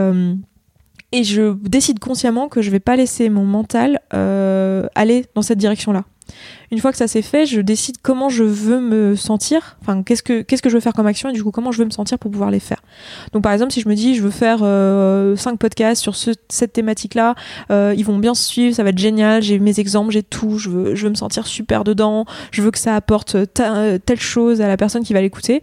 [1.12, 6.04] je décide consciemment que je vais pas laisser mon mental aller dans cette direction là.
[6.70, 10.22] Une fois que ça s'est fait, je décide comment je veux me sentir, enfin qu'est-ce
[10.22, 11.90] que qu'est-ce que je veux faire comme action et du coup comment je veux me
[11.90, 12.82] sentir pour pouvoir les faire.
[13.32, 16.72] Donc par exemple, si je me dis je veux faire euh, cinq podcasts sur cette
[16.72, 17.34] thématique-là,
[17.70, 20.58] euh, ils vont bien se suivre, ça va être génial, j'ai mes exemples, j'ai tout,
[20.58, 24.60] je veux je veux me sentir super dedans, je veux que ça apporte telle chose
[24.60, 25.62] à la personne qui va l'écouter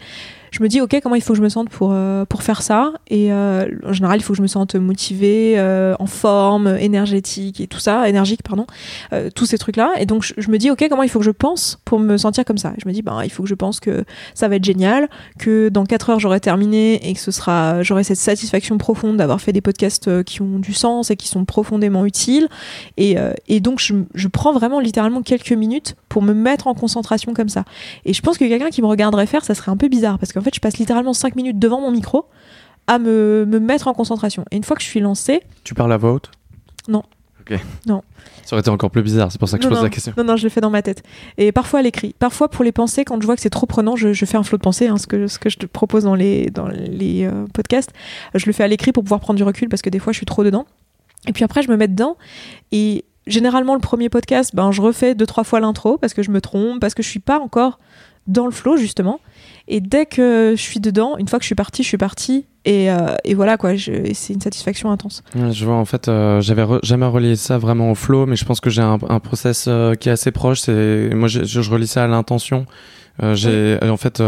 [0.51, 2.61] je me dis ok comment il faut que je me sente pour euh, pour faire
[2.61, 2.93] ça?
[3.07, 7.61] Et euh, en général il faut que je me sente motivée euh, en forme énergétique
[7.61, 8.65] et tout ça énergique pardon
[9.35, 11.31] tous ces trucs là et donc je, me dis ok comment il faut que je
[11.31, 12.73] pense pour me sentir comme ça?
[12.77, 15.09] Et je me dis ben il faut que je pense que ça va être génial
[15.39, 19.41] que dans 4 heures j'aurai terminé et que ce sera j'aurai cette satisfaction profonde d'avoir
[19.41, 22.47] fait des podcasts qui ont du sens et qui sont profondément utiles.
[22.97, 23.15] Et,
[23.47, 27.49] et donc je, je prends vraiment littéralement quelques minutes pour me mettre en concentration comme
[27.49, 27.63] ça.
[28.05, 30.33] Et je pense que quelqu'un qui me regarderait faire ça serait un peu bizarre parce
[30.33, 32.25] que en fait, je passe littéralement 5 minutes devant mon micro
[32.87, 34.45] à me, me, mettre en concentration.
[34.51, 35.41] Et une fois que je suis lancée.
[35.63, 36.31] Tu parles à voix haute?
[36.87, 37.03] Non.
[37.41, 37.59] Ok.
[37.85, 38.01] Non.
[38.45, 40.13] Ça aurait été encore plus bizarre, c'est pour ça que je pose la question.
[40.17, 41.03] Non, non, je le fais dans ma tête.
[41.37, 42.15] Et parfois à l'écrit.
[42.17, 44.43] Parfois pour les pensées, quand je vois que c'est trop prenant, je, je, fais un
[44.43, 47.25] flot de pensée, hein, ce, que, ce que je te propose dans les, dans les
[47.25, 47.91] euh, podcasts.
[48.33, 50.17] Je le fais à l'écrit pour pouvoir prendre du recul parce que des fois je
[50.17, 50.65] suis trop dedans.
[51.27, 52.15] Et puis après, je me mets dedans.
[52.71, 56.31] Et généralement, le premier podcast, ben, je refais deux, trois fois l'intro parce que je
[56.31, 57.79] me trompe, parce que je suis pas encore
[58.27, 59.19] dans le flow, justement.
[59.67, 62.45] Et dès que je suis dedans, une fois que je suis partie, je suis partie.
[62.67, 65.23] Et, euh, et voilà, quoi, c'est une satisfaction intense.
[65.33, 68.59] je vois, en fait, euh, j'avais jamais relié ça vraiment au flow, mais je pense
[68.59, 70.59] que j'ai un, un, process euh, qui est assez proche.
[70.59, 72.65] C'est Moi, je, je relie ça à l'intention.
[73.33, 74.21] j'ai en fait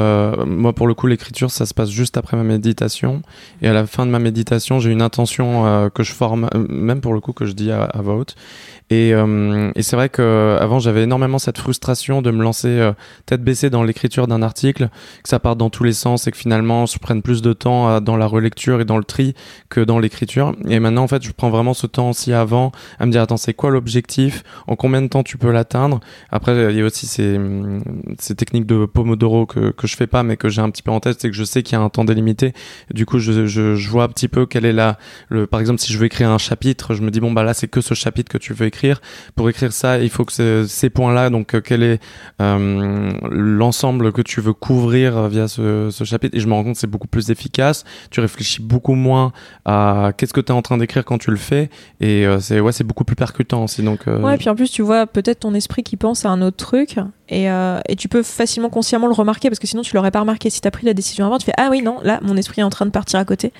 [0.48, 3.22] moi pour le coup l'écriture ça se passe juste après ma méditation
[3.62, 7.14] et à la fin de ma méditation j'ai une intention que je forme même pour
[7.14, 8.26] le coup que je dis à, à voix
[8.90, 12.92] et, euh, et c'est vrai que avant j'avais énormément cette frustration de me lancer
[13.28, 14.90] tête baissée dans l'écriture d'un article,
[15.22, 18.02] que ça parte dans tous les sens et que finalement je prenne plus de temps
[18.02, 19.34] dans la relecture et dans le tri
[19.70, 20.56] que dans l'écriture.
[20.68, 23.38] Et maintenant en fait je prends vraiment ce temps aussi avant à me dire attends
[23.38, 26.00] c'est quoi l'objectif, en combien de temps tu peux l'atteindre?
[26.32, 27.40] Après il y a aussi ces,
[28.20, 30.92] ces techniques de Pomodoro que, que je fais pas mais que j'ai un petit peu
[30.92, 32.54] en tête, c'est que je sais qu'il y a un temps délimité.
[32.94, 34.98] Du coup je, je, vois un petit peu quelle est la,
[35.30, 37.54] le, par exemple si je veux écrire un chapitre, je me dis bon bah là
[37.54, 39.02] c'est que ce chapitre que tu veux écrire
[39.36, 42.00] pour écrire ça, il faut que ces points-là, donc euh, quel est
[42.42, 46.36] euh, l'ensemble que tu veux couvrir via ce, chapitre.
[46.36, 47.84] Et je me rends compte que c'est beaucoup plus efficace.
[48.12, 49.32] Tu réfléchis beaucoup moins
[49.66, 51.70] à qu'est-ce que tu es en train d'écrire quand tu le fais.
[52.00, 53.84] Et euh, c'est ouais, c'est beaucoup plus percutant aussi.
[53.84, 56.42] Donc, Ouais, et puis en plus, tu vois peut-être ton esprit qui pense à un
[56.42, 56.98] autre truc
[57.32, 60.50] euh, et, tu peux facilement consciemment le remarquer parce que sinon tu l'aurais pas remarqué.
[60.50, 62.62] Si tu as pris la décision avant, tu fais Ah oui, non, là mon esprit
[62.62, 63.54] est en train de partir à côté.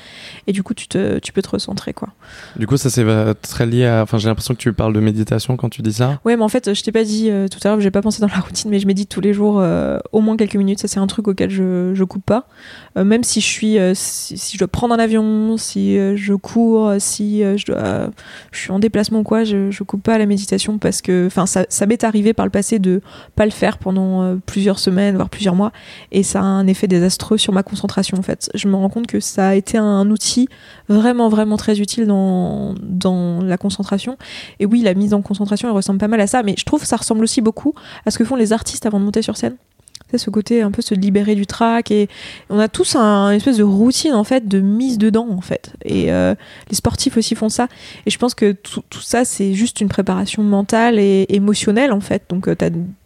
[0.48, 1.94] Et du coup, tu, te, tu peux te recentrer.
[1.94, 2.10] quoi.
[2.56, 4.02] Du coup, ça c'est euh, très lié à.
[4.04, 6.20] Enfin, j'ai l'impression que tu parles de méditation quand tu dis ça.
[6.26, 8.22] Ouais, mais en fait, je t'ai pas dit euh, tout à l'heure, j'ai pas pensé
[8.22, 9.64] dans la routine, mais je médite tous les jours
[10.12, 10.80] au moins quelques minutes.
[10.80, 12.48] Ça, c'est un truc auquel je, je coupe pas.
[12.96, 13.78] même si je suis.
[13.94, 18.10] Si, je dois prendre un avion, si je cours, si je, dois,
[18.52, 21.28] je suis en déplacement ou quoi, je, je coupe pas à la méditation parce que.
[21.28, 23.02] Enfin, ça, ça m'est arrivé par le passé de
[23.36, 25.72] pas le faire pendant plusieurs semaines, voire plusieurs mois,
[26.12, 28.50] et ça a un effet désastreux sur ma concentration en fait.
[28.54, 30.48] Je me rends compte que ça a été un outil
[30.88, 34.18] vraiment vraiment très utile dans, dans la concentration.
[34.60, 36.82] Et oui, la mise en concentration, elle ressemble pas mal à ça, mais je trouve
[36.82, 37.74] que ça ressemble aussi beaucoup
[38.06, 39.56] à ce que font les artistes avant de monter sur scène.
[40.12, 42.10] C'est ce côté un peu se libérer du trac et
[42.50, 45.74] on a tous un, une espèce de routine en fait de mise dedans en fait.
[45.86, 46.34] Et euh,
[46.70, 47.68] les sportifs aussi font ça.
[48.06, 52.24] Et je pense que tout, ça c'est juste une préparation mentale et émotionnelle en fait.
[52.30, 52.56] Donc euh,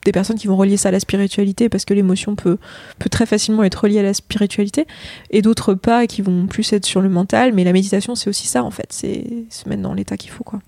[0.06, 2.58] des personnes qui vont relier ça à la spiritualité parce que l'émotion peut,
[3.00, 4.88] peut très facilement être reliée à la spiritualité
[5.30, 7.54] et d'autres pas qui vont plus être sur le mental.
[7.54, 8.88] Mais la méditation c'est aussi ça en fait.
[8.90, 10.60] C'est se mettre dans l'état qu'il faut quoi.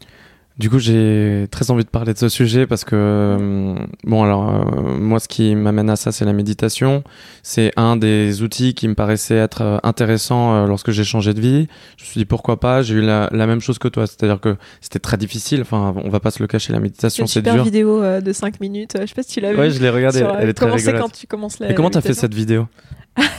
[0.58, 3.76] Du coup, j'ai très envie de parler de ce sujet parce que, euh,
[4.06, 7.04] bon, alors, euh, moi, ce qui m'amène à ça, c'est la méditation.
[7.44, 11.68] C'est un des outils qui me paraissait être euh, intéressant lorsque j'ai changé de vie.
[11.98, 12.82] Je me suis dit pourquoi pas?
[12.84, 15.60] J'ai eu la, la, même chose que toi, c'est-à-dire que c'était très difficile.
[15.60, 17.52] Enfin, on va pas se le cacher, la méditation, c'est dur.
[17.52, 18.94] Une super vidéo de 5 minutes.
[19.02, 19.60] Je sais pas si tu l'as vu.
[19.60, 20.26] Ouais, je l'ai regardée.
[20.40, 21.02] Elle est très rigolote.
[21.02, 21.72] quand tu commences la.
[21.72, 22.68] Et comment t'as fait cette vidéo?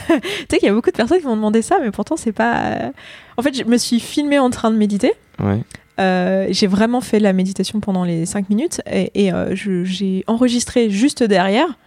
[0.09, 0.15] Tu
[0.51, 2.93] sais qu'il y a beaucoup de personnes qui m'ont demandé ça, mais pourtant c'est pas.
[3.37, 5.13] En fait, je me suis filmée en train de méditer.
[5.39, 5.61] Ouais.
[5.99, 10.91] Euh, j'ai vraiment fait la méditation pendant les 5 minutes et, et euh, j'ai enregistré
[10.91, 11.79] juste derrière.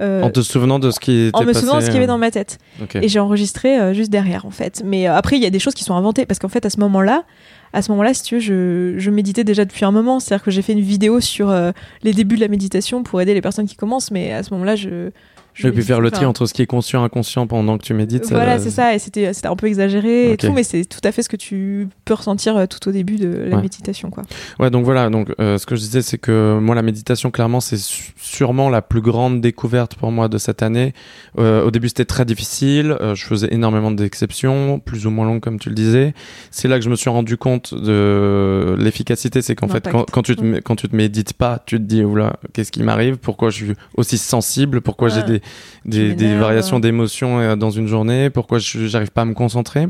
[0.00, 1.94] Euh, en te souvenant de ce qui était En me passé, souvenant de ce qu'il
[1.94, 2.58] y avait dans ma tête.
[2.82, 3.04] Okay.
[3.04, 4.82] Et j'ai enregistré euh, juste derrière en fait.
[4.84, 6.70] Mais euh, après, il y a des choses qui sont inventées parce qu'en fait, à
[6.70, 7.24] ce moment-là,
[7.72, 10.20] à ce moment-là, si tu veux, je, je, méditais déjà depuis un moment.
[10.20, 11.54] C'est-à-dire que j'ai fait une vidéo sur
[12.02, 14.10] les débuts de la méditation pour aider les personnes qui commencent.
[14.10, 15.10] Mais à ce moment-là, je
[15.56, 17.94] je vais faire le tri entre ce qui est conscient et inconscient pendant que tu
[17.94, 18.30] médites.
[18.30, 18.94] Voilà, c'est ça.
[18.94, 20.32] Et c'était un peu exagéré okay.
[20.32, 22.92] et tout, mais c'est tout à fait ce que tu peux ressentir euh, tout au
[22.92, 23.62] début de la ouais.
[23.62, 24.24] méditation, quoi.
[24.58, 25.08] Ouais, donc voilà.
[25.08, 27.80] Donc euh, ce que je disais, c'est que moi, la méditation, clairement, c'est
[28.16, 30.92] sûrement la plus grande découverte pour moi de cette année.
[31.38, 32.96] Euh, au début, c'était très difficile.
[33.00, 36.14] Euh, je faisais énormément d'exceptions, plus ou moins longues, comme tu le disais.
[36.50, 39.42] C'est là que je me suis rendu compte de l'efficacité.
[39.42, 42.04] C'est qu'en fait, quand, quand, tu te, quand tu te médites pas, tu te dis,
[42.04, 43.16] oula, qu'est-ce qui m'arrive?
[43.16, 44.80] Pourquoi je suis aussi sensible?
[44.80, 45.14] Pourquoi ouais.
[45.14, 45.40] j'ai des
[45.84, 49.86] des, des variations d'émotions dans une journée, pourquoi j'arrive pas à me concentrer?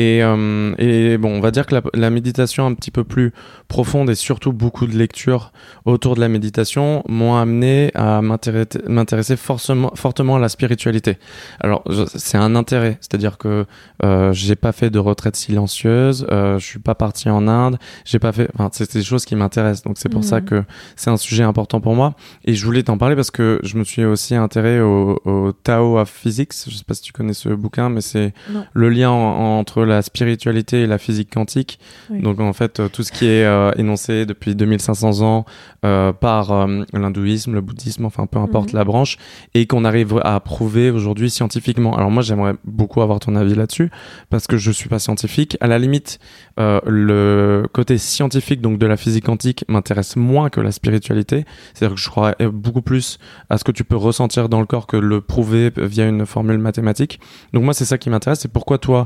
[0.00, 3.34] Et, euh, et, bon, on va dire que la, la, méditation un petit peu plus
[3.68, 5.52] profonde et surtout beaucoup de lectures
[5.84, 11.18] autour de la méditation m'ont amené à m'intéresser fortement, à la spiritualité.
[11.60, 13.66] Alors, c'est un intérêt, c'est-à-dire que
[14.02, 18.18] euh, j'ai pas fait de retraite silencieuse, euh, je suis pas parti en Inde, j'ai
[18.18, 19.82] pas fait, enfin, c'est des choses qui m'intéressent.
[19.82, 20.24] Donc c'est pour mmh.
[20.24, 20.64] ça que
[20.96, 22.14] c'est un sujet important pour moi.
[22.46, 25.98] Et je voulais t'en parler parce que je me suis aussi intéressé au, au Tao
[25.98, 26.54] of Physics.
[26.66, 28.32] Je sais pas si tu connais ce bouquin, mais c'est
[28.72, 31.78] le lien en, entre la spiritualité et la physique quantique.
[32.10, 32.20] Oui.
[32.20, 35.44] Donc en fait, tout ce qui est euh, énoncé depuis 2500 ans
[35.84, 38.76] euh, par euh, l'hindouisme, le bouddhisme, enfin peu importe mm -hmm.
[38.76, 39.18] la branche,
[39.54, 41.96] et qu'on arrive à prouver aujourd'hui scientifiquement.
[41.96, 43.90] Alors moi, j'aimerais beaucoup avoir ton avis là-dessus,
[44.30, 45.56] parce que je suis pas scientifique.
[45.60, 46.18] À la limite,
[46.58, 51.38] le côté scientifique donc de la physique quantique m'intéresse moins que la spiritualité.
[51.72, 52.32] C'est-à-dire que je crois
[52.66, 53.18] beaucoup plus
[53.52, 55.64] à ce que tu peux ressentir dans le corps que le prouver
[55.94, 57.14] via une formule mathématique.
[57.52, 58.40] Donc moi, c'est ça qui m'intéresse.
[58.42, 59.00] C'est pourquoi toi,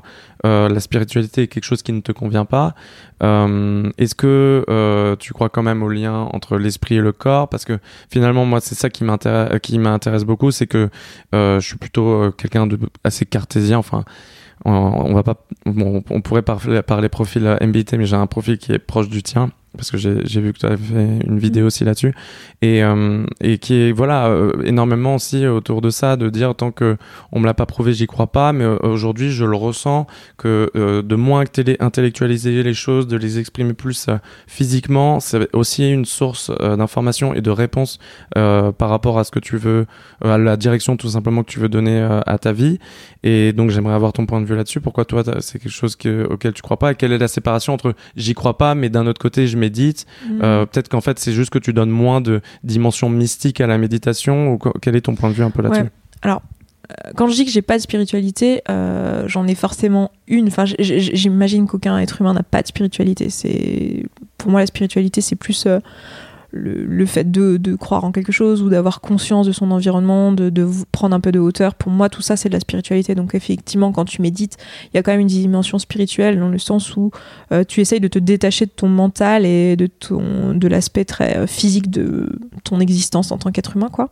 [0.74, 2.74] la spiritualité est quelque chose qui ne te convient pas.
[3.22, 7.48] Euh, Est-ce que euh, tu crois quand même au lien entre l'esprit et le corps?
[7.48, 7.78] Parce que
[8.10, 10.90] finalement, moi, c'est ça qui m'intéresse, qui m'intéresse beaucoup, c'est que
[11.34, 13.78] euh, je suis plutôt quelqu'un de assez cartésien.
[13.78, 14.04] Enfin,
[14.64, 18.58] on, on va pas, bon, on pourrait parler, parler profil MBT, mais j'ai un profil
[18.58, 21.66] qui est proche du tien parce que j'ai vu que tu avais fait une vidéo
[21.66, 22.14] aussi là-dessus.
[22.62, 23.24] Et, euh,
[23.60, 26.96] qui est voilà euh, énormément aussi autour de ça de dire tant que
[27.32, 30.06] on me l'a pas prouvé j'y crois pas mais euh, aujourd'hui je le ressens
[30.38, 31.44] que de moins
[31.80, 34.08] intellectualiser les choses de les exprimer plus
[34.46, 37.98] physiquement c'est aussi une source d'information et de réponse
[38.34, 39.86] par rapport à ce que tu veux
[40.22, 42.78] à la direction tout simplement que tu veux donner à ta vie.
[43.22, 44.80] Et donc j'aimerais avoir ton point de vue là-dessus.
[44.80, 46.92] Pourquoi toi c'est quelque chose que, auquel tu crois pas?
[46.92, 50.06] Et quelle est la séparation entre j'y crois pas mais d'un autre côté je médite.
[50.26, 50.40] Mmh.
[50.42, 53.78] Euh, Peut-être qu'en fait, c'est juste que tu donnes moins de dimension mystique à la
[53.78, 54.52] méditation.
[54.52, 55.82] Ou quel est ton point de vue un peu là-dessus?
[55.82, 55.90] Ouais.
[56.22, 56.42] Alors,
[56.90, 60.48] euh, quand je dis que j'ai pas de spiritualité, euh, j'en ai forcément une.
[60.48, 63.30] Enfin, j'imagine qu'aucun être humain n'a pas de spiritualité.
[63.30, 64.04] C'est
[64.38, 65.78] pour moi la spiritualité, c'est plus euh,
[66.54, 70.32] le, le, fait de, de, croire en quelque chose ou d'avoir conscience de son environnement,
[70.32, 71.74] de, de, prendre un peu de hauteur.
[71.74, 73.14] Pour moi, tout ça, c'est de la spiritualité.
[73.14, 74.56] Donc, effectivement, quand tu médites,
[74.86, 77.10] il y a quand même une dimension spirituelle dans le sens où
[77.52, 81.36] euh, tu essayes de te détacher de ton mental et de, ton, de l'aspect très
[81.36, 84.10] euh, physique de ton existence en tant qu'être humain, quoi.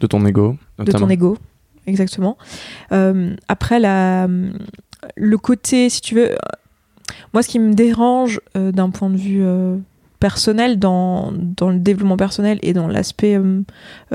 [0.00, 0.56] De ton ego.
[0.78, 0.98] Notamment.
[0.98, 1.38] De ton ego,
[1.86, 2.36] exactement.
[2.90, 4.26] Euh, après, la,
[5.14, 6.30] le côté, si tu veux,
[7.32, 9.44] moi, ce qui me dérange euh, d'un point de vue
[10.24, 13.60] personnel dans, dans le développement personnel et dans l'aspect euh,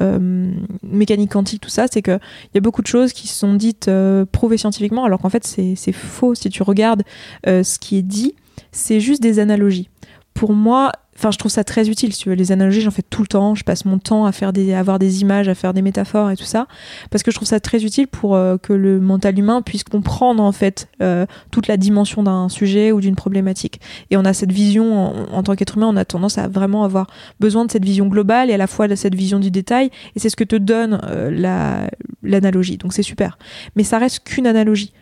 [0.01, 2.19] euh, mécanique quantique, tout ça, c'est qu'il
[2.55, 5.91] y a beaucoup de choses qui sont dites euh, prouvées scientifiquement, alors qu'en fait c'est
[5.91, 6.33] faux.
[6.33, 7.03] Si tu regardes
[7.45, 8.33] ce qui est dit,
[8.71, 9.87] c'est juste des analogies.
[10.33, 12.13] Pour moi, Enfin, je trouve ça très utile.
[12.13, 13.53] Si tu veux, les analogies, j'en fais tout le temps.
[13.53, 16.31] Je passe mon temps à faire des, à avoir des images, à faire des métaphores
[16.31, 16.65] et tout ça,
[17.11, 20.41] parce que je trouve ça très utile pour euh, que le mental humain puisse comprendre
[20.41, 23.81] en fait euh, toute la dimension d'un sujet ou d'une problématique.
[24.11, 27.07] Et on a cette vision en, tant qu'être humain, on a tendance à vraiment avoir
[27.41, 29.89] besoin de cette vision globale et à la fois de cette vision du détail.
[30.15, 31.89] Et c'est ce que te donne euh, la
[32.23, 32.77] l'analogie.
[32.77, 33.37] Donc c'est super.
[33.75, 34.93] Mais ça reste qu'une analogie.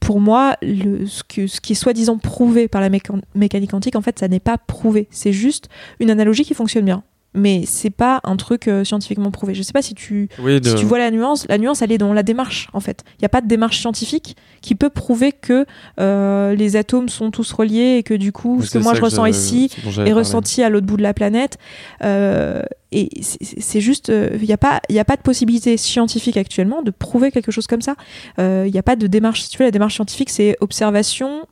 [0.00, 4.28] Pour moi, ce, qui est soi-disant prouvé par la méca- mécanique quantique, en fait, ça
[4.28, 5.06] n'est pas prouvé.
[5.10, 5.68] C'est juste
[6.00, 7.04] une analogie qui fonctionne bien.
[7.32, 9.54] Mais c'est pas un truc euh, scientifiquement prouvé.
[9.54, 11.46] Je sais pas si tu, Oui, de- si tu vois la nuance.
[11.48, 13.04] La nuance, elle est dans la démarche, en fait.
[13.18, 15.64] Il n'y a pas de démarche scientifique qui peut prouver que
[16.00, 19.22] euh, les atomes sont tous reliés et que du coup, ce que moi je ressens
[19.30, 19.68] ici
[20.08, 21.56] est ressenti à l'autre bout de la planète.
[22.02, 22.62] Euh,
[22.92, 26.90] et c'est- juste, il n'y a, pas- y a pas de possibilité scientifique actuellement de
[26.90, 27.94] prouver quelque chose comme ça.
[28.38, 29.42] Il n'y a pas de démarche.
[29.42, 31.46] Si tu veux, la démarche scientifique, c'est observation,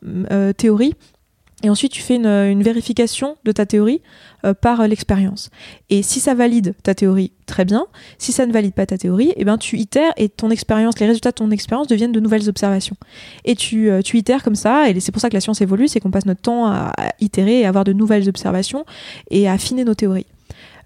[0.56, 0.94] théorie.
[1.64, 4.00] Et ensuite, tu fais une, vérification de ta théorie
[4.44, 5.50] euh, par l'expérience.
[5.90, 7.86] Et si ça valide ta théorie, très bien.
[8.18, 11.06] Si ça ne valide pas ta théorie, eh ben, tu itères et ton expérience, les
[11.06, 12.96] résultats de ton expérience deviennent de nouvelles observations.
[13.44, 15.98] Et tu, euh, itères comme ça, et c'est pour ça que la science évolue, c'est
[15.98, 18.84] qu'on passe notre temps à, à itérer et à avoir de nouvelles observations
[19.30, 20.26] et à affiner nos théories.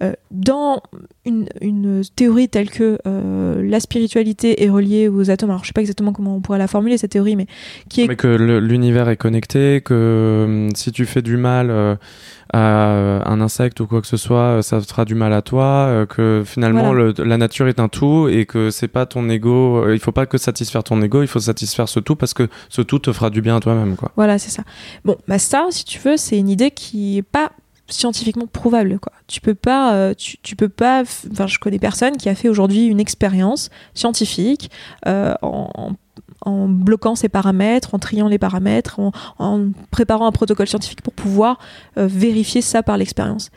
[0.03, 0.83] Euh, dans
[1.25, 5.73] une, une théorie telle que euh, la spiritualité est reliée aux atomes, alors je sais
[5.73, 7.47] pas exactement comment on pourrait la formuler cette théorie, mais
[7.89, 8.27] qui est Mais que
[8.59, 11.95] l'univers est connecté, que hum, si tu fais du mal euh,
[12.53, 15.41] à un insecte ou quoi que ce soit, euh, ça te fera du mal à
[15.43, 17.13] toi, euh, que finalement Voilà.
[17.17, 20.13] le- la nature est un tout et que c'est pas ton ego, euh, il faut
[20.13, 23.13] pas que satisfaire ton ego, il faut satisfaire ce tout parce que ce tout te
[23.13, 24.11] fera du bien à toi-même quoi.
[24.17, 24.65] Voilà, c'est ça.
[25.05, 27.53] Bon, bah ça, si tu veux, c'est une idée qui est pas
[27.93, 29.13] scientifiquement prouvable quoi.
[29.27, 32.87] Tu peux pas euh, tu, peux pas enfin je connais personne qui a fait aujourd'hui
[32.87, 34.71] une expérience scientifique
[35.07, 35.93] euh, en,
[36.45, 41.13] en- bloquant ses paramètres, en triant les paramètres, en, en préparant un protocole scientifique pour
[41.13, 41.59] pouvoir
[41.99, 43.51] euh, vérifier ça par l'expérience.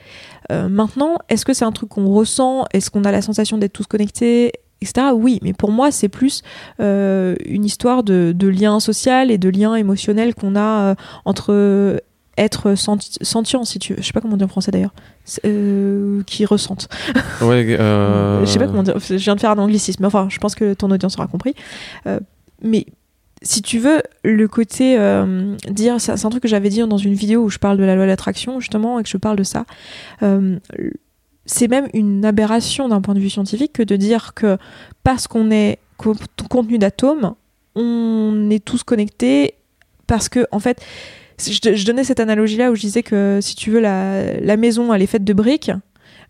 [0.51, 2.65] Maintenant, est-ce que c'est un truc qu'on ressent?
[2.71, 4.51] Est-ce qu'on a la sensation d'être tous connectés?
[4.81, 5.07] Etc.
[5.15, 6.43] Oui, mais pour moi, c'est plus
[6.77, 10.93] une histoire de, de lien social et de lien émotionnel qu'on a
[11.25, 11.99] entre
[12.37, 14.01] être senti- sentient, si tu veux.
[14.01, 14.93] Je sais pas comment dire en français d'ailleurs.
[15.45, 16.87] Euh, qui ressentent.
[17.41, 18.41] Ouais, euh...
[18.45, 18.99] Je sais pas comment dire.
[18.99, 20.01] Je viens de faire un anglicisme.
[20.01, 21.53] mais Enfin, je pense que ton audience aura compris.
[22.07, 22.19] Euh,
[22.61, 22.85] mais
[23.41, 27.13] si tu veux, le côté euh, dire, c'est un truc que j'avais dit dans une
[27.13, 29.43] vidéo où je parle de la loi de l'attraction justement et que je parle de
[29.43, 29.65] ça.
[31.47, 34.57] C'est même une aberration d'un point de vue scientifique que de dire que
[35.03, 36.15] parce qu'on est co-
[36.49, 37.35] contenu d'atomes,
[37.75, 39.53] on est tous connectés
[40.07, 40.81] parce que en fait,
[41.39, 45.01] je, donnais cette analogie là où je disais que si tu veux la, maison elle
[45.01, 45.71] est faite de briques.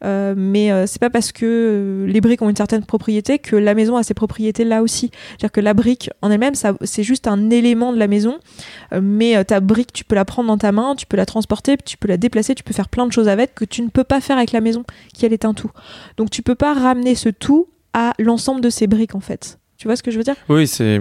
[0.04, 3.56] euh, mais euh, c'est pas parce que euh, les briques ont une certaine propriété que
[3.56, 5.12] la maison a ces propriétés là aussi.
[5.30, 8.40] C'est-à-dire que la brique en elle-même, c'est juste un élément de la maison,
[8.94, 11.78] euh, mais ta brique, tu peux la prendre dans ta main, tu peux la transporter,
[11.78, 14.04] tu peux la déplacer, tu peux faire plein de choses avec que tu ne peux
[14.04, 14.84] pas faire avec la maison,
[15.14, 15.72] qui elle est un tout.
[16.18, 19.60] Donc tu peux pas ramener ce tout à l'ensemble de ces briques en fait.
[19.86, 20.34] Tu vois ce que je veux dire?
[20.50, 21.00] Oui, c'est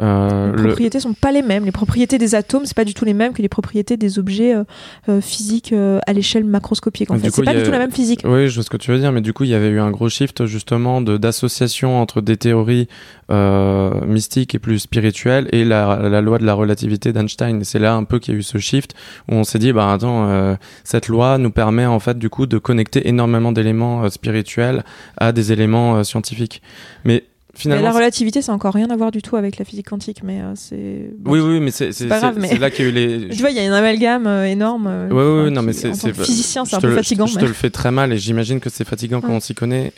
[0.00, 0.68] euh, Les le...
[0.68, 1.66] propriétés sont pas les mêmes.
[1.66, 4.54] Les propriétés des atomes, c'est pas du tout les mêmes que les propriétés des objets
[4.54, 4.64] euh,
[5.10, 7.10] euh, physiques euh, à l'échelle macroscopique.
[7.10, 8.22] En fait, c'est pas du tout la même physique.
[8.24, 9.80] Oui, je vois ce que tu veux dire, mais du coup, il y avait eu
[9.80, 12.88] un gros shift justement de d'association entre des théories
[13.28, 17.62] mystiques et plus spirituelles et la, la loi de la relativité d'Einstein.
[17.64, 18.94] C'est là un peu qu'il y a eu ce shift
[19.30, 22.56] où on s'est dit, bah attends, cette loi nous permet en fait du coup de
[22.56, 24.84] connecter énormément d'éléments spirituels
[25.18, 26.62] à des éléments scientifiques.
[27.04, 27.24] Mais
[27.66, 30.22] Mais la relativité, ça a encore rien à voir du tout avec la physique quantique,
[30.22, 31.10] mais euh, c'est.
[31.18, 33.28] bon, oui, oui, mais c'est c'est pas mais- là qu'il y a eu les.
[33.34, 34.86] Tu vois, il y a un amalgame euh, énorme.
[34.88, 35.92] euh, Ouais, ouais, enfin, non, mais c'est.
[36.14, 37.26] physicien, c'est un peu fatigant.
[37.26, 39.34] Je, mais- te le fais très mal et j'imagine que c'est fatigant quand Ouais.
[39.36, 39.92] on s'y connaît.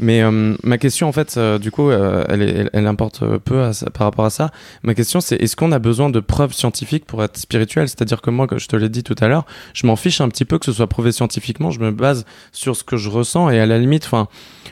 [0.00, 3.62] Mais euh, ma question, en fait, euh, du coup, euh, elle, elle, elle importe peu
[3.62, 4.50] à par rapport à ça.
[4.82, 7.86] Ma question, c'est est-ce qu'on a besoin de preuves scientifiques pour être spirituel?
[7.88, 9.44] C'est-à-dire que moi, comme je te l'ai dit tout à l'heure,
[9.74, 11.70] je m'en fiche un petit peu que ce soit prouvé scientifiquement.
[11.70, 14.28] Je me base sur ce que je ressens et à la limite, enfin,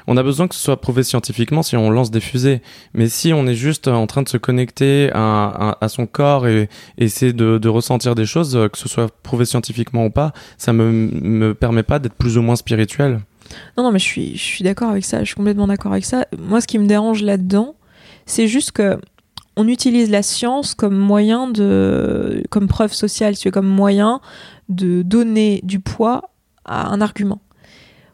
[0.07, 2.63] on a besoin que ce soit prouvé scientifiquement si on lance des fusées.
[2.95, 6.47] Mais si on est juste en train de se connecter à, à, à son corps
[6.47, 10.11] et, et essayer de, de ressentir des choses, euh, que ce soit prouvé scientifiquement ou
[10.11, 13.21] pas, ça me, me permet pas d'être plus ou moins spirituel.
[13.77, 15.21] Non, non, mais je suis, je suis d'accord avec ça.
[15.21, 16.27] Je suis complètement d'accord avec ça.
[16.39, 17.75] Moi, ce qui me dérange là-dedans,
[18.27, 18.99] c'est juste que
[19.57, 24.21] on utilise la science comme moyen de, comme preuve sociale, comme moyen
[24.69, 26.31] de donner du poids
[26.65, 27.41] à un argument.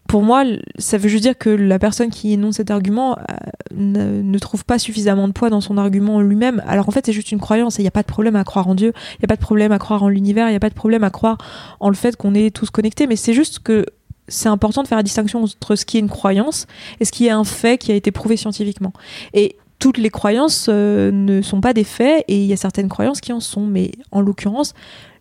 [0.08, 0.44] Pour moi,
[0.78, 3.34] ça veut juste dire que la personne qui énonce cet argument euh,
[3.74, 6.62] ne, ne trouve pas suffisamment de poids dans son argument en lui-même.
[6.66, 8.68] Alors en fait, c'est juste une croyance il n'y a pas de problème à croire
[8.68, 10.60] en Dieu, il n'y a pas de problème à croire en l'univers, il n'y a
[10.60, 11.38] pas de problème à croire
[11.80, 13.86] en le fait qu'on est tous connectés, mais c'est juste que
[14.28, 16.66] c'est important de faire la distinction entre ce qui est une croyance
[17.00, 18.92] et ce qui est un fait qui a été prouvé scientifiquement.
[19.32, 22.88] Et toutes les croyances euh, ne sont pas des faits et il y a certaines
[22.88, 24.72] croyances qui en sont, mais en l'occurrence,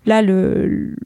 [0.06, 0.22] là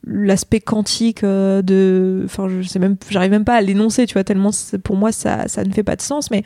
[0.05, 4.23] l'aspect quantique euh, de enfin je sais même j'arrive même pas à l'énoncer tu vois
[4.23, 4.49] tellement
[4.83, 6.29] pour moi ça, ça ne fait pas de sens.
[6.29, 6.43] Mais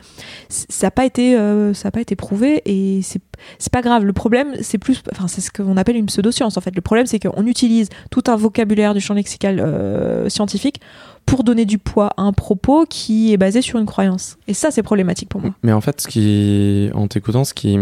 [0.48, 3.20] ça n'a pas été euh, pas été prouvé et c'est
[3.58, 4.04] c'est pas grave.
[4.04, 6.74] Le problème c'est plus enfin c'est ce qu'on appelle une pseudoscience en fait.
[6.74, 10.80] Le problème c'est qu'on utilise tout un vocabulaire du champ lexical scientifique
[11.26, 14.36] pour donner du poids à un propos qui est basé sur une croyance.
[14.48, 15.54] Et ça c'est problématique pour moi.
[15.62, 17.74] Mais en fait ce qui en t'écoutant ce qui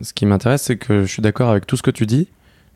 [0.00, 2.28] ce qui m'intéresse c'est que je suis d'accord avec tout ce que tu dis.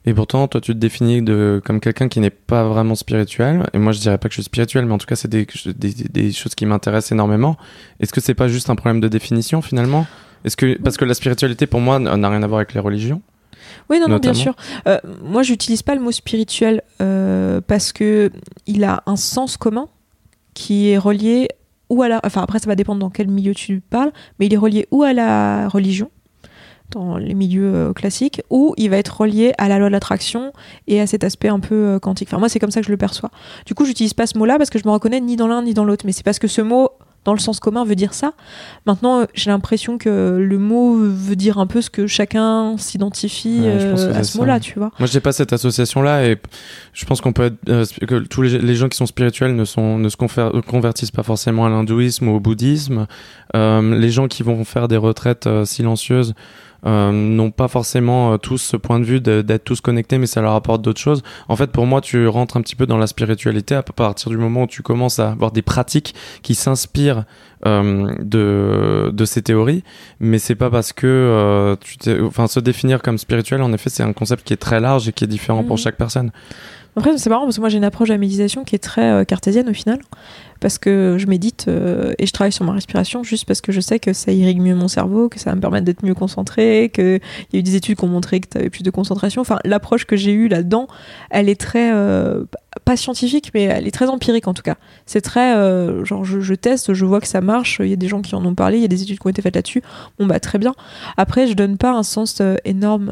[0.08, 3.68] Et pourtant, toi, tu te définis de, comme quelqu'un qui n'est pas vraiment spirituel.
[3.72, 5.48] Et moi, je dirais pas que je suis spirituel, mais en tout cas, c'est des,
[5.76, 7.56] des, des, choses qui m'intéressent énormément.
[7.98, 10.06] Est-ce que c'est pas juste un problème de définition finalement?
[10.44, 13.20] Est-ce que parce que la spiritualité, pour moi, n'a rien à voir avec les religions?
[13.90, 14.54] Oui, non, non, bien sûr.
[14.86, 18.30] Euh, moi, j'utilise pas le mot spirituel euh, parce que
[18.68, 19.88] il a un sens commun
[20.56, 21.48] qui est relié
[21.90, 22.20] ou à la.
[22.24, 24.10] Enfin, après, ça va dépendre dans quel milieu tu parles,
[24.40, 26.10] mais il est relié ou à la religion
[26.90, 30.52] dans les milieux euh, classiques, ou il va être relié à la loi de l'attraction
[30.86, 32.28] et à cet aspect un peu euh, quantique.
[32.28, 33.30] Enfin, moi, c'est comme ça que je le perçois.
[33.66, 35.74] Du coup, j'utilise pas ce mot-là parce que je me reconnais ni dans l'un ni
[35.74, 36.90] dans l'autre, mais c'est parce que ce mot
[37.26, 38.32] dans le sens commun veut dire ça.
[38.86, 43.66] Maintenant, euh, j'ai l'impression que le mot veut dire un peu ce que chacun s'identifie
[43.66, 44.92] à ce mot-là, tu vois.
[44.98, 46.38] Moi, j'ai pas cette association-là et
[46.92, 50.08] je pense qu'on peut être, que tous les, gens qui sont spirituels ne sont ne
[50.08, 53.06] se convertissent pas forcément à l'hindouisme ou au bouddhisme.
[53.54, 56.34] les gens qui vont faire des retraites silencieuses
[56.86, 60.40] euh, n'ont pas forcément euh, tous ce point de vue d'être tous connectés, mais ça
[60.40, 61.22] leur apporte d'autres choses.
[61.48, 64.36] En fait, pour moi, tu rentres un petit peu dans la spiritualité à partir du
[64.36, 67.24] moment où tu commences à avoir des pratiques qui s'inspirent
[67.66, 69.82] euh, de, de ces théories,
[70.20, 74.02] mais c'est pas parce que euh, tu enfin se définir comme spirituel, en effet, c'est
[74.02, 75.82] un concept qui est très large et qui est différent pour mhm.
[75.82, 76.30] chaque personne.
[76.96, 79.26] Après, c'est marrant parce que moi j'ai une approche de la méditation qui est très
[79.26, 79.98] cartésienne au final
[80.60, 83.80] parce que je médite euh, et je travaille sur ma respiration juste parce que je
[83.80, 86.90] sais que ça irrigue mieux mon cerveau, que ça va me permettre d'être mieux concentré,
[86.94, 87.20] qu'il
[87.52, 89.40] y a eu des études qui ont montré que tu avais plus de concentration.
[89.40, 90.88] Enfin, l'approche que j'ai eue là-dedans,
[91.30, 92.44] elle est très, euh,
[92.84, 94.76] pas scientifique, mais elle est très empirique en tout cas.
[95.06, 98.08] C'est très, euh, genre, je, teste, je vois que ça marche, il y a des
[98.08, 99.82] gens qui en ont parlé, il y a des études qui ont été faites là-dessus.
[100.18, 100.74] Bon, bah très bien.
[101.16, 103.10] Après, je donne pas un sens énorme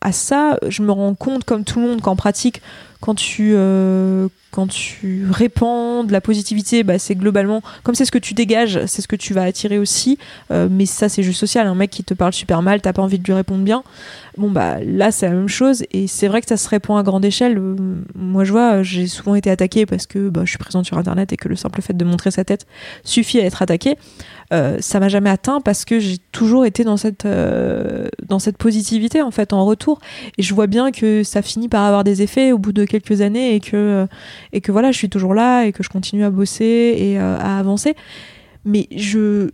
[0.00, 0.58] à ça.
[0.68, 2.60] Je me rends compte, comme tout le monde, qu'en pratique,
[3.04, 8.12] quand tu, euh, quand tu répands de la positivité, bah, c'est globalement, comme c'est ce
[8.12, 10.16] que tu dégages, c'est ce que tu vas attirer aussi.
[10.50, 11.66] Euh, mais ça, c'est juste social.
[11.66, 13.82] Un mec qui te parle super mal, t'as pas envie de lui répondre bien.
[14.38, 15.84] Bon, bah là, c'est la même chose.
[15.92, 17.58] Et c'est vrai que ça se répand à grande échelle.
[17.58, 17.74] Euh,
[18.14, 21.32] moi, je vois, j'ai souvent été attaqué parce que bah, je suis présente sur Internet
[21.32, 22.66] et que le simple fait de montrer sa tête
[23.02, 23.98] suffit à être attaqué.
[24.52, 27.26] Euh, ça m'a jamais atteint parce que j'ai toujours été dans cette,
[28.26, 29.98] dans cette positivité en fait en retour
[30.36, 33.20] et je vois bien que ça finit par avoir des effets au bout de quelques
[33.20, 34.06] années et que,
[34.52, 37.36] et que voilà je suis toujours là et que je continue à bosser et euh,
[37.38, 37.94] à avancer.
[38.64, 39.50] Mais je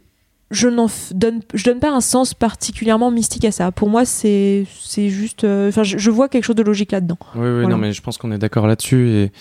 [0.50, 3.72] je n'en donne je donne pas un sens particulièrement mystique à ça.
[3.72, 7.48] Pour moi c'est c'est juste enfin je, vois quelque chose de logique là dedans oui
[7.48, 9.32] oui non mais je pense qu'on est d'accord là-dessus et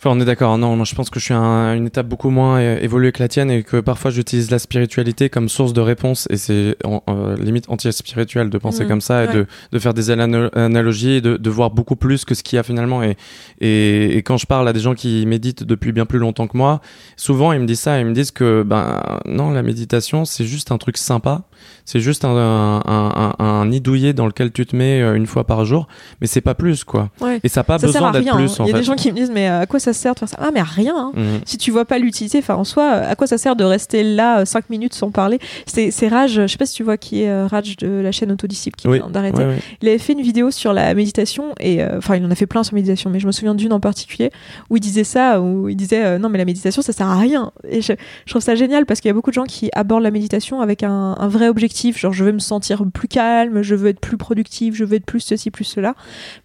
[0.00, 0.56] Enfin, on est d'accord.
[0.58, 3.26] Non, non, je pense que je suis à une étape beaucoup moins évoluée que la
[3.26, 7.64] tienne et que parfois j'utilise la spiritualité comme source de réponse et c'est euh, limite
[7.68, 8.88] anti-spirituel de penser mmh.
[8.88, 12.36] comme ça et de, de, faire des analogies et de, de, voir beaucoup plus que
[12.36, 13.02] ce qu'il y a finalement.
[13.02, 13.16] Et,
[13.60, 16.56] et, et, quand je parle à des gens qui méditent depuis bien plus longtemps que
[16.56, 16.80] moi,
[17.16, 17.98] souvent ils me disent ça.
[17.98, 21.47] Ils me disent que ben non, la méditation c'est juste un truc sympa
[21.88, 25.44] c'est juste un, un, un, nid douillet dans lequel tu te mets euh, une fois
[25.44, 25.88] par jour,
[26.20, 27.08] mais c'est pas plus, quoi.
[27.42, 28.60] Et ça n'a pas besoin d'être plus.
[28.60, 28.64] Hein.
[28.66, 30.18] Il y a des gens qui me disent, mais euh, à quoi ça sert de
[30.18, 30.36] faire ça?
[30.38, 30.94] Ah, mais à rien.
[30.94, 31.12] Hein.
[31.14, 31.40] Mhm.
[31.46, 34.44] Si tu vois pas l'utilité, enfin, en soi, à quoi ça sert de rester là
[34.44, 35.38] 5 euh, minutes sans parler?
[35.66, 38.78] C'est Raj, je sais pas si tu vois qui est Raj de la chaîne Autodisciple
[38.78, 39.42] qui vient d'arrêter.
[39.80, 42.64] Il avait fait une vidéo sur la méditation, et enfin, il en a fait plein
[42.64, 44.30] sur méditation, mais je me souviens d'une en particulier
[44.68, 47.50] où il disait ça, où il disait, non, mais la méditation, ça sert à rien.
[47.68, 47.94] Et je,
[48.26, 50.60] je trouve ça génial parce qu'il y a beaucoup de gens qui abordent la méditation
[50.60, 54.00] avec un, un vrai objectif, genre je veux me sentir plus calme, je veux être
[54.00, 55.94] plus productif, je veux être plus ceci, plus cela.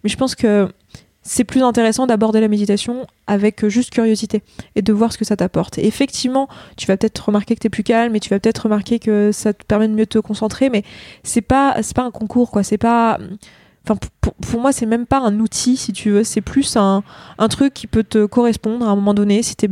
[0.02, 0.68] Mais je pense que
[1.22, 4.42] c'est plus intéressant d'aborder la méditation avec juste curiosité
[4.76, 5.78] et de voir ce que ça t'apporte.
[5.78, 8.98] effectivement, tu vas peut-être remarquer que tu es plus calme et tu vas peut-être remarquer
[8.98, 10.82] que ça te permet de mieux te concentrer, mais
[11.22, 13.18] c'est pas pas un concours quoi, c'est pas
[13.84, 16.24] pour, moi, c'est même pas un outil, si tu veux.
[16.24, 17.02] C'est plus un,
[17.38, 19.68] un, truc qui peut te correspondre à un moment donné, si tu es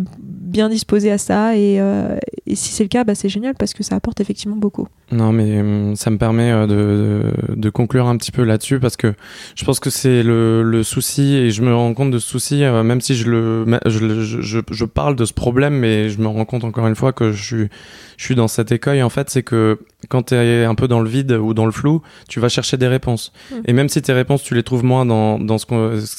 [0.52, 1.56] bien disposé à ça.
[1.56, 2.16] Et, euh,
[2.46, 4.86] si c'est le cas, bah, c'est génial parce que ça apporte effectivement beaucoup.
[5.10, 9.14] Non, mais hum, ça me permet euh, de, conclure un petit peu là-dessus parce que
[9.56, 12.82] je pense que c'est le, souci et je me rends compte de ce souci, euh,
[12.82, 16.44] même si je, le, je, je, je, parle de ce problème, mais je me rends
[16.44, 17.66] compte encore une fois que je
[18.18, 19.02] suis, dans cet écueil.
[19.02, 21.72] En fait, c'est que quand tu es un peu dans le vide ou dans le
[21.72, 23.32] flou, tu vas chercher des réponses.
[23.50, 23.54] Mm.
[23.66, 25.66] Et même si tes réponses, tu les trouves moins dans, dans ce,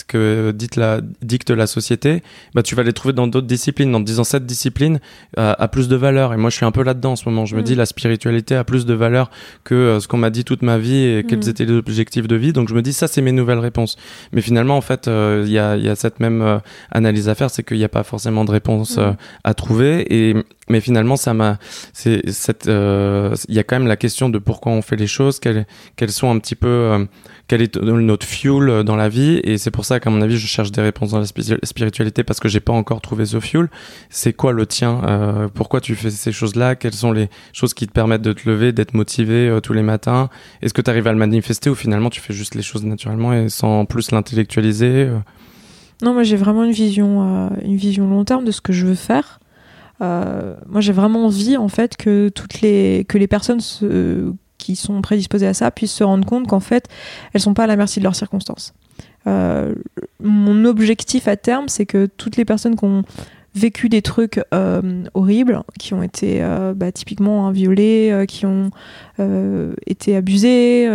[0.07, 2.23] que la, dicte la société,
[2.55, 4.99] bah, tu vas les trouver dans d'autres disciplines, en te disant cette discipline
[5.37, 6.33] a, a plus de valeur.
[6.33, 7.45] Et moi, je suis un peu là-dedans en ce moment.
[7.45, 7.65] Je me Mm.
[7.65, 9.29] dis, la spiritualité a plus de valeur
[9.63, 11.49] que euh, ce qu'on m'a dit toute ma vie et quels Mm.
[11.49, 12.53] étaient les objectifs de vie.
[12.53, 13.97] Donc, je me dis, ça, c'est mes nouvelles réponses.
[14.31, 16.57] Mais finalement, en fait, euh, il y, a, y a cette même euh,
[16.91, 19.11] analyse à faire, c'est qu'il n'y a pas forcément de réponse euh,
[19.43, 20.05] à trouver.
[20.13, 20.35] Et,
[20.69, 21.57] mais finalement, ça m'a,
[21.91, 25.07] c'est cette, euh, il y a quand même la question de pourquoi on fait les
[25.07, 25.65] choses, quelles,
[25.97, 27.05] quelles sont un petit peu, euh,
[27.47, 29.41] quel est notre fuel dans la vie.
[29.43, 32.23] Et c'est pour ça qu'à mon avis, je cherche des réponses dans la spiri- spiritualité
[32.23, 33.69] parce que j'ai pas encore trouvé ce fuel.
[34.09, 36.75] C'est quoi le tien euh, Pourquoi tu fais ces choses-là?
[36.75, 39.83] Quelles sont les choses qui te permettent de te lever, d'être motivé euh, tous les
[39.83, 40.29] matins?
[40.61, 43.33] Est-ce que tu arrives à le manifester ou finalement tu fais juste les choses naturellement
[43.33, 45.17] et sans plus l'intellectualiser euh?
[46.01, 48.95] Non, moi j'ai vraiment une vision, une vision long terme de ce que je veux
[48.95, 49.39] faire.
[50.03, 53.61] Euh, moi j'ai vraiment envie en fait que toutes les que les personnes
[54.57, 56.87] qui sont prédisposées à ça puissent se rendre compte qu'en fait
[57.33, 58.73] elles sont pas à la merci de leurs circonstances.
[59.25, 59.73] Euh,
[60.21, 63.03] mon objectif à terme c'est que toutes les personnes qui ont
[63.55, 66.43] vécu des trucs euh, horribles, qui ont été
[66.75, 68.71] bah, typiquement hein, violées, qui ont
[69.85, 70.89] été abusées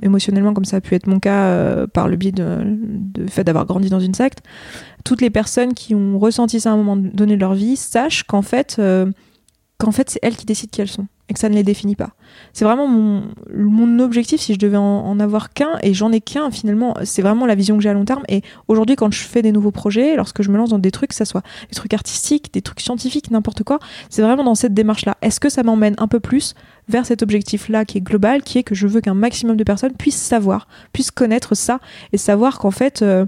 [0.00, 3.66] émotionnellement, comme ça a pu être mon cas par le biais de, de fait d'avoir
[3.66, 4.44] grandi dans une secte,
[5.04, 8.24] toutes les personnes qui ont ressenti ça à un moment donné de leur vie sachent
[8.24, 9.10] qu'en fait, euh,
[9.78, 11.96] qu'en fait c'est elles qui décident qui elles sont et que ça ne les définit
[11.96, 12.10] pas.
[12.52, 13.22] C'est vraiment mon,
[13.54, 16.94] mon objectif si je devais en, en avoir qu'un et j'en ai qu'un finalement.
[17.04, 18.22] C'est vraiment la vision que j'ai à long terme.
[18.28, 21.10] Et aujourd'hui, quand je fais des nouveaux projets, lorsque je me lance dans des trucs,
[21.10, 23.78] que ça soit des trucs artistiques, des trucs scientifiques, n'importe quoi,
[24.10, 25.16] c'est vraiment dans cette démarche-là.
[25.22, 26.54] Est-ce que ça m'emmène un peu plus
[26.88, 29.92] vers cet objectif-là qui est global, qui est que je veux qu'un maximum de personnes
[29.92, 31.78] puissent savoir, puissent connaître ça
[32.12, 33.00] et savoir qu'en fait.
[33.00, 33.24] euh,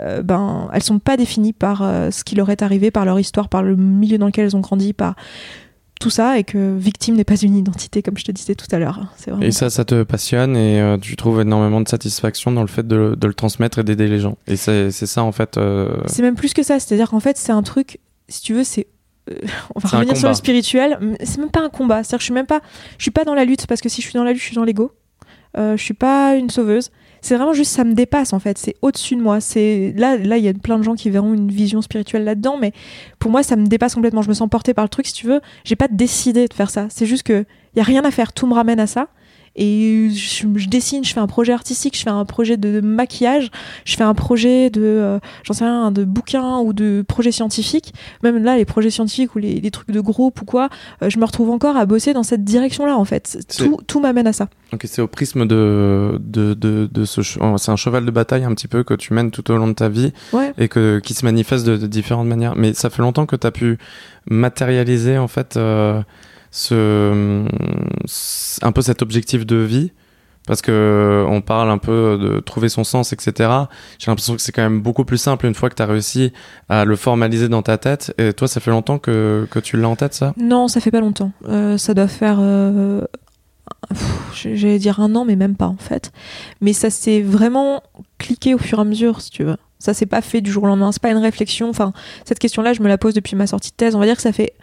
[0.00, 3.18] euh, ben, elles sont pas définies par euh, ce qui leur est arrivé, par leur
[3.20, 5.14] histoire, par le milieu dans lequel elles ont grandi, par
[6.00, 8.78] tout ça, et que victime n'est pas une identité, comme je te disais tout à
[8.78, 9.06] l'heure.
[9.26, 12.66] Vraiment Et ça, ça te passionne et euh, tu trouves énormément de satisfaction dans le
[12.68, 14.36] fait de, de le transmettre et d'aider les gens.
[14.48, 15.58] Et c'est ça, en fait.
[15.58, 18.64] euh, C'est même plus que ça, c'est-à-dire qu'en fait, c'est un truc, si tu veux,
[18.64, 18.88] c'est.
[19.76, 22.02] on va revenir sur le spirituel, c'est même pas un combat.
[22.02, 22.62] C'est-à-dire que je suis même pas.
[22.98, 24.46] Je suis pas dans la lutte, parce que si je suis dans la lutte, je
[24.46, 24.90] suis dans l'ego.
[25.56, 26.90] Euh, je suis pas une sauveuse.
[27.22, 28.58] C'est vraiment juste, ça me dépasse en fait.
[28.58, 29.40] C'est au-dessus de moi.
[29.40, 32.58] C'est là, là, il y a plein de gens qui verront une vision spirituelle là-dedans,
[32.60, 32.72] mais
[33.18, 34.22] pour moi, ça me dépasse complètement.
[34.22, 35.40] Je me sens portée par le truc, si tu veux.
[35.64, 36.88] J'ai pas décidé de faire ça.
[36.90, 37.44] C'est juste que
[37.76, 38.32] y a rien à faire.
[38.32, 39.08] Tout me ramène à ça.
[39.56, 43.50] Et je, je dessine, je fais un projet artistique, je fais un projet de maquillage,
[43.84, 47.92] je fais un projet de, euh, j'en sais rien, de bouquin ou de projet scientifique.
[48.22, 50.70] Même là, les projets scientifiques ou les, les trucs de groupe ou quoi,
[51.02, 53.38] euh, je me retrouve encore à bosser dans cette direction-là en fait.
[53.56, 54.48] Tout, tout m'amène à ça.
[54.72, 57.20] Ok, c'est au prisme de, de, de, de ce.
[57.22, 59.74] C'est un cheval de bataille un petit peu que tu mènes tout au long de
[59.74, 60.54] ta vie Ouais.
[60.56, 62.56] et que, qui se manifeste de, de différentes manières.
[62.56, 63.76] Mais ça fait longtemps que tu as pu
[64.30, 66.00] matérialiser en fait euh,
[66.52, 67.44] ce,
[68.62, 69.90] un peu cet objectif de vie.
[70.46, 73.48] Parce que on parle un peu de trouver son sens, etc.
[73.98, 76.32] J'ai l'impression que c'est quand même beaucoup plus simple une fois que tu as réussi
[76.68, 78.12] à le formaliser dans ta tête.
[78.18, 80.34] Et toi, ça fait longtemps que, que tu l'as en tête, ça?
[80.36, 81.30] Non, ça fait pas longtemps.
[81.48, 83.02] Euh, ça doit faire, euh,
[84.34, 86.10] j'allais dire un an, mais même pas en fait.
[86.60, 87.80] Mais ça s'est vraiment
[88.18, 89.56] cliqué au fur et à mesure, si tu veux.
[89.78, 90.90] Ça s'est pas fait du jour au lendemain.
[90.90, 91.68] C'est pas une réflexion.
[91.68, 91.92] Enfin,
[92.24, 93.94] cette question-là, je me la pose depuis ma sortie de thèse.
[93.94, 94.54] On va dire que ça fait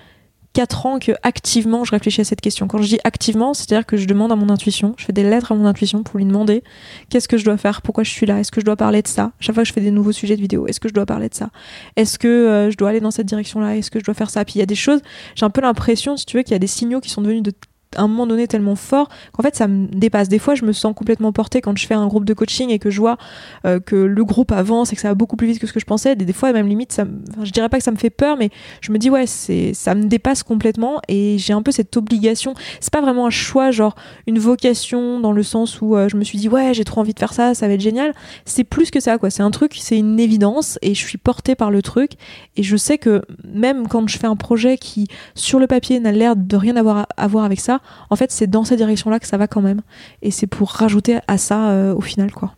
[0.54, 2.68] quatre ans que activement je réfléchis à cette question.
[2.68, 5.52] Quand je dis activement, c'est-à-dire que je demande à mon intuition, je fais des lettres
[5.52, 6.64] à mon intuition pour lui demander
[7.10, 9.08] qu'est-ce que je dois faire, pourquoi je suis là, est-ce que je dois parler de
[9.08, 9.32] ça?
[9.40, 11.30] Chaque fois que je fais des nouveaux sujets de vidéo, est-ce que je dois parler
[11.30, 11.50] de ça,
[11.96, 14.44] est-ce que euh, je dois aller dans cette direction-là, est-ce que je dois faire ça?
[14.44, 15.02] Puis il y a des choses,
[15.36, 17.44] j'ai un peu l'impression, si tu veux, qu'il y a des signaux qui sont devenus
[17.44, 17.54] de
[17.98, 20.30] un moment donné tellement forts qu'en fait ça me dépasse.
[20.30, 22.80] Des fois, je me sens complètement portée quand je fais un groupe de coaching et
[22.80, 23.18] que je vois
[23.66, 25.80] euh, que le groupe avance et que ça va beaucoup plus vite que ce que
[25.80, 26.16] je pensais.
[26.16, 27.06] Des, des fois, même limite, ça,
[27.41, 28.49] je dirais pas que ça me fait peur, mais
[28.82, 32.53] je me dis ouais, c'est ça me dépasse complètement et j'ai un peu cette obligation.
[32.80, 33.95] C'est pas vraiment un choix, genre
[34.28, 37.14] une vocation dans le sens où euh, je me suis dit ouais, j'ai trop envie
[37.14, 38.14] de faire ça, ça va être génial.
[38.45, 39.30] C'est plus que ça quoi.
[39.30, 42.11] C'est un truc, c'est une évidence et je suis portée par le truc
[42.56, 46.11] et je sais que même quand je fais un projet qui sur le papier n'a
[46.11, 47.78] l'air de rien avoir à voir avec ça,
[48.10, 49.81] en fait c'est dans cette direction-là que ça va quand même
[50.22, 52.53] et c'est pour rajouter à ça euh, au final quoi.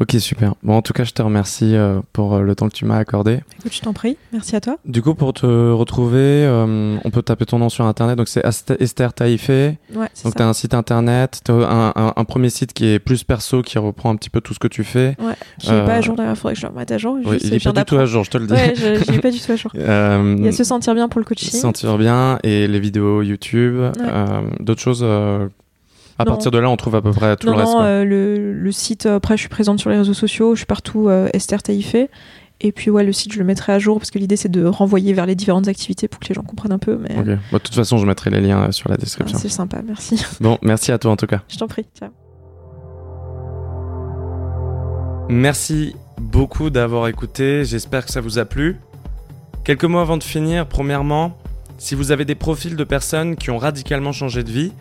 [0.00, 0.54] Ok, super.
[0.62, 2.96] Bon, en tout cas, je te remercie euh, pour euh, le temps que tu m'as
[2.96, 3.40] accordé.
[3.58, 4.78] Écoute, je t'en prie, merci à toi.
[4.86, 6.16] Du coup, pour te retrouver,
[6.46, 8.16] euh, on peut taper ton nom sur internet.
[8.16, 8.42] Donc, c'est
[8.80, 9.76] Esther Taïfé.
[9.94, 12.86] Ouais, c'est Donc, tu as un site internet, tu un, un- un premier site qui
[12.86, 15.16] est plus perso, qui reprend un petit peu tout ce que tu fais.
[15.18, 17.18] Ouais, qui est Euh, pas à jour d'ailleurs, faudrait que je le remette à jour.
[17.20, 18.54] Il je est viens pas du tout à jour, je te le dis.
[18.54, 19.70] Ouais, je, pas du tout à jour.
[19.74, 21.50] Il y a se sentir bien pour le coaching.
[21.50, 23.76] se sentir bien et les vidéos YouTube,
[24.60, 25.04] d'autres choses.
[26.20, 26.30] À Non.
[26.32, 27.72] partir de là, on trouve à peu près tout non, le reste.
[27.72, 30.60] non, euh, le, le site, euh, après je suis présente sur les réseaux sociaux, je
[30.60, 32.08] suis partout euh, Esther Taïfé.
[32.62, 34.64] Et puis ouais, le site, je le mettrai à jour parce que l'idée c'est de
[34.66, 36.98] renvoyer vers les différentes activités pour que les gens comprennent un peu.
[36.98, 37.14] Mais.
[37.14, 39.38] Bon, de toute façon, je mettrai les liens euh, sur la Ah, description.
[39.38, 40.22] c'est sympa, merci.
[40.40, 41.40] bon, merci à toi en tout cas.
[41.48, 41.86] je t'en prie.
[41.98, 42.10] Ciao.
[45.28, 48.76] Merci beaucoup d'avoir écouté, j'espère que ça vous a plu.
[49.64, 51.38] Quelques mots avant de finir, premièrement,
[51.78, 54.72] si vous avez des profils de personnes qui ont radicalement changé de vie,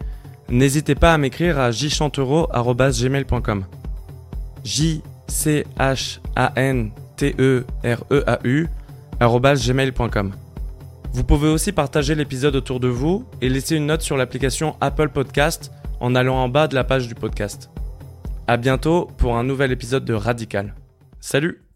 [0.49, 3.65] n'hésitez pas à m'écrire à jchantereau.gmail.com
[4.63, 8.67] j c h a n t e r e a u.
[11.11, 15.09] Vous pouvez aussi partager l'épisode autour de vous et laisser une note sur l'application Apple
[15.09, 17.69] Podcast en allant en bas de la page du podcast.
[18.47, 20.73] À bientôt pour un nouvel épisode de Radical.
[21.19, 21.68] Salut